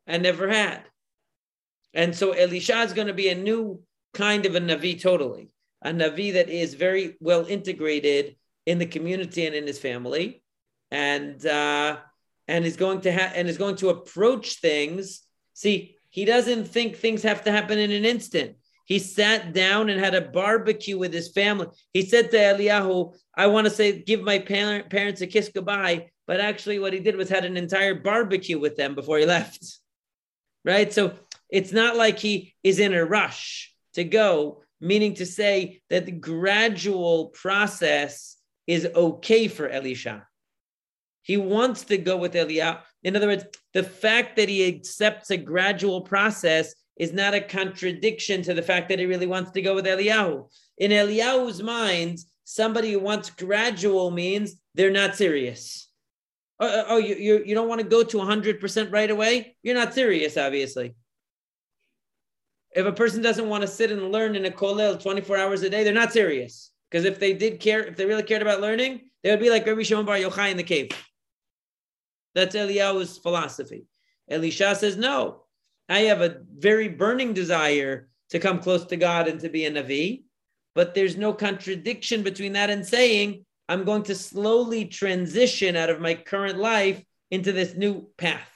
and 0.05 0.21
never 0.21 0.47
had. 0.47 0.83
And 1.95 2.15
so 2.15 2.31
Elisha 2.31 2.79
is 2.81 2.93
going 2.93 3.07
to 3.07 3.21
be 3.23 3.29
a 3.29 3.43
new 3.49 3.81
kind 4.13 4.45
of 4.45 4.55
a 4.55 4.59
navi 4.59 4.99
totally, 4.99 5.49
a 5.81 5.91
navi 5.91 6.33
that 6.33 6.49
is 6.49 6.73
very 6.73 7.17
well 7.19 7.45
integrated 7.45 8.35
in 8.65 8.79
the 8.79 8.85
community 8.85 9.45
and 9.45 9.55
in 9.55 9.67
his 9.67 9.79
family, 9.79 10.43
and 10.91 11.45
uh, 11.45 11.97
and 12.47 12.65
is 12.65 12.77
going 12.77 13.01
to 13.01 13.11
have 13.11 13.33
and 13.35 13.47
is 13.47 13.57
going 13.57 13.75
to 13.77 13.89
approach 13.89 14.59
things. 14.59 15.21
See, 15.53 15.97
he 16.09 16.25
doesn't 16.25 16.65
think 16.65 16.95
things 16.95 17.23
have 17.23 17.43
to 17.43 17.51
happen 17.51 17.79
in 17.79 17.91
an 17.91 18.05
instant. 18.05 18.57
He 18.85 18.99
sat 18.99 19.53
down 19.53 19.89
and 19.89 19.99
had 19.99 20.13
a 20.13 20.21
barbecue 20.21 20.97
with 20.97 21.13
his 21.13 21.31
family. 21.31 21.67
He 21.93 22.03
said 22.03 22.31
to 22.31 22.37
Eliyahu, 22.37 23.15
I 23.35 23.47
want 23.47 23.65
to 23.65 23.71
say, 23.71 24.01
give 24.01 24.21
my 24.21 24.39
parent, 24.39 24.89
parents 24.89 25.21
a 25.21 25.27
kiss 25.27 25.49
goodbye. 25.53 26.09
But 26.27 26.41
actually, 26.41 26.79
what 26.79 26.93
he 26.93 26.99
did 26.99 27.15
was 27.15 27.29
had 27.29 27.45
an 27.45 27.57
entire 27.57 27.95
barbecue 27.95 28.59
with 28.59 28.75
them 28.75 28.95
before 28.95 29.17
he 29.17 29.25
left. 29.25 29.63
Right? 30.65 30.93
So 30.93 31.11
it's 31.49 31.73
not 31.73 31.97
like 31.97 32.19
he 32.19 32.55
is 32.63 32.79
in 32.79 32.93
a 32.93 33.03
rush 33.03 33.72
to 33.93 34.03
go, 34.03 34.63
meaning 34.79 35.13
to 35.15 35.25
say 35.25 35.81
that 35.89 36.05
the 36.05 36.11
gradual 36.11 37.27
process 37.27 38.37
is 38.67 38.87
okay 38.95 39.47
for 39.47 39.67
Elisha. 39.67 40.27
He 41.21 41.37
wants 41.37 41.83
to 41.85 41.97
go 41.97 42.17
with 42.17 42.33
Eliyahu. 42.33 42.79
In 43.03 43.15
other 43.15 43.27
words, 43.27 43.45
the 43.73 43.83
fact 43.83 44.35
that 44.35 44.49
he 44.49 44.67
accepts 44.67 45.31
a 45.31 45.37
gradual 45.37 46.01
process 46.01 46.73
is 46.97 47.13
not 47.13 47.33
a 47.33 47.41
contradiction 47.41 48.41
to 48.43 48.53
the 48.53 48.61
fact 48.61 48.89
that 48.89 48.99
he 48.99 49.05
really 49.05 49.25
wants 49.25 49.51
to 49.51 49.61
go 49.61 49.73
with 49.73 49.85
Eliyahu. 49.85 50.47
In 50.77 50.91
Eliyahu's 50.91 51.63
mind, 51.63 52.19
somebody 52.43 52.91
who 52.91 52.99
wants 52.99 53.29
gradual 53.29 54.11
means 54.11 54.55
they're 54.75 54.91
not 54.91 55.15
serious. 55.15 55.89
Oh, 56.59 56.69
oh, 56.69 56.85
oh 56.89 56.97
you, 56.97 57.15
you, 57.15 57.43
you 57.45 57.55
don't 57.55 57.69
want 57.69 57.81
to 57.81 57.87
go 57.87 58.03
to 58.03 58.17
100% 58.17 58.91
right 58.91 59.09
away? 59.09 59.55
You're 59.63 59.75
not 59.75 59.93
serious, 59.93 60.37
obviously. 60.37 60.95
If 62.75 62.85
a 62.85 62.91
person 62.91 63.21
doesn't 63.21 63.49
want 63.49 63.61
to 63.61 63.67
sit 63.67 63.91
and 63.91 64.11
learn 64.11 64.35
in 64.35 64.45
a 64.45 64.51
kollel 64.51 65.01
24 65.01 65.37
hours 65.37 65.61
a 65.61 65.69
day, 65.69 65.83
they're 65.83 65.93
not 65.93 66.13
serious. 66.13 66.71
Because 66.89 67.05
if 67.05 67.19
they 67.19 67.33
did 67.33 67.59
care, 67.59 67.83
if 67.83 67.95
they 67.95 68.05
really 68.05 68.23
cared 68.23 68.41
about 68.41 68.61
learning, 68.61 69.09
they 69.23 69.31
would 69.31 69.39
be 69.39 69.49
like 69.49 69.65
Rabbi 69.65 69.83
Shimon 69.83 70.05
Bar 70.05 70.17
Yochai 70.17 70.51
in 70.51 70.57
the 70.57 70.63
cave. 70.63 70.91
That's 72.35 72.55
Eliyahu's 72.55 73.17
philosophy. 73.17 73.85
Elisha 74.29 74.75
says, 74.75 74.97
no, 74.97 75.43
I 75.89 76.01
have 76.01 76.21
a 76.21 76.37
very 76.55 76.87
burning 76.87 77.33
desire 77.33 78.09
to 78.29 78.39
come 78.39 78.59
close 78.59 78.85
to 78.85 78.97
God 78.97 79.27
and 79.27 79.39
to 79.41 79.49
be 79.49 79.65
a 79.65 79.71
Navi, 79.71 80.23
but 80.75 80.95
there's 80.95 81.17
no 81.17 81.33
contradiction 81.33 82.23
between 82.23 82.53
that 82.53 82.69
and 82.69 82.85
saying, 82.85 83.45
I'm 83.69 83.83
going 83.83 84.03
to 84.03 84.15
slowly 84.15 84.85
transition 84.85 85.75
out 85.75 85.89
of 85.89 86.01
my 86.01 86.15
current 86.15 86.57
life 86.57 87.03
into 87.31 87.51
this 87.51 87.75
new 87.75 88.07
path. 88.17 88.49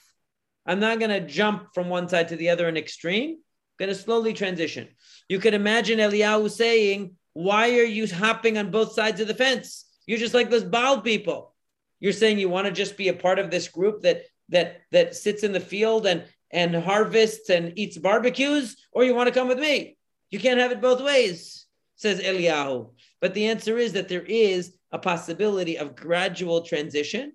I'm 0.65 0.79
not 0.79 0.99
going 0.99 1.11
to 1.11 1.25
jump 1.25 1.73
from 1.73 1.89
one 1.89 2.09
side 2.09 2.29
to 2.29 2.35
the 2.35 2.49
other 2.49 2.67
in 2.67 2.77
extreme. 2.77 3.37
Going 3.79 3.89
to 3.89 3.95
slowly 3.95 4.33
transition. 4.33 4.87
You 5.29 5.39
can 5.39 5.53
imagine 5.53 5.99
Eliyahu 5.99 6.49
saying, 6.49 7.15
Why 7.33 7.77
are 7.77 7.83
you 7.83 8.07
hopping 8.07 8.57
on 8.57 8.71
both 8.71 8.93
sides 8.93 9.21
of 9.21 9.27
the 9.27 9.35
fence? 9.35 9.85
You're 10.07 10.17
just 10.17 10.33
like 10.33 10.49
those 10.49 10.63
Baal 10.63 11.01
people. 11.01 11.53
You're 11.99 12.13
saying 12.13 12.39
you 12.39 12.49
want 12.49 12.65
to 12.65 12.73
just 12.73 12.97
be 12.97 13.09
a 13.09 13.13
part 13.13 13.39
of 13.39 13.51
this 13.51 13.67
group 13.67 14.01
that 14.01 14.23
that 14.49 14.81
that 14.91 15.15
sits 15.15 15.43
in 15.43 15.51
the 15.51 15.59
field 15.59 16.07
and 16.07 16.23
and 16.51 16.75
harvests 16.75 17.49
and 17.49 17.77
eats 17.77 17.97
barbecues, 17.97 18.77
or 18.91 19.03
you 19.03 19.13
want 19.13 19.27
to 19.27 19.33
come 19.33 19.47
with 19.47 19.59
me? 19.59 19.97
You 20.31 20.39
can't 20.39 20.59
have 20.59 20.71
it 20.71 20.81
both 20.81 21.01
ways, 21.01 21.65
says 21.95 22.21
Eliyahu. 22.21 22.91
But 23.19 23.33
the 23.33 23.47
answer 23.47 23.77
is 23.77 23.93
that 23.93 24.07
there 24.07 24.23
is 24.23 24.73
a 24.91 24.99
possibility 24.99 25.77
of 25.77 25.95
gradual 25.95 26.61
transition, 26.61 27.33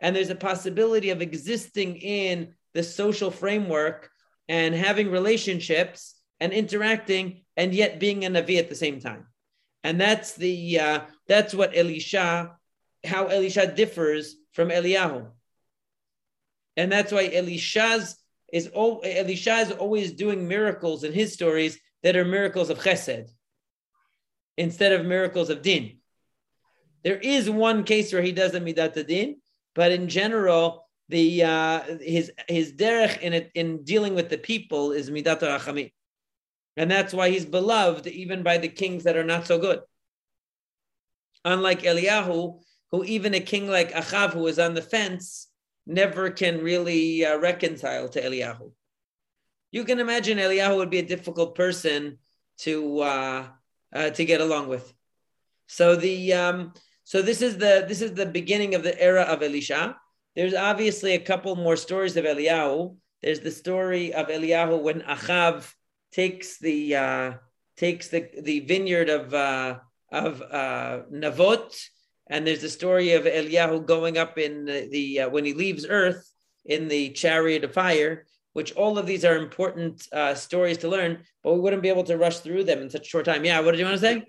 and 0.00 0.14
there's 0.14 0.30
a 0.30 0.34
possibility 0.34 1.10
of 1.10 1.22
existing 1.22 1.96
in 1.96 2.54
the 2.74 2.82
social 2.82 3.30
framework 3.30 4.10
and 4.48 4.74
having 4.74 5.10
relationships 5.10 6.14
and 6.40 6.52
interacting, 6.52 7.44
and 7.56 7.74
yet 7.74 7.98
being 7.98 8.24
a 8.24 8.30
navi 8.30 8.58
at 8.58 8.68
the 8.68 8.74
same 8.74 9.00
time. 9.00 9.26
And 9.84 10.00
that's 10.00 10.34
the 10.34 10.78
uh, 10.78 11.00
that's 11.26 11.54
what 11.54 11.76
Elisha 11.76 12.56
how 13.04 13.26
Elisha 13.26 13.66
differs 13.66 14.36
from 14.52 14.68
Eliyahu. 14.68 15.26
And 16.76 16.90
that's 16.90 17.12
why 17.12 17.30
Elisha's 17.32 18.16
is 18.52 18.68
all 18.68 19.02
Elisha 19.04 19.56
is 19.56 19.72
always 19.72 20.12
doing 20.12 20.48
miracles 20.48 21.04
in 21.04 21.12
his 21.12 21.32
stories 21.32 21.78
that 22.02 22.16
are 22.16 22.24
miracles 22.24 22.70
of 22.70 22.78
chesed 22.78 23.30
instead 24.56 24.92
of 24.92 25.06
miracles 25.06 25.50
of 25.50 25.62
din. 25.62 25.98
There 27.04 27.18
is 27.18 27.48
one 27.48 27.84
case 27.84 28.12
where 28.12 28.22
he 28.22 28.32
does 28.32 28.54
a 28.54 28.60
midat 28.60 29.06
din, 29.06 29.36
but 29.74 29.92
in 29.92 30.08
general, 30.08 30.87
the 31.08 31.44
uh, 31.44 31.82
his 32.00 32.32
his 32.48 32.72
derech 32.72 33.20
in 33.20 33.32
it 33.32 33.50
in 33.54 33.84
dealing 33.84 34.14
with 34.14 34.28
the 34.28 34.38
people 34.38 34.92
is 34.92 35.10
midat 35.10 35.40
rachamim, 35.40 35.92
and 36.76 36.90
that's 36.90 37.14
why 37.14 37.30
he's 37.30 37.46
beloved 37.46 38.06
even 38.06 38.42
by 38.42 38.58
the 38.58 38.68
kings 38.68 39.04
that 39.04 39.16
are 39.16 39.24
not 39.24 39.46
so 39.46 39.58
good. 39.58 39.80
Unlike 41.44 41.82
Eliyahu, 41.82 42.60
who 42.90 43.04
even 43.04 43.34
a 43.34 43.40
king 43.40 43.68
like 43.68 43.92
Achav, 43.92 44.32
who 44.32 44.46
is 44.46 44.58
on 44.58 44.74
the 44.74 44.82
fence, 44.82 45.48
never 45.86 46.30
can 46.30 46.62
really 46.62 47.24
uh, 47.24 47.38
reconcile 47.38 48.08
to 48.10 48.20
Eliyahu. 48.20 48.72
You 49.70 49.84
can 49.84 49.98
imagine 49.98 50.38
Eliyahu 50.38 50.76
would 50.76 50.90
be 50.90 50.98
a 50.98 51.06
difficult 51.06 51.54
person 51.54 52.18
to 52.58 53.00
uh, 53.00 53.46
uh, 53.94 54.10
to 54.10 54.24
get 54.24 54.40
along 54.40 54.68
with. 54.68 54.92
So 55.68 55.96
the 55.96 56.34
um, 56.34 56.74
so 57.04 57.22
this 57.22 57.40
is 57.40 57.56
the 57.56 57.84
this 57.88 58.02
is 58.02 58.14
the 58.14 58.26
beginning 58.26 58.74
of 58.74 58.82
the 58.82 58.98
era 59.00 59.22
of 59.22 59.42
Elisha. 59.42 59.96
There's 60.38 60.54
obviously 60.54 61.14
a 61.14 61.18
couple 61.18 61.56
more 61.56 61.74
stories 61.74 62.16
of 62.16 62.24
Eliyahu. 62.24 62.94
There's 63.24 63.40
the 63.40 63.50
story 63.50 64.14
of 64.14 64.28
Eliyahu 64.28 64.80
when 64.80 65.00
Achav 65.00 65.74
takes 66.12 66.60
the 66.60 66.94
uh, 66.94 67.32
takes 67.76 68.06
the 68.06 68.30
the 68.40 68.60
vineyard 68.60 69.08
of 69.08 69.34
uh, 69.34 69.78
of 70.12 70.40
uh, 70.40 71.00
Navot, 71.12 71.74
and 72.30 72.46
there's 72.46 72.60
the 72.60 72.68
story 72.68 73.14
of 73.14 73.24
Eliyahu 73.24 73.84
going 73.84 74.16
up 74.16 74.38
in 74.38 74.64
the, 74.64 74.88
the 74.92 75.20
uh, 75.22 75.28
when 75.28 75.44
he 75.44 75.54
leaves 75.54 75.84
Earth 75.84 76.32
in 76.64 76.86
the 76.86 77.10
chariot 77.10 77.64
of 77.64 77.74
fire. 77.74 78.24
Which 78.52 78.70
all 78.74 78.96
of 78.96 79.06
these 79.06 79.24
are 79.24 79.36
important 79.36 80.06
uh, 80.12 80.36
stories 80.36 80.78
to 80.78 80.88
learn, 80.88 81.24
but 81.42 81.54
we 81.54 81.60
wouldn't 81.60 81.82
be 81.82 81.88
able 81.88 82.04
to 82.04 82.16
rush 82.16 82.38
through 82.38 82.62
them 82.62 82.80
in 82.80 82.90
such 82.90 83.06
a 83.08 83.10
short 83.10 83.24
time. 83.24 83.44
Yeah, 83.44 83.58
what 83.58 83.72
did 83.72 83.80
you 83.80 83.86
want 83.86 83.96
to 83.96 84.06
say? 84.06 84.24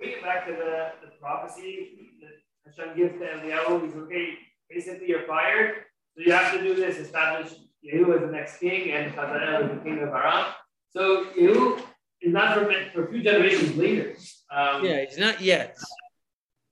We 0.00 0.06
get 0.06 0.22
back 0.22 0.46
to 0.46 0.52
the, 0.52 0.92
the 1.04 1.10
prophecy 1.20 2.14
that 2.20 2.36
Hashem 2.64 2.96
gives 2.96 3.18
to 3.18 3.26
Eliyahu. 3.26 3.84
He's 3.84 3.94
okay. 3.96 4.34
Basically, 4.70 5.08
you're 5.08 5.26
fired, 5.26 5.74
so 6.16 6.22
you 6.24 6.32
have 6.32 6.52
to 6.52 6.60
do 6.60 6.74
this. 6.74 6.98
Establish 6.98 7.52
Yehu 7.84 8.14
as 8.14 8.20
the 8.22 8.32
next 8.32 8.58
king 8.58 8.90
and 8.92 9.12
Hazael 9.12 9.64
as 9.64 9.70
the 9.70 9.84
king 9.84 9.98
of 9.98 10.08
Aram. 10.08 10.46
So 10.90 11.26
Yehu 11.38 11.80
is 12.20 12.32
not 12.32 12.54
for, 12.54 12.64
for 12.92 13.06
a 13.06 13.10
few 13.10 13.22
generations 13.22 13.76
later. 13.76 14.16
Um, 14.50 14.84
Yeah, 14.84 15.04
he's 15.04 15.18
not 15.18 15.40
yet. 15.40 15.76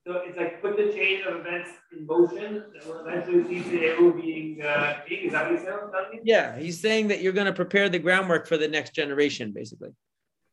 So 0.06 0.20
it's 0.26 0.36
like 0.36 0.60
put 0.60 0.76
the 0.76 0.92
chain 0.92 1.22
of 1.26 1.36
events 1.36 1.70
in 1.96 2.06
motion 2.06 2.64
that 2.74 2.86
will 2.86 3.06
eventually 3.06 3.42
lead 3.44 3.64
to 3.64 3.70
Yehu 3.70 4.20
being 4.20 4.62
uh, 4.62 5.00
king. 5.08 5.26
Is 5.26 5.32
that 5.32 5.50
what 5.50 5.62
saying? 5.62 6.20
Yeah, 6.24 6.58
he's 6.58 6.80
saying 6.80 7.08
that 7.08 7.22
you're 7.22 7.32
going 7.32 7.46
to 7.46 7.54
prepare 7.54 7.88
the 7.88 7.98
groundwork 7.98 8.46
for 8.46 8.58
the 8.58 8.68
next 8.68 8.94
generation, 8.94 9.52
basically. 9.52 9.90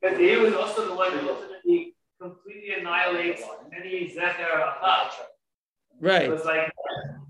Because 0.01 0.17
Yehu 0.17 0.45
is 0.45 0.53
also 0.53 0.87
the 0.87 0.95
one 0.95 1.11
who 1.17 1.29
ultimately 1.29 1.95
completely 2.21 2.75
annihilates 2.79 3.41
any 3.75 4.13
Zecher. 4.15 4.73
Right. 5.99 6.27
So 6.27 6.33
it's 6.33 6.45
like, 6.45 6.71
it's 6.71 7.20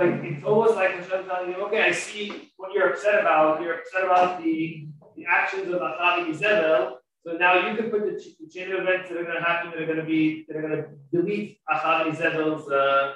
like 0.00 0.24
it's 0.24 0.44
almost 0.44 0.74
like 0.74 0.92
Hashem 0.92 1.26
telling 1.26 1.50
you, 1.50 1.56
okay, 1.66 1.82
I 1.82 1.92
see 1.92 2.50
what 2.56 2.72
you're 2.72 2.90
upset 2.90 3.20
about. 3.20 3.62
You're 3.62 3.80
upset 3.80 4.04
about 4.04 4.42
the, 4.42 4.88
the 5.16 5.24
actions 5.28 5.72
of 5.72 5.80
Achav 5.80 6.24
and 6.24 6.34
Izebel. 6.34 6.96
So 7.24 7.32
now 7.36 7.68
you 7.68 7.76
can 7.76 7.90
put 7.90 8.06
the, 8.06 8.18
ch- 8.18 8.38
the 8.40 8.48
chain 8.48 8.72
of 8.72 8.80
events 8.80 9.10
that 9.10 9.18
are 9.18 9.24
going 9.24 9.36
to 9.36 9.42
happen 9.42 9.70
that 9.70 9.80
are 9.82 9.86
going 9.86 9.98
to 9.98 10.04
be 10.04 10.46
that 10.48 10.56
are 10.56 10.62
going 10.62 10.76
to 10.82 10.88
delete 11.12 11.58
Achav 11.70 12.06
and 12.06 12.16
Izebel's 12.16 12.70
uh, 12.70 13.14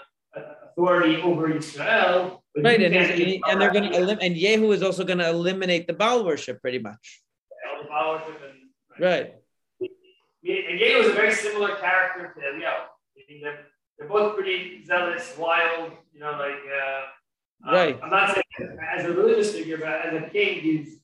authority 0.71 1.17
over 1.23 1.51
Israel. 1.51 2.43
Right, 2.57 2.81
and, 2.81 2.95
get 2.95 3.41
and 3.49 3.61
they're 3.61 3.73
going 3.73 3.91
to 3.91 3.99
elim- 3.99 4.19
and 4.21 4.37
Yehu 4.37 4.73
is 4.73 4.83
also 4.83 5.05
going 5.05 5.19
to 5.19 5.29
eliminate 5.29 5.87
the 5.87 5.93
Baal 5.93 6.25
worship 6.25 6.61
pretty 6.61 6.79
much. 6.79 7.23
all 7.69 7.83
the 7.83 7.89
power 7.89 8.21
to 8.21 8.33
them. 8.33 8.71
Right. 9.01 9.35
And 9.81 10.79
Yehu 10.81 10.99
was 10.99 11.09
a 11.09 11.15
very 11.15 11.33
similar 11.33 11.75
character 11.77 12.33
to 12.35 12.41
Eliyahu. 12.41 12.85
Meaning 13.17 13.43
that 13.45 13.65
they're 13.99 14.09
both 14.09 14.37
pretty 14.37 14.85
zealous, 14.85 15.35
wild, 15.39 15.93
you 16.13 16.21
know, 16.21 16.33
like. 16.33 16.63
Uh, 16.67 17.69
uh, 17.69 17.73
Right. 17.73 17.99
I'm 18.03 18.11
not 18.11 18.35
saying 18.35 18.79
as 18.95 19.07
a 19.07 19.13
religious 19.13 19.53
figure, 19.53 19.79
but 19.79 19.89
as 19.89 20.23
a 20.23 20.29
king, 20.29 20.61
he's 20.61 20.99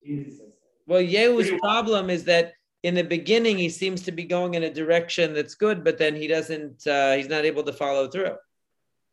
he's. 0.00 0.40
Well, 0.86 1.00
Yehu's 1.00 1.50
problem 1.60 2.10
is 2.10 2.24
that 2.24 2.52
in 2.82 2.94
the 2.94 3.04
beginning 3.04 3.56
he 3.56 3.70
seems 3.70 4.02
to 4.02 4.12
be 4.12 4.24
going 4.24 4.52
in 4.52 4.64
a 4.64 4.70
direction 4.70 5.32
that's 5.32 5.54
good, 5.54 5.82
but 5.82 5.96
then 5.96 6.14
he 6.14 6.26
doesn't. 6.26 6.86
Uh, 6.86 7.14
he's 7.14 7.28
not 7.28 7.46
able 7.46 7.62
to 7.62 7.72
follow 7.72 8.08
through. 8.08 8.36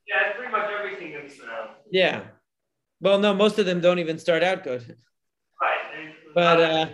Yeah, 0.07 0.27
it's 0.27 0.37
pretty 0.37 0.51
much 0.51 0.69
everything 0.77 1.13
in 1.13 1.25
Israel. 1.25 1.69
Yeah. 1.89 2.23
Well, 2.99 3.19
no, 3.19 3.33
most 3.33 3.57
of 3.57 3.65
them 3.65 3.79
don't 3.79 3.99
even 3.99 4.19
start 4.19 4.43
out 4.43 4.63
good. 4.65 4.97
Right. 5.61 6.13
But, 6.35 6.59
uh, 6.59 6.87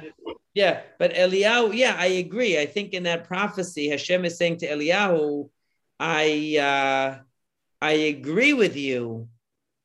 Yeah, 0.54 0.82
but 0.98 1.14
Eliyahu, 1.14 1.76
yeah, 1.76 1.96
I 2.00 2.08
agree. 2.08 2.60
I 2.60 2.66
think 2.66 2.94
in 2.94 3.04
that 3.04 3.26
prophecy, 3.26 3.90
Hashem 3.90 4.26
is 4.26 4.38
saying 4.38 4.58
to 4.58 4.68
Eliyahu, 4.68 5.50
I 6.00 6.58
uh, 6.60 7.20
I 7.82 7.92
agree 7.92 8.54
with 8.54 8.76
you 8.76 9.30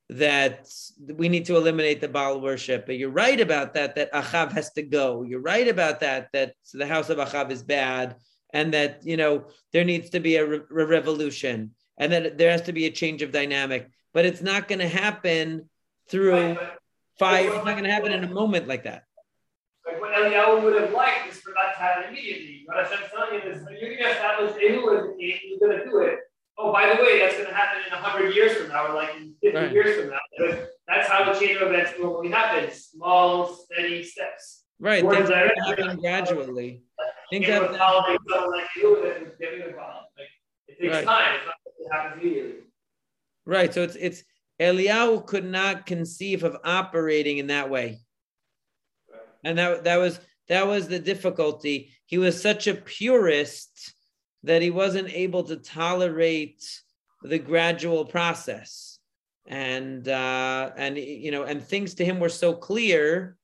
that 0.08 0.68
we 1.00 1.28
need 1.28 1.46
to 1.46 1.56
eliminate 1.56 2.00
the 2.00 2.08
Baal 2.08 2.40
worship. 2.40 2.86
But 2.86 2.98
you're 2.98 3.10
right 3.10 3.40
about 3.40 3.74
that, 3.74 3.94
that 3.94 4.12
Achav 4.12 4.52
has 4.52 4.70
to 4.72 4.82
go. 4.82 5.22
You're 5.22 5.40
right 5.40 5.68
about 5.68 6.00
that, 6.00 6.28
that 6.32 6.54
the 6.72 6.86
house 6.86 7.08
of 7.08 7.18
Achav 7.18 7.50
is 7.50 7.62
bad, 7.62 8.16
and 8.52 8.74
that 8.74 9.04
you 9.04 9.16
know 9.16 9.46
there 9.72 9.84
needs 9.84 10.10
to 10.10 10.20
be 10.20 10.36
a, 10.36 10.46
re- 10.46 10.60
a 10.70 10.86
revolution, 10.86 11.72
and 11.98 12.12
that 12.12 12.38
there 12.38 12.50
has 12.50 12.62
to 12.62 12.72
be 12.72 12.86
a 12.86 12.90
change 12.90 13.22
of 13.22 13.32
dynamic. 13.32 13.88
But 14.12 14.26
it's 14.26 14.42
not 14.42 14.68
going 14.68 14.80
to 14.80 14.88
happen 14.88 15.68
through 16.08 16.58
fire. 17.18 17.46
It's 17.46 17.64
not 17.64 17.72
going 17.72 17.84
to 17.84 17.90
happen 17.90 18.12
in 18.12 18.24
a 18.24 18.28
moment 18.28 18.68
like 18.68 18.84
that. 18.84 19.04
Eliyahu 20.12 20.62
would 20.62 20.80
have 20.80 20.92
liked 20.92 21.28
is 21.30 21.38
for 21.40 21.52
that 21.52 21.74
to 21.74 21.78
happen 21.78 22.04
immediately. 22.10 22.62
What 22.66 22.84
Hashem's 22.86 23.10
telling 23.10 23.34
you 23.34 23.50
is 23.50 23.62
you're 23.80 23.96
going 23.96 24.04
to 24.04 24.10
establish 24.10 24.52
Yehu 24.62 24.98
as 24.98 25.06
the 25.08 25.14
king, 25.18 25.38
you're 25.48 25.68
going 25.68 25.78
to 25.78 25.84
do 25.84 25.98
it. 26.00 26.18
Oh, 26.58 26.72
by 26.72 26.86
the 26.94 27.02
way, 27.02 27.18
that's 27.18 27.34
going 27.36 27.48
to 27.48 27.54
happen 27.54 27.82
in 27.86 27.92
100 27.92 28.34
years 28.34 28.56
from 28.56 28.68
now, 28.68 28.88
or 28.88 28.94
like 28.94 29.14
in 29.16 29.34
50 29.42 29.56
Right. 29.58 29.72
years 29.72 30.00
from 30.00 30.10
now. 30.10 30.18
But 30.38 30.70
that's 30.86 31.08
how 31.08 31.24
the 31.32 31.38
chain 31.38 31.56
of 31.56 31.62
events 31.62 31.92
normally 31.98 32.30
happens 32.30 32.74
small, 32.92 33.46
steady 33.54 34.04
steps. 34.04 34.64
Right, 34.78 35.02
things 35.08 35.28
happen 35.30 35.98
gradually. 36.00 36.82
Things 37.30 37.46
King 37.46 37.52
have 37.54 37.70
was 37.70 37.78
someone 37.78 38.50
like 38.50 38.66
Yehu 38.76 39.02
that 39.02 39.22
was 39.24 39.32
giving 39.40 39.62
a 39.62 39.72
problem. 39.72 40.04
Like, 40.18 40.26
it 40.68 40.78
takes 40.80 40.94
Right. 40.96 41.04
time. 41.04 41.34
It's 41.36 41.46
not 41.46 41.54
that 41.64 41.96
happens 41.96 42.22
immediately. 42.22 42.62
right. 43.46 43.72
So 43.72 43.82
it's 43.82 43.96
it's 43.96 44.24
Eliyahu 44.60 45.26
could 45.26 45.44
not 45.44 45.86
conceive 45.86 46.44
of 46.44 46.56
operating 46.64 47.38
in 47.38 47.46
that 47.48 47.70
way, 47.70 47.98
and 49.44 49.58
that 49.58 49.84
that 49.84 49.96
was 49.96 50.20
that 50.48 50.66
was 50.66 50.88
the 50.88 50.98
difficulty. 50.98 51.92
He 52.06 52.18
was 52.18 52.40
such 52.40 52.66
a 52.66 52.74
purist 52.74 53.94
that 54.42 54.62
he 54.62 54.70
wasn't 54.70 55.08
able 55.10 55.44
to 55.44 55.56
tolerate 55.56 56.62
the 57.22 57.38
gradual 57.38 58.04
process, 58.04 58.98
and 59.46 60.06
uh, 60.08 60.70
and 60.76 60.96
you 60.96 61.30
know, 61.30 61.44
and 61.44 61.62
things 61.62 61.94
to 61.94 62.04
him 62.04 62.20
were 62.20 62.28
so 62.28 62.54
clear. 62.54 63.36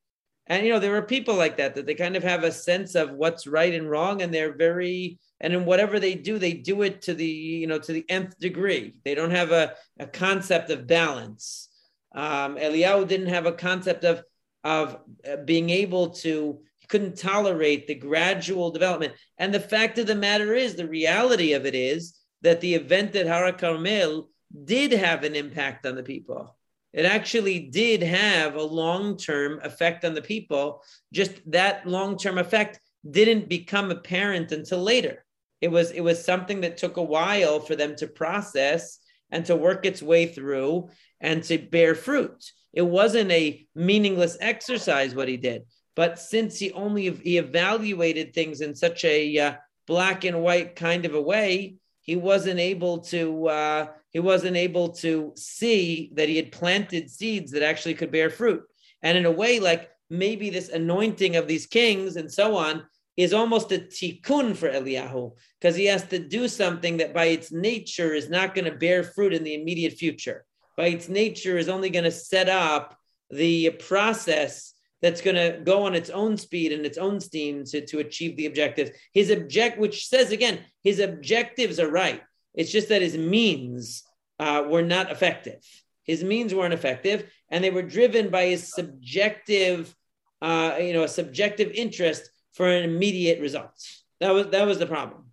And 0.47 0.67
you 0.67 0.73
know, 0.73 0.79
there 0.79 0.97
are 0.97 1.03
people 1.03 1.35
like 1.35 1.59
that 1.59 1.75
that 1.75 1.87
they 1.87 1.95
kind 1.95 2.17
of 2.17 2.23
have 2.23 2.43
a 2.43 2.53
sense 2.53 2.95
of 2.95 3.13
what's 3.13 3.47
right 3.47 3.75
and 3.75 3.89
wrong, 3.89 4.23
and 4.23 4.33
they're 4.33 4.57
very 4.57 5.19
and 5.41 5.53
in 5.53 5.65
whatever 5.65 6.01
they 6.01 6.15
do, 6.15 6.39
they 6.39 6.53
do 6.53 6.83
it 6.83 7.03
to 7.03 7.15
the 7.15 7.27
you 7.27 7.67
know 7.67 7.79
to 7.79 7.93
the 7.93 8.05
nth 8.09 8.39
degree. 8.39 8.95
They 9.05 9.15
don't 9.15 9.31
have 9.31 9.53
a, 9.53 9.75
a 9.99 10.07
concept 10.07 10.71
of 10.71 10.87
balance. 10.87 11.69
Um, 12.15 12.57
Eliyahu 12.57 13.07
didn't 13.07 13.29
have 13.29 13.47
a 13.47 13.53
concept 13.53 14.05
of 14.05 14.23
of 14.65 14.99
uh, 15.29 15.37
being 15.37 15.71
able 15.71 16.11
to 16.11 16.61
couldn't 16.89 17.19
tolerate 17.19 17.87
the 17.87 17.95
gradual 17.95 18.71
development. 18.71 19.13
And 19.37 19.53
the 19.53 19.61
fact 19.61 19.99
of 19.99 20.07
the 20.07 20.15
matter 20.15 20.55
is, 20.55 20.75
the 20.75 20.89
reality 20.89 21.53
of 21.53 21.67
it 21.67 21.75
is 21.75 22.19
that 22.43 22.61
the 22.61 22.75
event 22.75 23.15
at 23.15 23.27
Har 23.27 23.53
HaKarmel 23.53 24.27
did 24.65 24.93
have 24.93 25.25
an 25.25 25.35
impact 25.35 25.85
on 25.85 25.95
the 25.95 26.03
people. 26.03 26.57
It 26.93 27.05
actually 27.05 27.61
did 27.61 28.03
have 28.03 28.55
a 28.55 28.63
long 28.63 29.19
term 29.19 29.61
effect 29.63 30.05
on 30.05 30.15
the 30.15 30.23
people. 30.23 30.83
Just 31.13 31.33
that 31.51 31.87
long 31.87 32.17
term 32.17 32.39
effect 32.39 32.81
didn't 33.09 33.49
become 33.49 33.91
apparent 33.91 34.53
until 34.53 34.83
later. 34.83 35.25
It 35.61 35.69
was 35.69 35.91
it 35.91 36.01
was 36.01 36.25
something 36.25 36.63
that 36.63 36.79
took 36.79 36.97
a 36.97 37.03
while 37.03 37.61
for 37.61 37.77
them 37.77 37.95
to 37.97 38.07
process 38.07 38.99
and 39.31 39.45
to 39.47 39.57
work 39.57 39.85
its 39.85 40.03
way 40.03 40.27
through 40.27 40.89
and 41.21 41.43
to 41.45 41.59
bear 41.59 41.95
fruit. 41.95 42.53
It 42.73 42.83
wasn't 42.83 43.31
a 43.31 43.67
meaningless 43.75 44.37
exercise 44.41 45.15
what 45.15 45.29
he 45.29 45.37
did, 45.37 45.65
but 45.97 46.19
since 46.19 46.59
he 46.59 46.73
only 46.73 47.11
he 47.11 47.39
evaluated 47.39 48.33
things 48.33 48.61
in 48.61 48.75
such 48.75 49.05
a 49.05 49.39
uh, 49.39 49.55
black 49.87 50.25
and 50.25 50.43
white 50.43 50.77
kind 50.77 51.05
of 51.05 51.15
a 51.15 51.21
way, 51.21 51.77
he 52.03 52.17
wasn't 52.17 52.61
able 52.61 52.99
to 52.99 53.49
uh, 53.49 53.87
he 54.11 54.21
wasn't 54.21 54.57
able 54.57 54.91
to 54.91 55.33
see 55.37 56.11
that 56.15 56.29
he 56.29 56.37
had 56.37 56.53
planted 56.53 57.11
seeds 57.11 57.53
that 57.53 57.63
actually 57.63 57.95
could 57.95 58.13
bear 58.13 58.31
fruit. 58.31 58.63
And 59.03 59.17
in 59.17 59.27
a 59.27 59.31
way, 59.31 59.61
like 59.61 59.91
maybe 60.11 60.51
this 60.51 60.69
anointing 60.69 61.37
of 61.37 61.47
these 61.47 61.67
kings 61.67 62.17
and 62.17 62.33
so 62.33 62.57
on 62.57 62.85
is 63.17 63.35
almost 63.35 63.73
a 63.73 63.79
tikkun 63.79 64.57
for 64.57 64.71
Eliyahu 64.71 65.33
because 65.61 65.75
he 65.75 65.87
has 65.87 66.05
to 66.05 66.19
do 66.19 66.47
something 66.49 66.99
that 66.99 67.13
by 67.13 67.27
its 67.27 67.51
nature 67.51 68.15
is 68.15 68.31
not 68.31 68.55
going 68.55 68.65
to 68.65 68.79
bear 68.79 69.03
fruit 69.03 69.35
in 69.35 69.43
the 69.43 69.55
immediate 69.55 69.95
future. 69.95 70.45
By 70.79 70.87
its 70.87 71.09
nature 71.09 71.59
is 71.59 71.69
only 71.69 71.91
going 71.91 72.05
to 72.05 72.13
set 72.13 72.49
up 72.49 72.97
the 73.31 73.71
process 73.71 74.75
that's 75.03 75.21
going 75.21 75.35
to 75.35 75.61
go 75.65 75.83
on 75.83 75.97
its 75.97 76.09
own 76.09 76.37
speed 76.37 76.71
and 76.71 76.87
its 76.87 76.99
own 76.99 77.19
steam 77.21 77.65
to, 77.65 77.85
to 77.87 77.99
achieve 77.99 78.37
the 78.37 78.47
objectives. 78.47 78.93
His 79.13 79.33
object, 79.33 79.81
which 79.81 80.07
says 80.07 80.31
again, 80.31 80.61
his 80.85 81.01
objectives 81.01 81.81
are 81.81 81.91
right. 81.91 82.23
It's 82.55 82.71
just 82.71 82.91
that 82.91 83.03
his 83.03 83.19
means 83.19 84.05
uh, 84.39 84.67
were 84.69 84.83
not 84.83 85.11
effective. 85.11 85.59
His 86.05 86.23
means 86.23 86.55
weren't 86.55 86.73
effective, 86.73 87.29
and 87.51 87.63
they 87.63 87.71
were 87.71 87.83
driven 87.83 88.31
by 88.31 88.47
his 88.47 88.73
subjective, 88.73 89.93
uh, 90.41 90.77
you 90.81 90.93
know, 90.93 91.03
a 91.03 91.09
subjective 91.09 91.73
interest 91.73 92.31
for 92.53 92.69
an 92.69 92.85
immediate 92.85 93.41
result. 93.41 93.75
That 94.21 94.33
was 94.33 94.47
that 94.49 94.67
was 94.67 94.79
the 94.79 94.87
problem. 94.87 95.25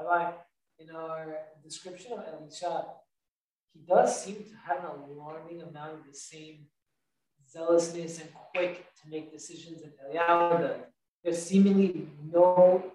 Rabbi, 0.00 0.32
in 0.78 0.90
our 0.90 1.38
description 1.62 2.12
of 2.14 2.24
Elisha, 2.26 2.86
he 3.76 3.86
does 3.86 4.24
seem 4.24 4.36
to 4.36 4.54
have 4.66 4.78
an 4.84 4.90
alarming 5.10 5.62
amount 5.62 5.94
of 5.94 6.00
the 6.10 6.14
same 6.16 6.66
zealousness 7.50 8.20
and 8.20 8.28
quick 8.54 8.86
to 9.02 9.10
make 9.10 9.32
decisions 9.32 9.82
that 9.82 9.92
Eliyahu 10.02 10.60
does. 10.60 10.80
There's 11.22 11.42
seemingly 11.42 12.08
no 12.32 12.92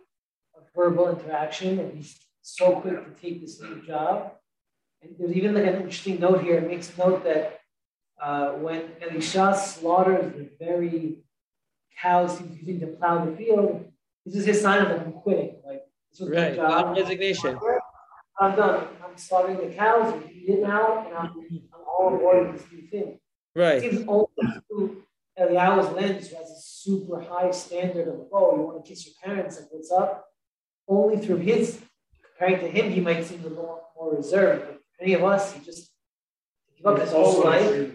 verbal 0.76 1.10
interaction, 1.10 1.80
and 1.80 1.94
he's 1.98 2.18
so 2.42 2.80
quick 2.80 3.04
to 3.06 3.22
take 3.22 3.42
this 3.42 3.62
new 3.62 3.82
job. 3.86 4.34
And 5.02 5.12
there's 5.18 5.34
even 5.34 5.54
like 5.56 5.66
an 5.66 5.76
interesting 5.76 6.20
note 6.20 6.42
here. 6.44 6.58
It 6.58 6.68
makes 6.68 6.96
note 6.98 7.24
that 7.24 7.60
uh, 8.22 8.52
when 8.54 8.84
Elisha 9.02 9.56
slaughters 9.58 10.34
the 10.34 10.50
very 10.64 11.18
cows 12.02 12.40
he's 12.40 12.58
using 12.60 12.80
to 12.82 12.88
plow 12.88 13.26
the 13.26 13.36
field, 13.36 13.92
this 14.26 14.36
is 14.36 14.46
his 14.46 14.62
sign 14.62 14.82
of 14.84 14.90
like, 14.90 15.06
I'm 15.06 15.14
quitting. 15.14 15.56
Like 15.66 15.82
this 16.12 16.20
was 16.20 16.30
Right, 16.30 16.56
job. 16.56 16.96
resignation. 16.96 17.60
I'm 18.40 18.56
done. 18.56 18.88
I'm 19.04 19.18
slaughtering 19.18 19.58
the 19.58 19.76
cows. 19.76 20.14
We 20.42 20.54
eat 20.54 20.58
it 20.60 20.62
now, 20.64 21.06
and 21.06 21.16
I'm, 21.16 21.28
I'm 21.74 21.82
all 21.88 22.16
aboard 22.16 22.54
this 22.54 22.64
new 22.72 22.88
thing. 22.88 23.02
It 23.14 23.20
Right. 23.60 23.82
seems 23.82 24.06
only 24.08 24.28
through 24.68 25.04
Eliyahu's 25.39 25.94
lens, 25.94 26.30
who 26.30 26.36
has 26.38 26.50
a 26.50 26.60
super 26.60 27.20
high 27.22 27.52
standard 27.52 28.08
of, 28.08 28.28
oh, 28.32 28.56
you 28.56 28.62
want 28.64 28.84
to 28.84 28.89
kiss 28.89 29.06
your 29.06 29.16
parents, 29.24 29.60
like 29.60 29.68
what's 29.72 29.92
up? 29.92 30.26
Only 30.88 31.18
through 31.18 31.38
his, 31.38 31.80
comparing 32.24 32.60
to 32.62 32.68
him, 32.68 32.92
he 32.92 33.02
might 33.02 33.26
seem 33.26 33.39
a 33.42 33.44
little 33.44 33.58
more, 33.64 33.82
more 33.96 34.16
reserved. 34.16 34.66
But 34.68 34.80
any 35.02 35.14
of 35.14 35.24
us, 35.24 35.54
he 35.54 35.64
just 35.64 35.92
give 36.78 36.86
up 36.86 37.00
his 37.00 37.12
whole 37.12 37.44
life. 37.44 37.92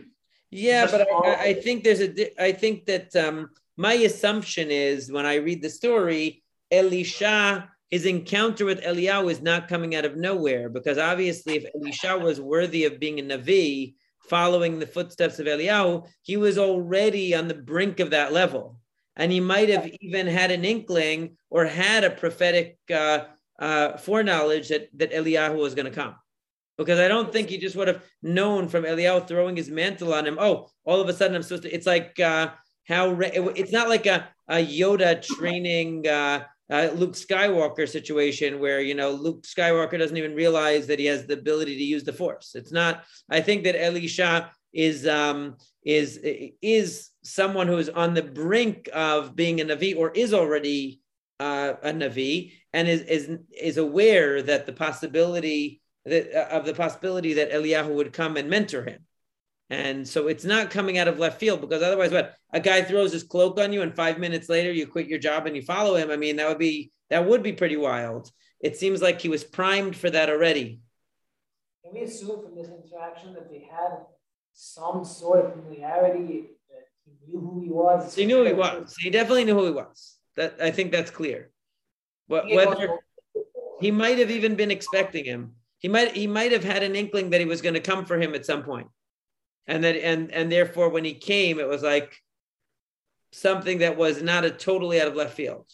Yeah, 0.51 0.87
but 0.91 1.01
I- 1.03 1.15
I, 1.15 1.43
I 1.51 1.55
think 1.55 1.83
there's 1.85 2.01
a. 2.01 2.43
I 2.43 2.53
think 2.53 2.87
that 2.87 3.15
um, 3.17 3.51
my 3.77 3.95
assumption 3.95 4.71
is 4.71 5.11
when 5.11 5.27
I 5.27 5.37
read 5.37 5.61
the 5.63 5.69
story, 5.71 6.45
Elisha, 6.71 7.69
his 7.91 8.07
encounter 8.07 8.65
with 8.65 8.83
Eliyahu 8.83 9.31
is 9.31 9.41
not 9.43 9.69
coming 9.69 9.95
out 9.95 10.05
of 10.05 10.17
nowhere 10.17 10.69
because 10.69 10.99
obviously, 10.99 11.57
if 11.57 11.67
Elisha 11.75 12.19
was 12.19 12.41
worthy 12.41 12.85
of 12.85 12.99
being 13.01 13.21
a 13.21 13.23
navi, 13.23 13.95
following 14.29 14.79
the 14.79 14.87
footsteps 14.87 15.39
of 15.39 15.47
Eliyahu, 15.47 16.05
he 16.23 16.37
was 16.37 16.59
already 16.59 17.35
on 17.35 17.47
the 17.49 17.55
brink 17.55 18.01
of 18.01 18.11
that 18.11 18.33
level, 18.33 18.81
and 19.15 19.31
he 19.31 19.39
might 19.41 19.69
have 19.69 19.89
even 20.01 20.27
had 20.27 20.51
an 20.51 20.65
inkling 20.65 21.37
or 21.49 21.65
had 21.65 22.03
a 22.05 22.11
prophetic 22.11 22.77
uh, 22.93 23.21
uh, 23.61 23.97
foreknowledge 23.97 24.69
that 24.69 24.89
that 24.95 25.13
Eliyahu 25.13 25.57
was 25.57 25.75
going 25.75 25.87
to 25.87 25.93
come 25.93 26.15
because 26.77 26.99
I 26.99 27.09
don't 27.09 27.33
think 27.33 27.49
he 27.49 27.59
just 27.59 27.77
would 27.77 27.89
have 27.89 28.05
known 28.23 28.69
from 28.69 28.85
Eliyahu 28.85 29.27
throwing 29.27 29.57
his 29.57 29.71
mantle 29.71 30.13
on 30.13 30.27
him. 30.27 30.39
Oh, 30.41 30.69
all 30.85 31.01
of 31.01 31.09
a 31.09 31.13
sudden 31.15 31.37
I'm 31.37 31.43
supposed 31.43 31.63
to. 31.63 31.71
It's 31.73 31.87
like 31.87 32.19
uh, 32.21 32.51
how 32.87 33.11
re- 33.11 33.31
it- 33.33 33.53
it's 33.57 33.73
not 33.73 33.89
like 33.89 34.07
a, 34.07 34.29
a 34.49 34.57
Yoda 34.57 35.23
training 35.23 36.07
uh, 36.71 36.91
Luke 36.95 37.13
Skywalker 37.13 37.89
situation 37.89 38.59
where 38.59 38.81
you 38.81 38.95
know 38.95 39.11
Luke 39.11 39.45
Skywalker 39.45 39.99
doesn't 39.99 40.17
even 40.17 40.35
realize 40.35 40.87
that 40.87 40.99
he 40.99 41.07
has 41.07 41.27
the 41.27 41.35
ability 41.35 41.77
to 41.77 41.85
use 41.85 42.05
the 42.05 42.13
Force. 42.13 42.55
It's 42.55 42.73
not. 42.73 43.05
I 43.31 43.41
think 43.41 43.65
that 43.65 43.81
Elisha 43.81 44.51
is 44.73 45.07
um, 45.07 45.57
is 45.85 46.21
is 46.63 47.11
someone 47.23 47.67
who 47.67 47.79
is 47.79 47.89
on 47.89 48.15
the 48.15 48.23
brink 48.23 48.89
of 48.93 49.37
being 49.37 49.61
a 49.61 49.65
navi 49.65 49.97
or 49.97 50.11
is 50.11 50.35
already 50.35 51.01
uh, 51.41 51.75
a 51.83 51.93
navi 51.93 52.53
and 52.73 52.89
is 52.89 53.03
is 53.03 53.39
is 53.51 53.77
aware 53.77 54.43
that 54.43 54.67
the 54.67 54.73
possibility 54.73 55.81
that 56.05 56.33
uh, 56.35 56.57
of 56.57 56.67
the 56.67 56.75
possibility 56.75 57.35
that 57.35 57.53
Eliyahu 57.53 57.95
would 57.95 58.13
come 58.13 58.37
and 58.37 58.51
mentor 58.51 58.83
him. 58.83 59.07
And 59.69 60.07
so 60.07 60.29
it's 60.29 60.45
not 60.45 60.71
coming 60.71 60.97
out 60.99 61.09
of 61.09 61.19
left 61.19 61.41
field 61.41 61.61
because 61.61 61.83
otherwise, 61.83 62.13
what 62.13 62.35
a 62.53 62.61
guy 62.61 62.83
throws 62.83 63.13
his 63.13 63.25
cloak 63.25 63.59
on 63.59 63.73
you, 63.73 63.83
and 63.83 63.95
five 63.95 64.19
minutes 64.19 64.49
later 64.49 64.71
you 64.71 64.87
quit 64.87 65.09
your 65.09 65.19
job 65.19 65.47
and 65.47 65.57
you 65.57 65.63
follow 65.63 65.97
him. 65.97 66.11
I 66.11 66.17
mean, 66.17 66.37
that 66.37 66.49
would 66.49 66.59
be 66.59 66.93
that 67.11 67.27
would 67.27 67.43
be 67.43 67.53
pretty 67.53 67.77
wild. 67.77 68.31
It 68.61 68.77
seems 68.77 69.03
like 69.03 69.21
he 69.21 69.29
was 69.29 69.45
primed 69.45 69.97
for 69.97 70.09
that 70.11 70.31
already. 70.31 70.81
Can 71.85 71.95
we 71.95 72.03
assume 72.03 72.43
from 72.43 72.55
this 72.57 72.69
interaction 72.69 73.35
that 73.35 73.51
they 73.51 73.69
had 73.71 73.99
some 74.53 75.05
sort 75.05 75.45
of 75.45 75.53
familiarity, 75.53 76.51
that 76.71 76.85
he 77.05 77.13
knew 77.27 77.41
who 77.41 77.61
he 77.61 77.69
was? 77.69 78.13
So 78.13 78.21
he 78.21 78.27
knew 78.27 78.39
who 78.39 78.45
he 78.45 78.53
was. 78.53 78.95
He 78.99 79.11
definitely 79.11 79.45
knew 79.45 79.55
who 79.55 79.67
he 79.67 79.73
was. 79.73 80.17
That 80.37 80.57
I 80.61 80.71
think 80.71 80.93
that's 80.93 81.11
clear. 81.11 81.51
But 82.29 82.49
whether 82.49 82.99
he 83.81 83.91
might 83.91 84.19
have 84.19 84.31
even 84.31 84.55
been 84.55 84.71
expecting 84.71 85.25
him, 85.25 85.53
he 85.79 85.89
might 85.89 86.17
he 86.17 86.27
might 86.27 86.53
have 86.53 86.65
had 86.65 86.83
an 86.83 86.97
inkling 86.97 87.31
that 87.31 87.41
he 87.41 87.47
was 87.47 87.63
going 87.63 87.75
to 87.75 87.81
come 87.81 88.05
for 88.05 88.19
him 88.19 88.35
at 88.35 88.47
some 88.47 88.63
point, 88.63 88.89
and 89.67 89.85
that 89.85 89.97
and 89.97 90.31
and 90.33 90.51
therefore 90.51 90.89
when 90.89 91.05
he 91.05 91.15
came, 91.15 91.59
it 91.59 91.69
was 91.69 91.83
like 91.83 92.17
something 93.33 93.79
that 93.79 93.97
was 93.97 94.23
not 94.23 94.45
a 94.45 94.51
totally 94.51 95.01
out 95.01 95.09
of 95.09 95.17
left 95.17 95.35
field. 95.35 95.67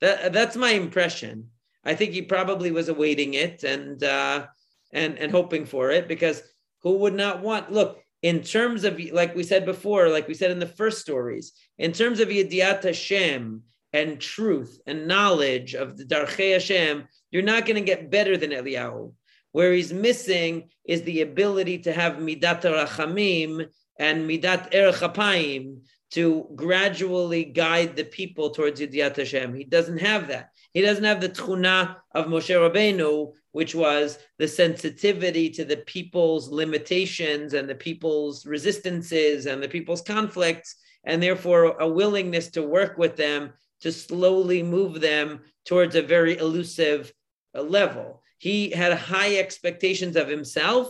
That 0.00 0.32
that's 0.32 0.56
my 0.56 0.70
impression. 0.70 1.50
I 1.84 1.94
think 1.94 2.12
he 2.12 2.22
probably 2.22 2.70
was 2.70 2.88
awaiting 2.88 3.34
it 3.34 3.62
and 3.62 4.02
uh, 4.02 4.46
and 4.92 5.18
and 5.18 5.30
hoping 5.30 5.66
for 5.66 5.90
it 5.90 6.08
because 6.08 6.42
who 6.82 6.98
would 6.98 7.14
not 7.14 7.40
want? 7.40 7.72
Look, 7.72 8.02
in 8.22 8.42
terms 8.42 8.84
of 8.84 9.00
like 9.12 9.34
we 9.34 9.42
said 9.42 9.64
before, 9.64 10.08
like 10.08 10.28
we 10.28 10.34
said 10.34 10.50
in 10.50 10.58
the 10.58 10.66
first 10.66 11.00
stories, 11.00 11.52
in 11.78 11.92
terms 11.92 12.20
of 12.20 12.28
Yediat 12.28 12.82
Hashem 12.82 13.62
and 13.92 14.20
truth 14.20 14.80
and 14.86 15.06
knowledge 15.06 15.74
of 15.74 15.96
the 15.96 16.04
Darchei 16.04 16.54
Hashem, 16.54 17.06
you're 17.30 17.42
not 17.42 17.66
going 17.66 17.76
to 17.76 17.82
get 17.82 18.10
better 18.10 18.36
than 18.36 18.50
Eliyahu. 18.50 19.12
Where 19.54 19.72
he's 19.72 19.92
missing 19.92 20.70
is 20.84 21.02
the 21.02 21.20
ability 21.20 21.78
to 21.86 21.92
have 21.92 22.14
midat 22.14 22.62
rachamim 22.62 23.68
and 24.00 24.28
midat 24.28 24.74
erech 24.74 24.96
apayim 24.96 25.82
to 26.10 26.48
gradually 26.56 27.44
guide 27.44 27.94
the 27.94 28.02
people 28.02 28.50
towards 28.50 28.80
Yediat 28.80 29.14
Hashem. 29.14 29.54
He 29.54 29.62
doesn't 29.62 29.98
have 29.98 30.26
that. 30.26 30.50
He 30.72 30.80
doesn't 30.80 31.04
have 31.04 31.20
the 31.20 31.28
tchuna 31.28 31.94
of 32.16 32.26
Moshe 32.26 32.50
Rabbeinu, 32.52 33.30
which 33.52 33.76
was 33.76 34.18
the 34.40 34.48
sensitivity 34.48 35.48
to 35.50 35.64
the 35.64 35.76
people's 35.76 36.48
limitations 36.48 37.54
and 37.54 37.70
the 37.70 37.76
people's 37.76 38.46
resistances 38.46 39.46
and 39.46 39.62
the 39.62 39.68
people's 39.68 40.02
conflicts, 40.02 40.74
and 41.04 41.22
therefore 41.22 41.76
a 41.78 41.88
willingness 41.88 42.48
to 42.48 42.62
work 42.62 42.98
with 42.98 43.14
them 43.14 43.52
to 43.82 43.92
slowly 43.92 44.64
move 44.64 45.00
them 45.00 45.42
towards 45.64 45.94
a 45.94 46.02
very 46.02 46.38
elusive 46.38 47.12
level. 47.54 48.20
He 48.44 48.68
had 48.68 48.92
high 48.92 49.36
expectations 49.36 50.16
of 50.16 50.28
himself 50.28 50.88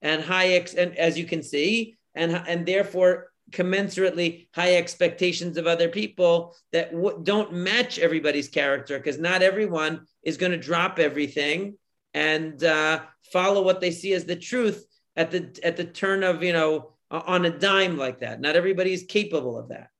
and 0.00 0.22
high 0.22 0.54
ex, 0.54 0.72
and 0.72 0.96
as 0.96 1.18
you 1.18 1.26
can 1.26 1.42
see, 1.42 1.98
and 2.14 2.32
and 2.32 2.64
therefore 2.64 3.30
commensurately 3.50 4.48
high 4.54 4.76
expectations 4.76 5.58
of 5.58 5.66
other 5.66 5.90
people 5.90 6.56
that 6.72 6.92
w- 6.92 7.20
don't 7.22 7.52
match 7.52 7.98
everybody's 7.98 8.48
character 8.48 8.96
because 8.96 9.18
not 9.18 9.42
everyone 9.42 10.06
is 10.22 10.38
going 10.38 10.52
to 10.52 10.56
drop 10.70 10.98
everything 10.98 11.76
and 12.14 12.64
uh, 12.64 13.00
follow 13.34 13.60
what 13.60 13.82
they 13.82 13.90
see 13.90 14.14
as 14.14 14.24
the 14.24 14.36
truth 14.36 14.86
at 15.14 15.30
the 15.30 15.60
at 15.62 15.76
the 15.76 15.84
turn 15.84 16.24
of 16.24 16.42
you 16.42 16.54
know 16.54 16.94
on 17.10 17.44
a 17.44 17.50
dime 17.50 17.98
like 17.98 18.20
that. 18.20 18.40
Not 18.40 18.56
everybody 18.56 18.94
is 18.94 19.02
capable 19.02 19.58
of 19.58 19.68
that 19.68 19.90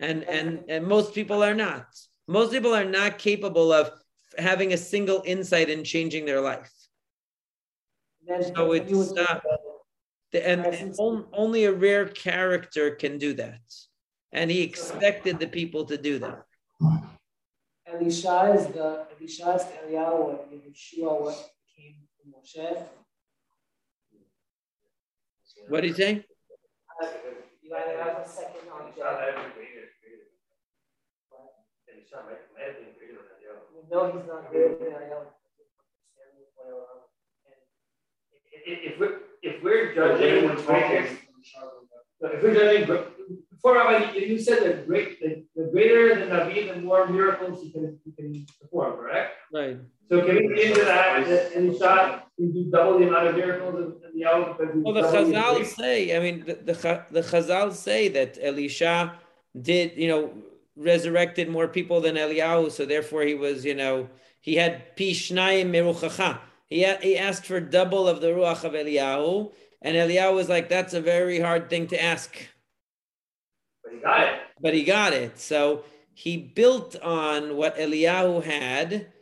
and 0.00 0.24
and 0.24 0.64
and 0.68 0.84
most 0.84 1.14
people 1.14 1.44
are 1.44 1.54
not 1.54 1.86
most 2.26 2.50
people 2.50 2.74
are 2.74 2.84
not 2.84 3.16
capable 3.16 3.72
of 3.72 3.92
having 4.38 4.72
a 4.72 4.76
single 4.76 5.22
insight 5.24 5.70
and 5.70 5.84
changing 5.84 6.24
their 6.24 6.40
life. 6.40 6.72
And 8.28 8.44
So 8.56 8.72
it's, 8.72 9.12
uh, 9.12 9.40
and, 10.34 10.66
and 10.66 10.94
only 11.32 11.64
a 11.64 11.72
rare 11.72 12.06
character 12.08 12.90
can 12.90 13.18
do 13.18 13.32
that. 13.34 13.60
And 14.32 14.50
he 14.50 14.62
expected 14.62 15.38
the 15.38 15.46
people 15.46 15.84
to 15.86 15.96
do 15.96 16.18
that. 16.18 16.44
Elisha 17.86 18.52
is 18.54 18.66
the 18.66 19.06
Elisha 19.16 19.54
is 19.54 19.64
the 19.64 19.74
Eliyahu 19.86 20.42
and 20.42 20.60
Yehoshua 20.60 21.20
what 21.22 21.50
came 21.74 21.94
from 22.16 22.34
Moshe. 22.34 22.82
what 25.68 25.80
do 25.82 25.88
you 25.88 25.94
say? 25.94 26.24
Uh, 27.00 27.06
You 27.62 27.74
either 27.74 28.02
have 28.02 28.18
a 28.18 28.28
second 28.28 28.68
on 28.70 28.92
It's 31.88 32.12
know 33.90 34.12
he's 34.12 34.26
not 34.26 34.50
greater 34.50 34.76
than 34.78 34.88
Eliyahu. 34.88 35.26
If, 38.52 38.62
if- 38.66 38.92
if 38.92 39.00
we're, 39.00 39.18
if 39.42 39.62
we're 39.62 39.94
Later 39.94 39.94
judging 39.94 40.44
we're 40.48 40.56
talking. 40.56 41.18
if 42.22 42.42
we're 42.42 42.54
judging, 42.54 43.04
before 43.52 43.74
Rabbi, 43.74 44.12
you 44.14 44.20
you 44.26 44.38
said 44.38 44.62
that 44.64 44.86
great, 44.88 45.20
the, 45.20 45.44
the 45.54 45.70
greater 45.70 46.14
the 46.18 46.26
Navi, 46.26 46.72
the 46.74 46.80
more 46.80 47.06
miracles 47.06 47.62
he 47.62 47.70
can, 47.70 47.98
he 48.04 48.10
can 48.12 48.46
perform, 48.60 48.96
correct? 48.96 49.32
right 49.52 49.78
So 50.08 50.24
can 50.24 50.34
we 50.36 50.48
get 50.54 50.58
into 50.70 50.84
that, 50.84 51.26
that 51.26 51.56
Elisha 51.56 52.22
can 52.36 52.52
do 52.52 52.70
double 52.70 52.98
the 52.98 53.06
amount 53.08 53.28
of 53.28 53.34
miracles 53.36 53.74
in, 53.76 54.08
in 54.08 54.18
the 54.18 54.24
hour 54.26 54.56
well 54.84 54.94
the 54.94 55.02
chazal 55.02 55.64
say 55.64 56.16
i 56.16 56.20
mean 56.24 56.44
the, 56.48 56.54
the 56.70 56.74
the 57.16 57.20
chazal 57.22 57.72
say 57.72 58.08
that 58.08 58.36
elisha 58.42 59.14
did 59.68 59.96
you 59.96 60.08
know 60.08 60.22
resurrected 60.76 61.48
more 61.48 61.68
people 61.68 62.00
than 62.00 62.16
eliyahu 62.16 62.70
so 62.70 62.84
therefore 62.84 63.22
he 63.22 63.34
was 63.34 63.64
you 63.64 63.74
know 63.74 64.08
he 64.40 64.56
had 64.56 64.96
pi 64.96 65.04
shnayim 65.12 65.70
meruchacha 65.70 66.38
he, 66.68 66.82
had, 66.82 67.02
he 67.02 67.16
asked 67.16 67.46
for 67.46 67.60
double 67.60 68.06
of 68.08 68.20
the 68.20 68.28
ruach 68.28 68.62
of 68.64 68.72
eliyahu 68.72 69.50
and 69.82 69.96
eliyahu 69.96 70.34
was 70.34 70.48
like 70.48 70.68
that's 70.68 70.94
a 70.94 71.00
very 71.00 71.40
hard 71.40 71.70
thing 71.70 71.86
to 71.86 72.02
ask 72.02 72.36
But 73.82 73.92
he 73.94 73.98
got 74.00 74.20
it. 74.28 74.34
but 74.60 74.74
he 74.74 74.84
got 74.84 75.12
it. 75.12 75.38
So 75.38 75.84
he 76.12 76.36
built 76.38 76.96
on 77.02 77.56
what 77.56 77.76
Eliyahu 77.76 78.42
had, 78.42 79.12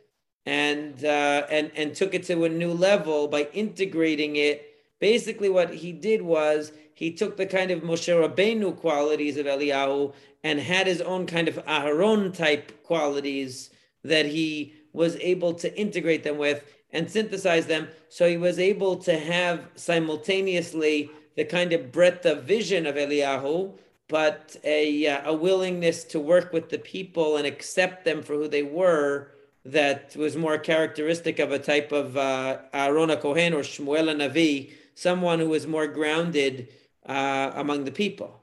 and 0.45 1.03
uh, 1.03 1.45
and 1.49 1.71
and 1.75 1.93
took 1.93 2.13
it 2.13 2.23
to 2.23 2.45
a 2.45 2.49
new 2.49 2.71
level 2.71 3.27
by 3.27 3.49
integrating 3.53 4.37
it 4.37 4.65
basically 4.99 5.49
what 5.49 5.73
he 5.73 5.91
did 5.91 6.21
was 6.21 6.71
he 6.95 7.11
took 7.11 7.37
the 7.37 7.45
kind 7.45 7.71
of 7.71 7.81
Moshe 7.81 8.07
Rabbeinu 8.07 8.75
qualities 8.77 9.37
of 9.37 9.45
Eliyahu 9.45 10.13
and 10.43 10.59
had 10.59 10.87
his 10.87 11.01
own 11.01 11.27
kind 11.27 11.47
of 11.47 11.63
Aharon 11.65 12.33
type 12.33 12.83
qualities 12.83 13.69
that 14.03 14.25
he 14.25 14.73
was 14.93 15.17
able 15.17 15.53
to 15.55 15.77
integrate 15.77 16.23
them 16.23 16.37
with 16.37 16.63
and 16.91 17.11
synthesize 17.11 17.65
them. 17.65 17.89
So 18.07 18.29
he 18.29 18.37
was 18.37 18.57
able 18.57 18.95
to 18.97 19.19
have 19.19 19.67
simultaneously 19.75 21.09
the 21.35 21.43
kind 21.43 21.73
of 21.73 21.91
breadth 21.91 22.25
of 22.25 22.43
vision 22.43 22.85
of 22.85 22.95
Eliyahu, 22.95 23.77
but 24.07 24.55
a, 24.63 25.05
uh, 25.07 25.31
a 25.31 25.33
willingness 25.33 26.05
to 26.05 26.19
work 26.19 26.53
with 26.53 26.69
the 26.69 26.79
people 26.79 27.35
and 27.35 27.45
accept 27.45 28.05
them 28.05 28.23
for 28.23 28.35
who 28.35 28.47
they 28.47 28.63
were 28.63 29.31
that 29.65 30.15
was 30.15 30.37
more 30.37 30.57
characteristic 30.57 31.39
of 31.39 31.51
a 31.51 31.59
type 31.59 31.91
of 31.91 32.15
uh, 32.15 32.59
Aaron 32.71 33.13
Kohen 33.17 33.53
or 33.53 33.61
Shmuel 33.61 34.15
Navi, 34.15 34.71
someone 34.93 35.39
who 35.39 35.49
was 35.49 35.67
more 35.67 35.87
grounded 35.87 36.69
uh, 37.05 37.51
among 37.55 37.83
the 37.85 37.91
people. 37.91 38.41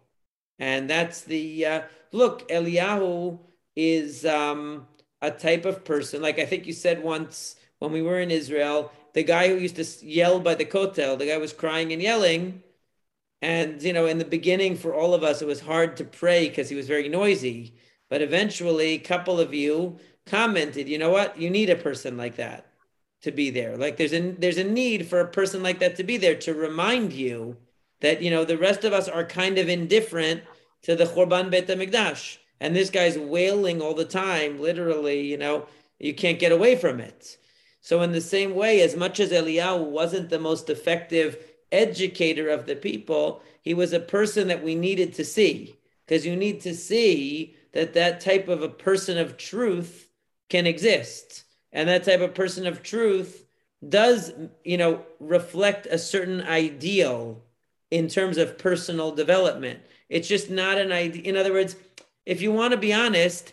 And 0.59 0.89
that's 0.89 1.23
the 1.23 1.67
uh, 1.67 1.83
look, 2.13 2.49
Eliyahu 2.49 3.39
is 3.75 4.25
um, 4.25 4.87
a 5.21 5.31
type 5.31 5.65
of 5.65 5.85
person, 5.85 6.23
like 6.23 6.39
I 6.39 6.47
think 6.47 6.67
you 6.67 6.73
said 6.73 7.03
once 7.03 7.57
when 7.79 7.93
we 7.93 8.03
were 8.03 8.21
in 8.21 8.31
Israel, 8.31 8.93
the 9.15 9.23
guy 9.23 9.49
who 9.49 9.57
used 9.57 9.77
to 9.77 10.07
yell 10.07 10.41
by 10.41 10.55
the 10.55 10.65
kotel, 10.65 11.19
the 11.19 11.27
guy 11.27 11.39
was 11.39 11.53
crying 11.53 11.93
and 11.93 12.01
yelling. 12.01 12.63
And, 13.41 13.83
you 13.83 13.93
know, 13.93 14.07
in 14.07 14.19
the 14.19 14.25
beginning 14.25 14.77
for 14.77 14.95
all 14.95 15.15
of 15.15 15.25
us, 15.25 15.43
it 15.43 15.49
was 15.49 15.61
hard 15.61 15.97
to 15.97 16.05
pray 16.05 16.49
because 16.49 16.69
he 16.69 16.77
was 16.77 16.87
very 16.87 17.09
noisy. 17.09 17.75
But 18.09 18.23
eventually, 18.23 18.93
a 18.93 18.99
couple 18.99 19.41
of 19.41 19.53
you 19.53 19.99
commented, 20.27 20.89
you 20.89 20.99
know 20.99 21.11
what? 21.11 21.41
You 21.41 21.51
need 21.51 21.71
a 21.71 21.77
person 21.77 22.17
like 22.17 22.37
that 22.37 22.67
to 23.23 23.33
be 23.33 23.51
there. 23.51 23.77
Like 23.77 23.97
there's 23.97 24.13
a 24.13 24.33
there's 24.33 24.59
a 24.59 24.65
need 24.65 25.07
for 25.07 25.21
a 25.21 25.29
person 25.29 25.63
like 25.63 25.79
that 25.81 25.97
to 25.97 26.05
be 26.05 26.17
there 26.19 26.37
to 26.37 26.55
remind 26.55 27.13
you 27.13 27.57
that 28.03 28.21
you 28.21 28.31
know 28.31 28.45
the 28.45 28.59
rest 28.59 28.85
of 28.85 28.93
us 28.93 29.09
are 29.09 29.25
kind 29.25 29.57
of 29.57 29.69
indifferent 29.69 30.43
to 30.83 30.95
the 30.95 31.05
Churban 31.05 31.51
Beit 31.51 31.69
Hamikdash, 31.69 32.37
and 32.61 32.77
this 32.77 32.91
guy's 32.91 33.17
wailing 33.17 33.81
all 33.81 33.95
the 33.95 34.05
time. 34.05 34.61
Literally, 34.61 35.23
you 35.23 35.39
know, 35.39 35.67
you 35.99 36.13
can't 36.13 36.39
get 36.39 36.53
away 36.53 36.77
from 36.77 37.01
it. 37.01 37.39
So 37.81 38.03
in 38.03 38.13
the 38.13 38.21
same 38.21 38.55
way, 38.55 38.81
as 38.81 38.95
much 38.95 39.19
as 39.19 39.33
Eliyahu 39.33 39.87
wasn't 39.87 40.31
the 40.31 40.39
most 40.39 40.69
effective 40.69 41.39
educator 41.73 42.49
of 42.49 42.67
the 42.67 42.77
people, 42.77 43.43
he 43.63 43.75
was 43.75 43.93
a 43.93 44.01
person 44.01 44.49
that 44.49 44.63
we 44.63 44.75
needed 44.75 45.15
to 45.15 45.25
see 45.25 45.77
because 46.07 46.27
you 46.27 46.37
need 46.37 46.61
to 46.61 46.75
see 46.75 47.57
that 47.73 47.95
that 47.95 48.21
type 48.21 48.49
of 48.49 48.63
a 48.63 48.69
person 48.69 49.19
of 49.19 49.37
truth 49.37 50.09
can 50.49 50.67
exist. 50.67 51.45
And 51.73 51.89
that 51.89 52.05
type 52.05 52.21
of 52.21 52.35
person 52.35 52.67
of 52.67 52.83
truth 52.83 53.47
does, 53.89 54.33
you 54.63 54.77
know, 54.77 55.05
reflect 55.19 55.87
a 55.87 55.99
certain 55.99 56.43
ideal 56.43 57.43
in 57.93 58.09
terms 58.09 58.39
of 58.39 58.57
personal 58.57 59.13
development. 59.13 59.79
It's 60.09 60.27
just 60.27 60.49
not 60.49 60.79
an 60.79 60.91
idea. 60.91 61.23
In 61.25 61.37
other 61.37 61.53
words, 61.53 61.77
if 62.25 62.41
you 62.41 62.51
want 62.51 62.73
to 62.73 62.79
be 62.79 62.95
honest, 62.95 63.53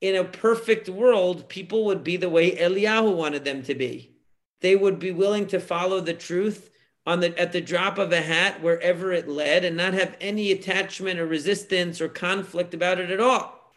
in 0.00 0.14
a 0.14 0.22
perfect 0.22 0.88
world, 0.88 1.48
people 1.48 1.84
would 1.86 2.04
be 2.04 2.16
the 2.16 2.30
way 2.30 2.52
Eliyahu 2.52 3.12
wanted 3.14 3.44
them 3.44 3.64
to 3.64 3.74
be. 3.74 4.12
They 4.60 4.76
would 4.76 5.00
be 5.00 5.10
willing 5.10 5.48
to 5.48 5.58
follow 5.58 6.00
the 6.00 6.14
truth 6.14 6.70
on 7.04 7.18
the 7.18 7.36
at 7.36 7.50
the 7.50 7.60
drop 7.60 7.98
of 7.98 8.12
a 8.12 8.20
hat 8.20 8.62
wherever 8.62 9.12
it 9.12 9.28
led 9.28 9.64
and 9.64 9.76
not 9.76 9.94
have 9.94 10.16
any 10.20 10.52
attachment 10.52 11.18
or 11.18 11.26
resistance 11.26 12.00
or 12.00 12.08
conflict 12.08 12.72
about 12.72 13.00
it 13.00 13.10
at 13.10 13.20
all. 13.20 13.72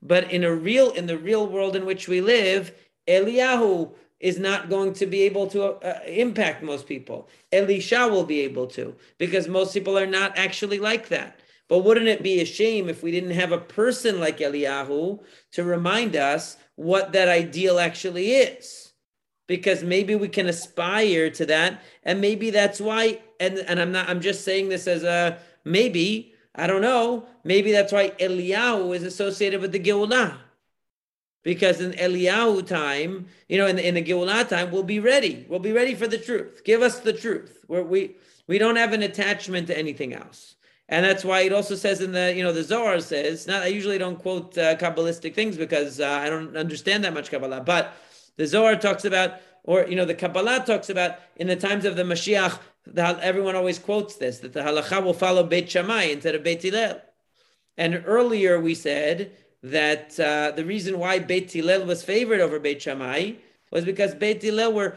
But 0.00 0.30
in 0.30 0.44
a 0.44 0.54
real, 0.54 0.92
in 0.92 1.06
the 1.06 1.18
real 1.18 1.48
world 1.48 1.74
in 1.74 1.86
which 1.86 2.06
we 2.06 2.20
live, 2.20 2.72
Eliyahu 3.08 3.94
is 4.22 4.38
not 4.38 4.70
going 4.70 4.94
to 4.94 5.04
be 5.04 5.22
able 5.22 5.48
to 5.48 5.64
uh, 5.64 6.00
impact 6.06 6.62
most 6.62 6.86
people. 6.86 7.28
Elisha 7.52 8.08
will 8.08 8.24
be 8.24 8.40
able 8.40 8.66
to, 8.68 8.94
because 9.18 9.48
most 9.48 9.74
people 9.74 9.98
are 9.98 10.06
not 10.06 10.38
actually 10.38 10.78
like 10.78 11.08
that. 11.08 11.40
But 11.68 11.80
wouldn't 11.80 12.08
it 12.08 12.22
be 12.22 12.40
a 12.40 12.46
shame 12.46 12.88
if 12.88 13.02
we 13.02 13.10
didn't 13.10 13.32
have 13.32 13.50
a 13.50 13.58
person 13.58 14.20
like 14.20 14.38
Eliyahu 14.38 15.20
to 15.52 15.64
remind 15.64 16.16
us 16.16 16.56
what 16.76 17.12
that 17.12 17.28
ideal 17.28 17.78
actually 17.78 18.32
is? 18.32 18.92
Because 19.48 19.82
maybe 19.82 20.14
we 20.14 20.28
can 20.28 20.46
aspire 20.46 21.28
to 21.30 21.46
that, 21.46 21.82
and 22.04 22.20
maybe 22.20 22.50
that's 22.50 22.80
why. 22.80 23.20
And 23.40 23.58
and 23.58 23.80
I'm 23.80 23.90
not. 23.90 24.08
I'm 24.08 24.20
just 24.20 24.44
saying 24.44 24.68
this 24.68 24.86
as 24.86 25.02
a 25.02 25.38
maybe 25.64 26.32
I 26.54 26.66
don't 26.66 26.82
know. 26.82 27.26
Maybe 27.44 27.72
that's 27.72 27.92
why 27.92 28.10
Eliyahu 28.10 28.94
is 28.94 29.02
associated 29.02 29.60
with 29.60 29.72
the 29.72 29.80
Geulah. 29.80 30.36
Because 31.42 31.80
in 31.80 31.92
Eliyahu 31.92 32.66
time, 32.66 33.26
you 33.48 33.58
know, 33.58 33.66
in 33.66 33.76
the, 33.76 33.86
in 33.86 33.94
the 33.94 34.02
Geulah 34.02 34.48
time, 34.48 34.70
we'll 34.70 34.84
be 34.84 35.00
ready. 35.00 35.44
We'll 35.48 35.58
be 35.58 35.72
ready 35.72 35.94
for 35.94 36.06
the 36.06 36.18
truth. 36.18 36.62
Give 36.64 36.82
us 36.82 37.00
the 37.00 37.12
truth. 37.12 37.64
Where 37.66 37.82
we 37.82 38.16
we 38.46 38.58
don't 38.58 38.76
have 38.76 38.92
an 38.92 39.02
attachment 39.02 39.66
to 39.68 39.78
anything 39.78 40.12
else. 40.12 40.56
And 40.88 41.04
that's 41.04 41.24
why 41.24 41.40
it 41.40 41.52
also 41.52 41.74
says 41.74 42.00
in 42.00 42.12
the, 42.12 42.34
you 42.34 42.42
know, 42.42 42.52
the 42.52 42.62
Zohar 42.62 43.00
says, 43.00 43.46
not, 43.46 43.62
I 43.62 43.68
usually 43.68 43.98
don't 43.98 44.18
quote 44.18 44.58
uh, 44.58 44.76
Kabbalistic 44.76 45.34
things 45.34 45.56
because 45.56 46.00
uh, 46.00 46.06
I 46.06 46.28
don't 46.28 46.56
understand 46.56 47.04
that 47.04 47.14
much 47.14 47.30
Kabbalah, 47.30 47.62
but 47.62 47.94
the 48.36 48.46
Zohar 48.46 48.76
talks 48.76 49.04
about, 49.04 49.40
or, 49.64 49.86
you 49.86 49.96
know, 49.96 50.04
the 50.04 50.14
Kabbalah 50.14 50.64
talks 50.66 50.90
about 50.90 51.18
in 51.36 51.46
the 51.46 51.56
times 51.56 51.84
of 51.84 51.96
the 51.96 52.02
Mashiach, 52.02 52.58
the, 52.84 53.02
everyone 53.22 53.56
always 53.56 53.78
quotes 53.78 54.16
this 54.16 54.40
that 54.40 54.52
the 54.52 54.60
halacha 54.60 55.02
will 55.02 55.14
follow 55.14 55.44
Beit 55.44 55.70
Shammai 55.70 56.04
instead 56.04 56.34
of 56.34 56.42
Beit 56.42 56.62
Hillel. 56.62 57.00
And 57.78 58.02
earlier 58.04 58.60
we 58.60 58.74
said 58.74 59.32
that 59.62 60.18
uh, 60.18 60.52
the 60.54 60.64
reason 60.64 60.98
why 60.98 61.18
Beit 61.18 61.52
Hillel 61.52 61.84
was 61.84 62.02
favored 62.02 62.40
over 62.40 62.58
Beit 62.58 62.82
Shammai 62.82 63.32
was 63.70 63.84
because 63.84 64.14
Beit 64.14 64.42
Hillel 64.42 64.72
were, 64.72 64.96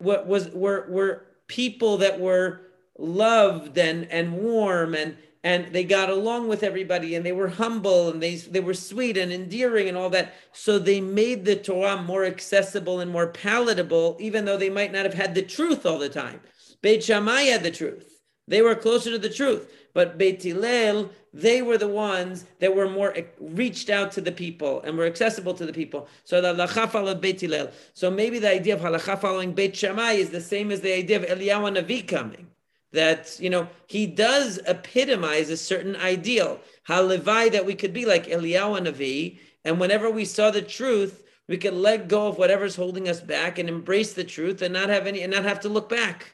were 0.00 0.22
was 0.24 0.48
were 0.50 0.86
were 0.88 1.24
people 1.46 1.98
that 1.98 2.20
were 2.20 2.60
loved 2.98 3.76
and 3.76 4.10
and 4.10 4.32
warm 4.32 4.94
and 4.94 5.16
and 5.42 5.74
they 5.74 5.84
got 5.84 6.08
along 6.08 6.48
with 6.48 6.62
everybody 6.62 7.14
and 7.14 7.26
they 7.26 7.32
were 7.32 7.48
humble 7.48 8.08
and 8.08 8.22
they 8.22 8.36
they 8.36 8.60
were 8.60 8.74
sweet 8.74 9.16
and 9.16 9.32
endearing 9.32 9.88
and 9.88 9.96
all 9.96 10.10
that 10.10 10.32
so 10.52 10.78
they 10.78 11.00
made 11.00 11.44
the 11.44 11.56
torah 11.56 12.00
more 12.00 12.24
accessible 12.24 13.00
and 13.00 13.10
more 13.10 13.26
palatable 13.26 14.16
even 14.20 14.44
though 14.44 14.56
they 14.56 14.70
might 14.70 14.92
not 14.92 15.04
have 15.04 15.14
had 15.14 15.34
the 15.34 15.42
truth 15.42 15.84
all 15.84 15.98
the 15.98 16.08
time 16.08 16.40
Beit 16.84 17.02
Shammai 17.02 17.44
had 17.44 17.62
the 17.62 17.70
truth. 17.70 18.13
They 18.46 18.62
were 18.62 18.74
closer 18.74 19.10
to 19.10 19.18
the 19.18 19.28
truth. 19.30 19.70
But 19.94 20.18
Beit 20.18 20.42
Hillel, 20.42 21.10
they 21.32 21.62
were 21.62 21.78
the 21.78 21.88
ones 21.88 22.44
that 22.58 22.74
were 22.74 22.88
more 22.88 23.14
reached 23.40 23.90
out 23.90 24.10
to 24.12 24.20
the 24.20 24.32
people 24.32 24.82
and 24.82 24.98
were 24.98 25.06
accessible 25.06 25.54
to 25.54 25.64
the 25.64 25.72
people. 25.72 26.08
So 26.24 26.40
the 26.40 26.52
halacha 26.52 26.90
followed 26.90 27.20
Beit 27.20 27.40
Hillel. 27.40 27.70
So 27.94 28.10
maybe 28.10 28.38
the 28.38 28.50
idea 28.50 28.74
of 28.74 28.80
halacha 28.80 29.20
following 29.20 29.52
Beit 29.52 29.76
Shammai 29.76 30.12
is 30.12 30.30
the 30.30 30.40
same 30.40 30.70
as 30.72 30.80
the 30.80 30.94
idea 30.94 31.18
of 31.18 31.38
Eliyahu 31.38 31.78
Navi 31.78 32.06
coming. 32.06 32.48
That 32.92 33.36
you 33.40 33.50
know 33.50 33.68
he 33.88 34.06
does 34.06 34.60
epitomize 34.66 35.50
a 35.50 35.56
certain 35.56 35.96
ideal, 35.96 36.60
halevai 36.88 37.50
that 37.50 37.66
we 37.66 37.74
could 37.74 37.92
be 37.92 38.04
like 38.04 38.26
Eliyahu 38.26 38.86
Navi, 38.86 39.38
and 39.64 39.80
whenever 39.80 40.08
we 40.10 40.24
saw 40.24 40.52
the 40.52 40.62
truth, 40.62 41.24
we 41.48 41.56
could 41.56 41.74
let 41.74 42.08
go 42.08 42.28
of 42.28 42.38
whatever's 42.38 42.76
holding 42.76 43.08
us 43.08 43.20
back 43.20 43.58
and 43.58 43.68
embrace 43.68 44.12
the 44.12 44.22
truth 44.22 44.62
and 44.62 44.72
not 44.72 44.90
have 44.90 45.08
any 45.08 45.22
and 45.22 45.32
not 45.32 45.42
have 45.42 45.60
to 45.60 45.68
look 45.68 45.88
back. 45.88 46.33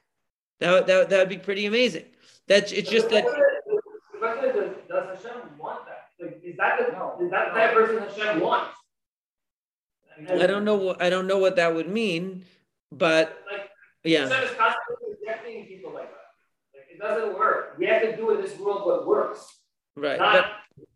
That 0.60 0.86
that 0.86 1.10
that 1.10 1.18
would 1.18 1.28
be 1.28 1.38
pretty 1.38 1.66
amazing. 1.66 2.04
That's 2.46 2.72
it's 2.72 2.90
just 2.90 3.08
that. 3.10 3.24
The 3.24 4.18
question 4.18 4.50
is, 4.50 4.76
does 4.88 5.22
Hashem 5.22 5.58
want 5.58 5.86
that? 5.86 6.08
Like, 6.20 6.40
is 6.44 6.56
that 6.58 6.78
the, 6.78 6.92
no. 6.92 7.16
is 7.22 7.30
that 7.30 7.48
the 7.48 7.60
type 7.60 7.70
of 7.70 7.76
person 7.76 8.22
Hashem 8.22 8.40
wants? 8.40 8.76
I 10.28 10.46
don't 10.46 10.64
know 10.64 10.76
what 10.76 11.02
I 11.02 11.08
don't 11.08 11.26
know 11.26 11.38
what 11.38 11.56
that 11.56 11.74
would 11.74 11.88
mean, 11.88 12.44
but 12.92 13.38
like, 13.50 13.70
yeah. 14.04 14.28
Hashem 14.28 14.44
is 14.44 14.56
constantly 14.56 15.16
rejecting 15.18 15.66
people 15.66 15.94
like 15.94 16.10
that. 16.10 16.74
Like 16.74 16.84
it 16.92 17.00
doesn't 17.00 17.38
work. 17.38 17.76
We 17.78 17.86
have 17.86 18.02
to 18.02 18.16
do 18.16 18.30
in 18.32 18.42
this 18.42 18.58
world 18.58 18.84
what 18.84 19.06
works. 19.06 19.46
Right. 19.96 20.18
Not, 20.18 20.44
but, 20.76 20.86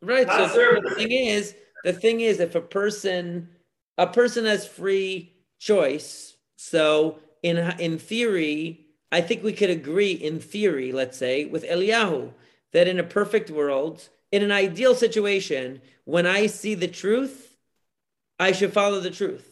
right. 0.00 0.26
Not 0.26 0.50
so 0.50 0.80
the 0.82 0.94
thing 0.94 1.12
is, 1.12 1.54
the 1.84 1.92
thing 1.92 2.20
is, 2.20 2.40
if 2.40 2.54
a 2.54 2.62
person, 2.62 3.50
a 3.98 4.06
person 4.06 4.46
has 4.46 4.66
free 4.66 5.34
choice, 5.58 6.34
so 6.56 7.18
in 7.42 7.58
in 7.78 7.98
theory, 7.98 8.86
I 9.10 9.20
think 9.20 9.42
we 9.42 9.52
could 9.52 9.70
agree 9.70 10.12
in 10.12 10.40
theory, 10.40 10.92
let's 10.92 11.18
say, 11.18 11.44
with 11.44 11.64
Eliyahu, 11.64 12.32
that 12.72 12.88
in 12.88 12.98
a 12.98 13.04
perfect 13.04 13.50
world, 13.50 14.08
in 14.30 14.42
an 14.42 14.52
ideal 14.52 14.94
situation, 14.94 15.82
when 16.04 16.26
I 16.26 16.46
see 16.46 16.74
the 16.74 16.88
truth, 16.88 17.56
I 18.38 18.52
should 18.52 18.72
follow 18.72 19.00
the 19.00 19.10
truth. 19.10 19.48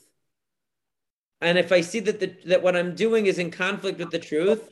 And 1.42 1.58
if 1.58 1.72
I 1.72 1.80
see 1.80 2.00
that 2.00 2.20
the, 2.20 2.34
that 2.46 2.62
what 2.62 2.76
I'm 2.76 2.94
doing 2.94 3.26
is 3.26 3.38
in 3.38 3.50
conflict 3.50 3.98
with 3.98 4.10
the 4.10 4.18
truth, 4.18 4.70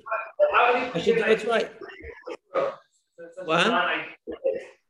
I 0.55 1.01
should 1.03 1.16
do 1.16 1.23
what's 1.23 1.45
right. 1.45 1.70
What? 3.45 3.66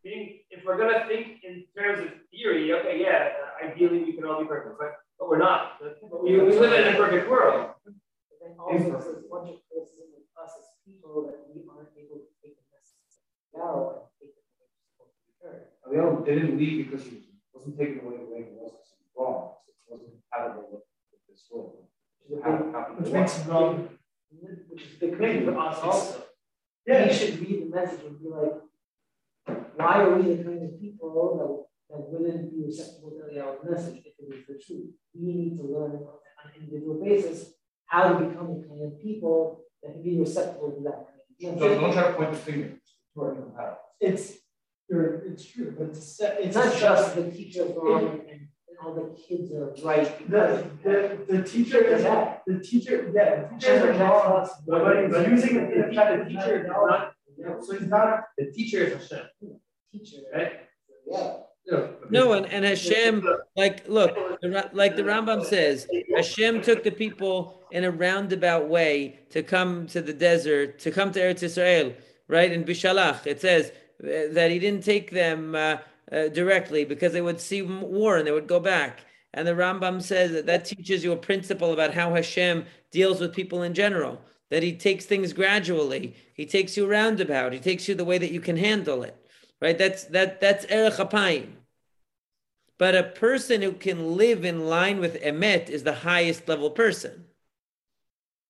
If 0.04 0.64
we're 0.64 0.78
gonna 0.78 1.06
think 1.06 1.42
in 1.44 1.64
terms 1.76 2.00
of 2.00 2.08
theory, 2.30 2.72
okay, 2.72 3.00
yeah, 3.00 3.30
ideally 3.64 4.04
we 4.04 4.12
can 4.12 4.24
all 4.24 4.40
be 4.40 4.48
perfect, 4.48 4.76
but, 4.78 4.94
but 5.18 5.28
we're 5.28 5.38
not. 5.38 5.80
We, 6.22 6.38
we 6.38 6.58
live 6.58 6.86
in 6.86 6.94
a 6.94 6.96
perfect 6.96 7.28
world 7.28 7.70
then 8.40 8.54
also 8.58 8.98
there's 8.98 9.24
a 9.24 9.28
bunch 9.28 9.50
of 9.50 9.58
criticism 9.66 10.14
with 10.14 10.30
us 10.38 10.52
as 10.58 10.66
people 10.86 11.26
that 11.26 11.46
we 11.50 11.66
aren't 11.66 11.90
able 11.98 12.22
to 12.22 12.30
take 12.42 12.54
the 12.58 12.66
message 12.70 13.22
out 13.58 13.98
and 13.98 14.10
take 14.18 14.34
it 14.38 14.46
away 14.54 14.70
to 14.98 15.18
be 15.26 15.32
heard. 15.42 15.74
Ariel 15.86 16.22
didn't 16.22 16.58
leave 16.58 16.90
because 16.90 17.06
he 17.06 17.34
wasn't 17.52 17.78
taken 17.78 18.00
away 18.00 18.22
the 18.22 18.28
way 18.30 18.46
he 18.46 18.54
was 18.54 18.70
because 18.72 18.90
he 18.94 19.02
was 19.02 19.12
wrong. 19.18 19.58
So 19.66 19.74
it 19.74 19.78
wasn't 19.90 20.14
compatible 20.14 20.66
with, 20.70 20.86
with 21.10 21.22
this 21.26 21.42
world. 21.50 21.88
Which 22.28 23.12
makes 23.12 23.38
it 23.38 23.46
wrong. 23.48 23.88
Which 24.68 24.84
maybe 25.00 25.44
for 25.44 25.58
us 25.58 25.78
also. 25.82 26.22
Yeah. 26.86 27.06
We 27.06 27.12
should 27.12 27.40
read 27.40 27.66
the 27.66 27.74
message 27.74 28.04
and 28.06 28.18
be 28.20 28.28
like, 28.28 28.62
why 29.76 30.02
are 30.02 30.14
we 30.16 30.34
the 30.34 30.44
kind 30.44 30.62
of 30.64 30.80
people 30.80 31.66
that, 31.90 31.96
that 31.96 32.08
wouldn't 32.08 32.50
be 32.50 32.64
receptible 32.64 33.10
to 33.10 33.28
Eliyahu's 33.28 33.64
message 33.68 34.02
if 34.04 34.14
it 34.18 34.34
is 34.34 34.46
the 34.46 34.54
truth? 34.54 34.94
We 35.14 35.34
need 35.34 35.56
to 35.58 35.64
learn 35.64 35.92
on 35.92 36.18
an 36.44 36.50
individual 36.60 37.02
basis 37.02 37.57
how 37.88 38.08
to 38.12 38.24
become 38.24 38.60
the 38.60 38.68
kind 38.68 38.82
of 38.84 39.00
people 39.00 39.60
that 39.82 39.92
can 39.92 40.02
be 40.02 40.18
receptive 40.20 40.60
to 40.76 40.80
that 40.84 41.06
kind 41.40 41.54
of 41.54 41.58
Don't, 41.60 41.80
don't 41.80 41.92
try 41.92 42.08
to 42.08 42.14
point 42.14 42.30
the 42.32 42.38
finger. 42.38 42.74
Toward 43.14 43.36
him. 43.38 43.52
It's, 44.00 44.34
you're, 44.88 45.16
it's 45.26 45.44
true, 45.44 45.74
but 45.76 45.88
it's, 45.88 46.16
set- 46.16 46.38
It's 46.38 46.46
it's 46.48 46.56
not 46.56 46.74
a 46.76 46.80
just 46.80 47.14
the 47.16 47.30
teacher's 47.30 47.72
wrong 47.76 48.04
and, 48.06 48.20
and 48.30 48.76
all 48.82 48.94
the 48.94 49.16
kids 49.20 49.50
are 49.52 49.74
right. 49.84 50.30
The, 50.30 50.64
the, 50.84 51.18
the 51.28 51.42
teacher 51.42 51.82
is, 51.84 52.02
Yeah. 52.04 52.36
the 52.46 52.60
teacher, 52.60 53.10
yeah, 53.14 53.48
the 53.48 53.48
teachers 53.58 53.82
are 53.82 53.92
wrong, 53.98 54.48
but 54.66 55.10
But 55.10 55.28
he's 55.28 55.42
using 55.42 55.54
the, 55.56 55.88
it. 55.88 55.94
the, 55.94 56.24
the 56.24 56.30
teacher 56.30 56.60
is 56.62 56.66
not, 56.68 57.12
So 57.66 57.72
he's 57.78 57.88
not, 57.88 58.20
the 58.38 58.52
teacher 58.52 58.78
is 58.78 58.92
Hashem, 59.10 59.26
Teacher, 59.92 60.18
right? 60.34 60.52
yeah. 61.06 61.32
No, 62.10 62.32
and, 62.32 62.46
and 62.46 62.64
Hashem, 62.64 63.26
like, 63.56 63.86
look, 63.88 64.16
like 64.72 64.96
the 64.96 65.02
Rambam 65.02 65.44
says, 65.44 65.86
Hashem 66.16 66.62
took 66.62 66.82
the 66.82 66.90
people 66.90 67.62
in 67.70 67.84
a 67.84 67.90
roundabout 67.90 68.68
way 68.68 69.18
to 69.30 69.42
come 69.42 69.86
to 69.88 70.00
the 70.00 70.12
desert, 70.12 70.78
to 70.80 70.90
come 70.90 71.12
to 71.12 71.20
Eretz 71.20 71.42
Israel, 71.42 71.92
right? 72.28 72.50
In 72.50 72.64
Beshalach, 72.64 73.26
it 73.26 73.40
says 73.40 73.72
uh, 74.02 74.32
that 74.32 74.50
he 74.50 74.58
didn't 74.58 74.84
take 74.84 75.10
them 75.10 75.54
uh, 75.54 75.78
uh, 76.10 76.28
directly 76.28 76.84
because 76.84 77.12
they 77.12 77.20
would 77.20 77.40
see 77.40 77.62
war 77.62 78.16
and 78.16 78.26
they 78.26 78.32
would 78.32 78.46
go 78.46 78.60
back. 78.60 79.00
And 79.34 79.46
the 79.46 79.52
Rambam 79.52 80.00
says 80.00 80.32
that 80.32 80.46
that 80.46 80.64
teaches 80.64 81.04
you 81.04 81.12
a 81.12 81.16
principle 81.16 81.72
about 81.72 81.92
how 81.92 82.14
Hashem 82.14 82.64
deals 82.90 83.20
with 83.20 83.34
people 83.34 83.62
in 83.62 83.74
general. 83.74 84.20
That 84.50 84.62
he 84.62 84.72
takes 84.72 85.04
things 85.04 85.34
gradually. 85.34 86.16
He 86.32 86.46
takes 86.46 86.74
you 86.76 86.86
roundabout. 86.86 87.52
He 87.52 87.58
takes 87.58 87.86
you 87.86 87.94
the 87.94 88.06
way 88.06 88.16
that 88.16 88.32
you 88.32 88.40
can 88.40 88.56
handle 88.56 89.02
it. 89.02 89.14
Right? 89.60 89.76
That's 89.76 90.04
that 90.04 90.40
that's 90.40 90.64
erech 90.66 90.94
apayim. 90.94 91.57
But 92.78 92.94
a 92.94 93.02
person 93.02 93.60
who 93.60 93.72
can 93.72 94.16
live 94.16 94.44
in 94.44 94.66
line 94.66 95.00
with 95.00 95.20
emet 95.20 95.68
is 95.68 95.82
the 95.82 95.94
highest 95.94 96.48
level 96.48 96.70
person. 96.70 97.26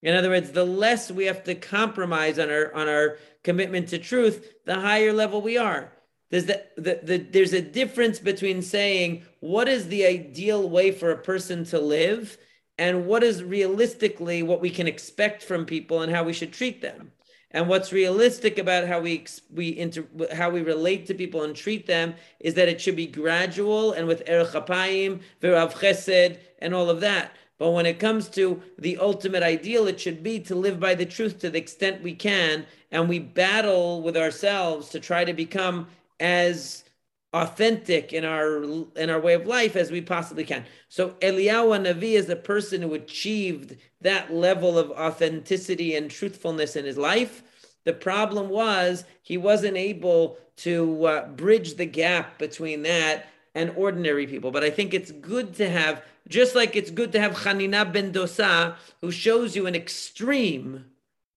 In 0.02 0.14
other 0.14 0.28
words, 0.28 0.52
the 0.52 0.64
less 0.64 1.10
we 1.10 1.24
have 1.24 1.42
to 1.44 1.54
compromise 1.54 2.38
on 2.38 2.50
our 2.50 2.72
on 2.74 2.88
our 2.88 3.18
commitment 3.42 3.88
to 3.88 3.98
truth, 3.98 4.54
the 4.64 4.74
higher 4.74 5.12
level 5.12 5.40
we 5.40 5.56
are. 5.56 5.92
There's 6.30 6.44
the, 6.44 6.62
the, 6.76 7.00
the 7.02 7.16
there's 7.18 7.54
a 7.54 7.62
difference 7.62 8.18
between 8.18 8.62
saying 8.62 9.24
what 9.40 9.68
is 9.68 9.88
the 9.88 10.04
ideal 10.04 10.68
way 10.68 10.92
for 10.92 11.10
a 11.10 11.18
person 11.18 11.64
to 11.66 11.80
live 11.80 12.36
and 12.76 13.06
what 13.06 13.24
is 13.24 13.42
realistically 13.42 14.42
what 14.42 14.60
we 14.60 14.70
can 14.70 14.86
expect 14.86 15.42
from 15.42 15.66
people 15.66 16.02
and 16.02 16.14
how 16.14 16.22
we 16.22 16.32
should 16.32 16.52
treat 16.52 16.80
them. 16.80 17.12
And 17.50 17.68
what's 17.68 17.92
realistic 17.92 18.58
about 18.58 18.86
how 18.86 19.00
we 19.00 19.24
we 19.54 19.76
inter, 19.78 20.04
how 20.34 20.50
we 20.50 20.60
relate 20.60 21.06
to 21.06 21.14
people 21.14 21.44
and 21.44 21.56
treat 21.56 21.86
them 21.86 22.14
is 22.40 22.54
that 22.54 22.68
it 22.68 22.80
should 22.80 22.96
be 22.96 23.06
gradual 23.06 23.92
and 23.92 24.06
with 24.06 24.28
erech 24.28 24.48
apayim, 24.48 25.20
v'rav 25.40 25.72
chesed, 25.72 26.38
and 26.58 26.74
all 26.74 26.90
of 26.90 27.00
that. 27.00 27.32
But 27.58 27.70
when 27.70 27.86
it 27.86 27.98
comes 27.98 28.28
to 28.30 28.62
the 28.78 28.98
ultimate 28.98 29.42
ideal, 29.42 29.88
it 29.88 29.98
should 29.98 30.22
be 30.22 30.38
to 30.40 30.54
live 30.54 30.78
by 30.78 30.94
the 30.94 31.06
truth 31.06 31.38
to 31.40 31.50
the 31.50 31.58
extent 31.58 32.02
we 32.02 32.14
can, 32.14 32.66
and 32.92 33.08
we 33.08 33.18
battle 33.18 34.02
with 34.02 34.16
ourselves 34.16 34.90
to 34.90 35.00
try 35.00 35.24
to 35.24 35.32
become 35.32 35.88
as 36.20 36.84
authentic 37.34 38.12
in 38.12 38.24
our 38.24 38.62
in 38.96 39.10
our 39.10 39.20
way 39.20 39.34
of 39.34 39.46
life 39.46 39.76
as 39.76 39.90
we 39.90 40.00
possibly 40.00 40.44
can. 40.44 40.64
So 40.88 41.10
Eliyahu 41.20 41.86
Navi 41.86 42.12
is 42.12 42.26
the 42.26 42.36
person 42.36 42.82
who 42.82 42.94
achieved 42.94 43.76
that 44.00 44.32
level 44.32 44.78
of 44.78 44.90
authenticity 44.92 45.94
and 45.94 46.10
truthfulness 46.10 46.76
in 46.76 46.84
his 46.84 46.96
life. 46.96 47.42
The 47.84 47.92
problem 47.92 48.48
was 48.48 49.04
he 49.22 49.36
wasn't 49.36 49.76
able 49.76 50.38
to 50.58 51.06
uh, 51.06 51.28
bridge 51.28 51.74
the 51.74 51.86
gap 51.86 52.38
between 52.38 52.82
that 52.82 53.26
and 53.54 53.72
ordinary 53.76 54.26
people. 54.26 54.50
But 54.50 54.64
I 54.64 54.70
think 54.70 54.92
it's 54.92 55.10
good 55.10 55.54
to 55.54 55.68
have, 55.68 56.04
just 56.28 56.54
like 56.54 56.76
it's 56.76 56.90
good 56.90 57.12
to 57.12 57.20
have 57.20 57.32
Hanina 57.32 57.90
ben 57.92 58.12
Dosa, 58.12 58.76
who 59.00 59.10
shows 59.10 59.56
you 59.56 59.66
an 59.66 59.74
extreme 59.74 60.84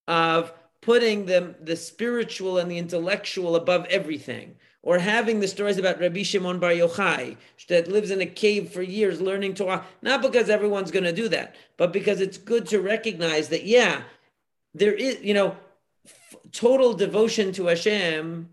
of 0.08 0.52
putting 0.82 1.26
the, 1.26 1.56
the 1.62 1.76
spiritual 1.76 2.58
and 2.58 2.70
the 2.70 2.78
intellectual 2.78 3.56
above 3.56 3.86
everything 3.86 4.56
or 4.84 4.98
having 5.00 5.40
the 5.40 5.48
stories 5.48 5.78
about 5.78 6.00
Rabbi 6.00 6.24
Shimon 6.24 6.60
Bar 6.60 6.72
Yochai 6.72 7.38
that 7.70 7.88
lives 7.88 8.12
in 8.12 8.22
a 8.22 8.26
cave 8.26 8.72
for 8.72 8.82
years 8.82 9.22
learning 9.22 9.54
Torah, 9.54 9.86
not 10.02 10.22
because 10.22 10.50
everyone's 10.50 10.92
going 10.92 11.04
to 11.04 11.14
do 11.14 11.28
that, 11.30 11.56
but 11.78 11.94
because 11.94 12.20
it's 12.20 12.38
good 12.38 12.66
to 12.68 12.82
recognize 12.82 13.50
that, 13.50 13.64
yeah, 13.64 14.02
there 14.74 14.94
is, 14.94 15.22
you 15.22 15.34
know, 15.34 15.56
f- 16.06 16.36
total 16.52 16.94
devotion 16.94 17.52
to 17.54 17.68
Hashem, 17.68 18.50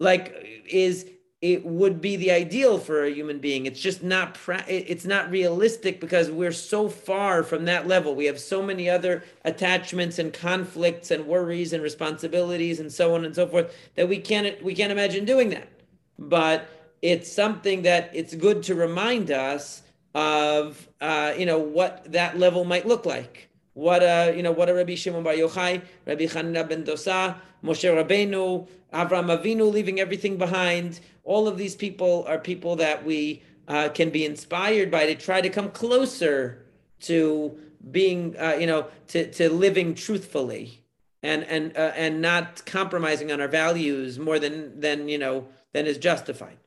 like, 0.00 0.62
is 0.66 1.06
it 1.42 1.66
would 1.66 2.00
be 2.00 2.14
the 2.14 2.30
ideal 2.30 2.78
for 2.78 3.02
a 3.02 3.10
human 3.10 3.40
being. 3.40 3.66
It's 3.66 3.80
just 3.80 4.00
not 4.00 4.34
pra- 4.34 4.64
it's 4.68 5.04
not 5.04 5.28
realistic 5.28 6.00
because 6.00 6.30
we're 6.30 6.52
so 6.52 6.88
far 6.88 7.42
from 7.42 7.64
that 7.64 7.88
level. 7.88 8.14
We 8.14 8.26
have 8.26 8.38
so 8.38 8.62
many 8.62 8.88
other 8.88 9.24
attachments 9.44 10.20
and 10.20 10.32
conflicts 10.32 11.10
and 11.10 11.26
worries 11.26 11.72
and 11.72 11.82
responsibilities 11.82 12.78
and 12.78 12.92
so 12.92 13.16
on 13.16 13.24
and 13.24 13.34
so 13.34 13.48
forth 13.48 13.74
that 13.96 14.08
we 14.08 14.18
can't 14.18 14.62
we 14.62 14.72
can't 14.72 14.92
imagine 14.92 15.24
doing 15.24 15.50
that. 15.50 15.68
But 16.16 16.68
it's 17.02 17.30
something 17.30 17.82
that 17.82 18.12
it's 18.14 18.36
good 18.36 18.62
to 18.64 18.76
remind 18.76 19.32
us 19.32 19.82
of 20.14 20.88
uh, 21.00 21.34
you 21.36 21.44
know 21.46 21.58
what 21.58 22.12
that 22.12 22.38
level 22.38 22.64
might 22.64 22.86
look 22.86 23.04
like. 23.04 23.48
What 23.74 24.02
uh, 24.02 24.32
you 24.34 24.42
know, 24.42 24.52
what 24.52 24.68
a 24.68 24.74
Rabbi 24.74 24.94
Shimon 24.94 25.22
Bar 25.22 25.34
Yochai, 25.34 25.82
Rabbi 26.06 26.24
Chanina 26.24 26.68
ben 26.68 26.84
Dosa, 26.84 27.36
Moshe 27.64 27.88
Rabbeinu, 27.88 28.68
Avram 28.92 29.36
Avinu, 29.36 29.72
leaving 29.72 29.98
everything 30.00 30.36
behind. 30.36 31.00
All 31.24 31.48
of 31.48 31.56
these 31.56 31.74
people 31.74 32.24
are 32.28 32.38
people 32.38 32.76
that 32.76 33.04
we 33.04 33.42
uh, 33.68 33.88
can 33.88 34.10
be 34.10 34.24
inspired 34.24 34.90
by 34.90 35.06
to 35.06 35.14
try 35.14 35.40
to 35.40 35.48
come 35.48 35.70
closer 35.70 36.66
to 37.00 37.56
being, 37.90 38.36
uh, 38.38 38.56
you 38.58 38.66
know, 38.66 38.86
to, 39.08 39.30
to 39.32 39.50
living 39.50 39.94
truthfully 39.94 40.82
and 41.22 41.44
and 41.44 41.76
uh, 41.76 41.92
and 41.96 42.20
not 42.20 42.64
compromising 42.66 43.30
on 43.32 43.40
our 43.40 43.48
values 43.48 44.18
more 44.18 44.38
than 44.38 44.80
than 44.80 45.08
you 45.08 45.18
know 45.18 45.48
than 45.72 45.86
is 45.86 45.98
justified. 45.98 46.58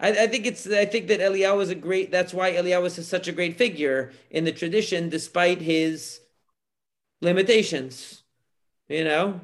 I, 0.00 0.24
I 0.24 0.26
think 0.26 0.46
it's 0.46 0.66
I 0.66 0.86
think 0.86 1.08
that 1.08 1.20
Eliyahu 1.20 1.62
is 1.62 1.70
a 1.70 1.74
great. 1.74 2.10
That's 2.10 2.32
why 2.32 2.52
Eliyahu 2.52 2.86
is 2.86 3.06
such 3.06 3.28
a 3.28 3.32
great 3.32 3.56
figure 3.56 4.12
in 4.30 4.44
the 4.44 4.52
tradition, 4.52 5.08
despite 5.08 5.60
his 5.60 6.20
limitations. 7.20 8.22
You 8.88 9.04
know, 9.04 9.40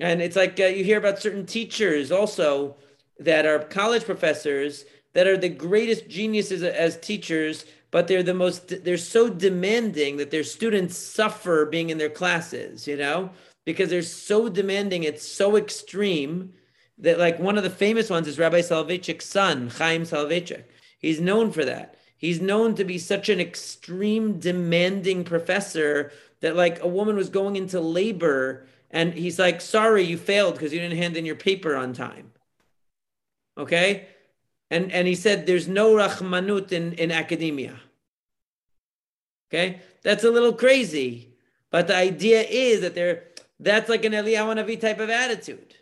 and 0.00 0.22
it's 0.22 0.36
like 0.36 0.58
uh, 0.58 0.64
you 0.64 0.82
hear 0.84 0.98
about 0.98 1.18
certain 1.18 1.46
teachers 1.46 2.10
also 2.10 2.76
that 3.18 3.46
are 3.46 3.58
college 3.58 4.04
professors 4.04 4.84
that 5.12 5.26
are 5.26 5.36
the 5.36 5.48
greatest 5.48 6.08
geniuses 6.08 6.62
as 6.62 6.98
teachers, 6.98 7.64
but 7.90 8.08
they're 8.08 8.22
the 8.22 8.34
most 8.34 8.84
they're 8.84 8.96
so 8.96 9.28
demanding 9.28 10.16
that 10.16 10.30
their 10.30 10.44
students 10.44 10.96
suffer 10.96 11.64
being 11.64 11.90
in 11.90 11.98
their 11.98 12.10
classes, 12.10 12.86
you 12.86 12.96
know, 12.96 13.30
because 13.64 13.90
they're 13.90 14.02
so 14.02 14.48
demanding, 14.48 15.04
it's 15.04 15.26
so 15.26 15.56
extreme 15.56 16.52
that 16.98 17.18
like 17.18 17.38
one 17.38 17.56
of 17.56 17.64
the 17.64 17.70
famous 17.70 18.10
ones 18.10 18.28
is 18.28 18.38
Rabbi 18.38 18.60
Soloveitchik's 18.60 19.26
son, 19.26 19.68
Chaim 19.68 20.02
Soloveitchik. 20.02 20.64
He's 20.98 21.20
known 21.20 21.50
for 21.50 21.64
that. 21.64 21.96
He's 22.16 22.40
known 22.40 22.74
to 22.76 22.84
be 22.84 22.98
such 22.98 23.28
an 23.28 23.40
extreme 23.40 24.38
demanding 24.38 25.24
professor 25.24 26.12
that 26.44 26.56
like 26.56 26.82
a 26.82 26.86
woman 26.86 27.16
was 27.16 27.30
going 27.30 27.56
into 27.56 27.80
labor 27.80 28.66
and 28.90 29.14
he's 29.14 29.38
like, 29.38 29.62
sorry, 29.62 30.02
you 30.02 30.18
failed 30.18 30.52
because 30.52 30.74
you 30.74 30.78
didn't 30.78 30.98
hand 30.98 31.16
in 31.16 31.24
your 31.24 31.36
paper 31.36 31.74
on 31.74 31.94
time. 31.94 32.32
Okay? 33.56 34.08
And 34.70 34.92
and 34.92 35.08
he 35.08 35.14
said 35.14 35.46
there's 35.46 35.66
no 35.66 35.94
rahmanut 35.94 36.70
in, 36.70 36.92
in 36.92 37.10
academia. 37.10 37.80
Okay? 39.48 39.80
That's 40.02 40.22
a 40.22 40.30
little 40.30 40.52
crazy. 40.52 41.32
But 41.70 41.86
the 41.86 41.96
idea 41.96 42.42
is 42.42 42.82
that 42.82 42.94
there 42.94 43.24
that's 43.58 43.88
like 43.88 44.04
an 44.04 44.12
Eliyahu 44.12 44.62
Navi 44.62 44.78
type 44.78 45.00
of 45.00 45.08
attitude. 45.08 45.74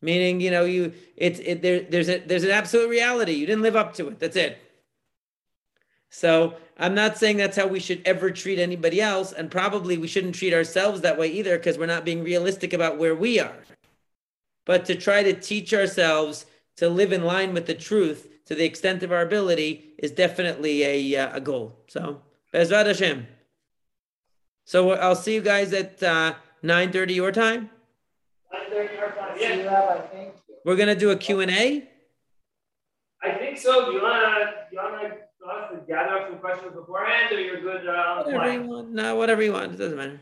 Meaning, 0.00 0.40
you 0.40 0.50
know, 0.50 0.64
you 0.64 0.94
it's 1.14 1.40
it 1.40 1.60
there 1.60 1.80
there's 1.80 2.08
a 2.08 2.20
there's 2.20 2.44
an 2.44 2.52
absolute 2.52 2.88
reality. 2.88 3.32
You 3.32 3.44
didn't 3.44 3.62
live 3.62 3.76
up 3.76 3.92
to 3.96 4.08
it. 4.08 4.18
That's 4.18 4.36
it. 4.36 4.56
So 6.10 6.54
I'm 6.78 6.94
not 6.94 7.18
saying 7.18 7.36
that's 7.36 7.56
how 7.56 7.66
we 7.66 7.80
should 7.80 8.02
ever 8.04 8.30
treat 8.30 8.58
anybody 8.58 9.00
else, 9.00 9.32
and 9.32 9.50
probably 9.50 9.98
we 9.98 10.08
shouldn't 10.08 10.34
treat 10.34 10.54
ourselves 10.54 11.00
that 11.00 11.18
way 11.18 11.28
either, 11.28 11.56
because 11.56 11.78
we're 11.78 11.86
not 11.86 12.04
being 12.04 12.22
realistic 12.22 12.72
about 12.72 12.98
where 12.98 13.14
we 13.14 13.40
are. 13.40 13.64
But 14.64 14.84
to 14.86 14.94
try 14.94 15.22
to 15.22 15.32
teach 15.32 15.72
ourselves 15.72 16.46
to 16.76 16.88
live 16.88 17.12
in 17.12 17.24
line 17.24 17.54
with 17.54 17.66
the 17.66 17.74
truth 17.74 18.28
to 18.46 18.54
the 18.54 18.64
extent 18.64 19.02
of 19.02 19.12
our 19.12 19.22
ability 19.22 19.94
is 19.98 20.10
definitely 20.10 20.82
a, 20.82 21.16
uh, 21.16 21.36
a 21.36 21.40
goal. 21.40 21.76
So, 21.88 22.22
Bezrat 22.52 22.86
Hashem. 22.86 23.26
So 24.64 24.92
I'll 24.92 25.16
see 25.16 25.34
you 25.34 25.42
guys 25.42 25.72
at 25.72 26.02
uh, 26.02 26.34
9.30 26.64 27.14
your 27.14 27.32
time. 27.32 27.70
See 28.68 28.74
you, 28.74 29.66
Rabbi. 29.66 30.00
Thank 30.12 30.34
you. 30.48 30.54
We're 30.64 30.76
going 30.76 30.88
to 30.88 30.96
do 30.96 31.10
a 31.10 31.16
Q&A. 31.16 31.88
I 33.22 33.30
think 33.32 33.58
so. 33.58 33.86
Do 33.86 33.92
you 33.92 34.02
wanna, 34.02 34.52
do 34.70 34.76
you 34.76 34.82
wanna, 34.82 35.08
do 35.08 35.14
us 35.48 35.70
to 35.72 35.80
gather 35.86 36.18
up 36.18 36.28
some 36.30 36.38
questions 36.38 36.74
beforehand, 36.74 37.32
or 37.32 37.40
you're 37.40 37.60
good, 37.60 37.86
uh, 37.86 38.24
Whatever 38.24 38.52
you 38.52 38.62
want. 38.62 38.90
No, 38.90 39.16
whatever 39.16 39.42
you 39.42 39.52
want. 39.52 39.72
It 39.72 39.76
doesn't 39.76 39.96
matter. 39.96 40.20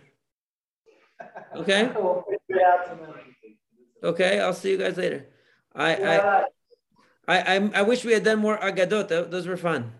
Okay. 1.57 1.91
We'll 1.95 2.25
figure 2.29 2.61
it 2.61 2.67
out 2.67 2.99
tonight. 2.99 3.25
Okay. 4.03 4.41
I'll 4.41 4.55
see 4.55 4.71
you 4.71 4.79
guys 4.79 4.97
later. 4.97 5.27
I 5.75 5.95
I 5.95 5.97
Yeah. 5.97 6.45
I 7.27 7.37
I, 7.57 7.71
I 7.75 7.83
wish 7.83 8.05
we 8.05 8.13
had 8.13 8.25
done 8.25 8.39
more 8.39 8.59
agadot. 8.59 9.09
Those 9.31 9.47
were 9.47 9.57
fun. 9.57 9.93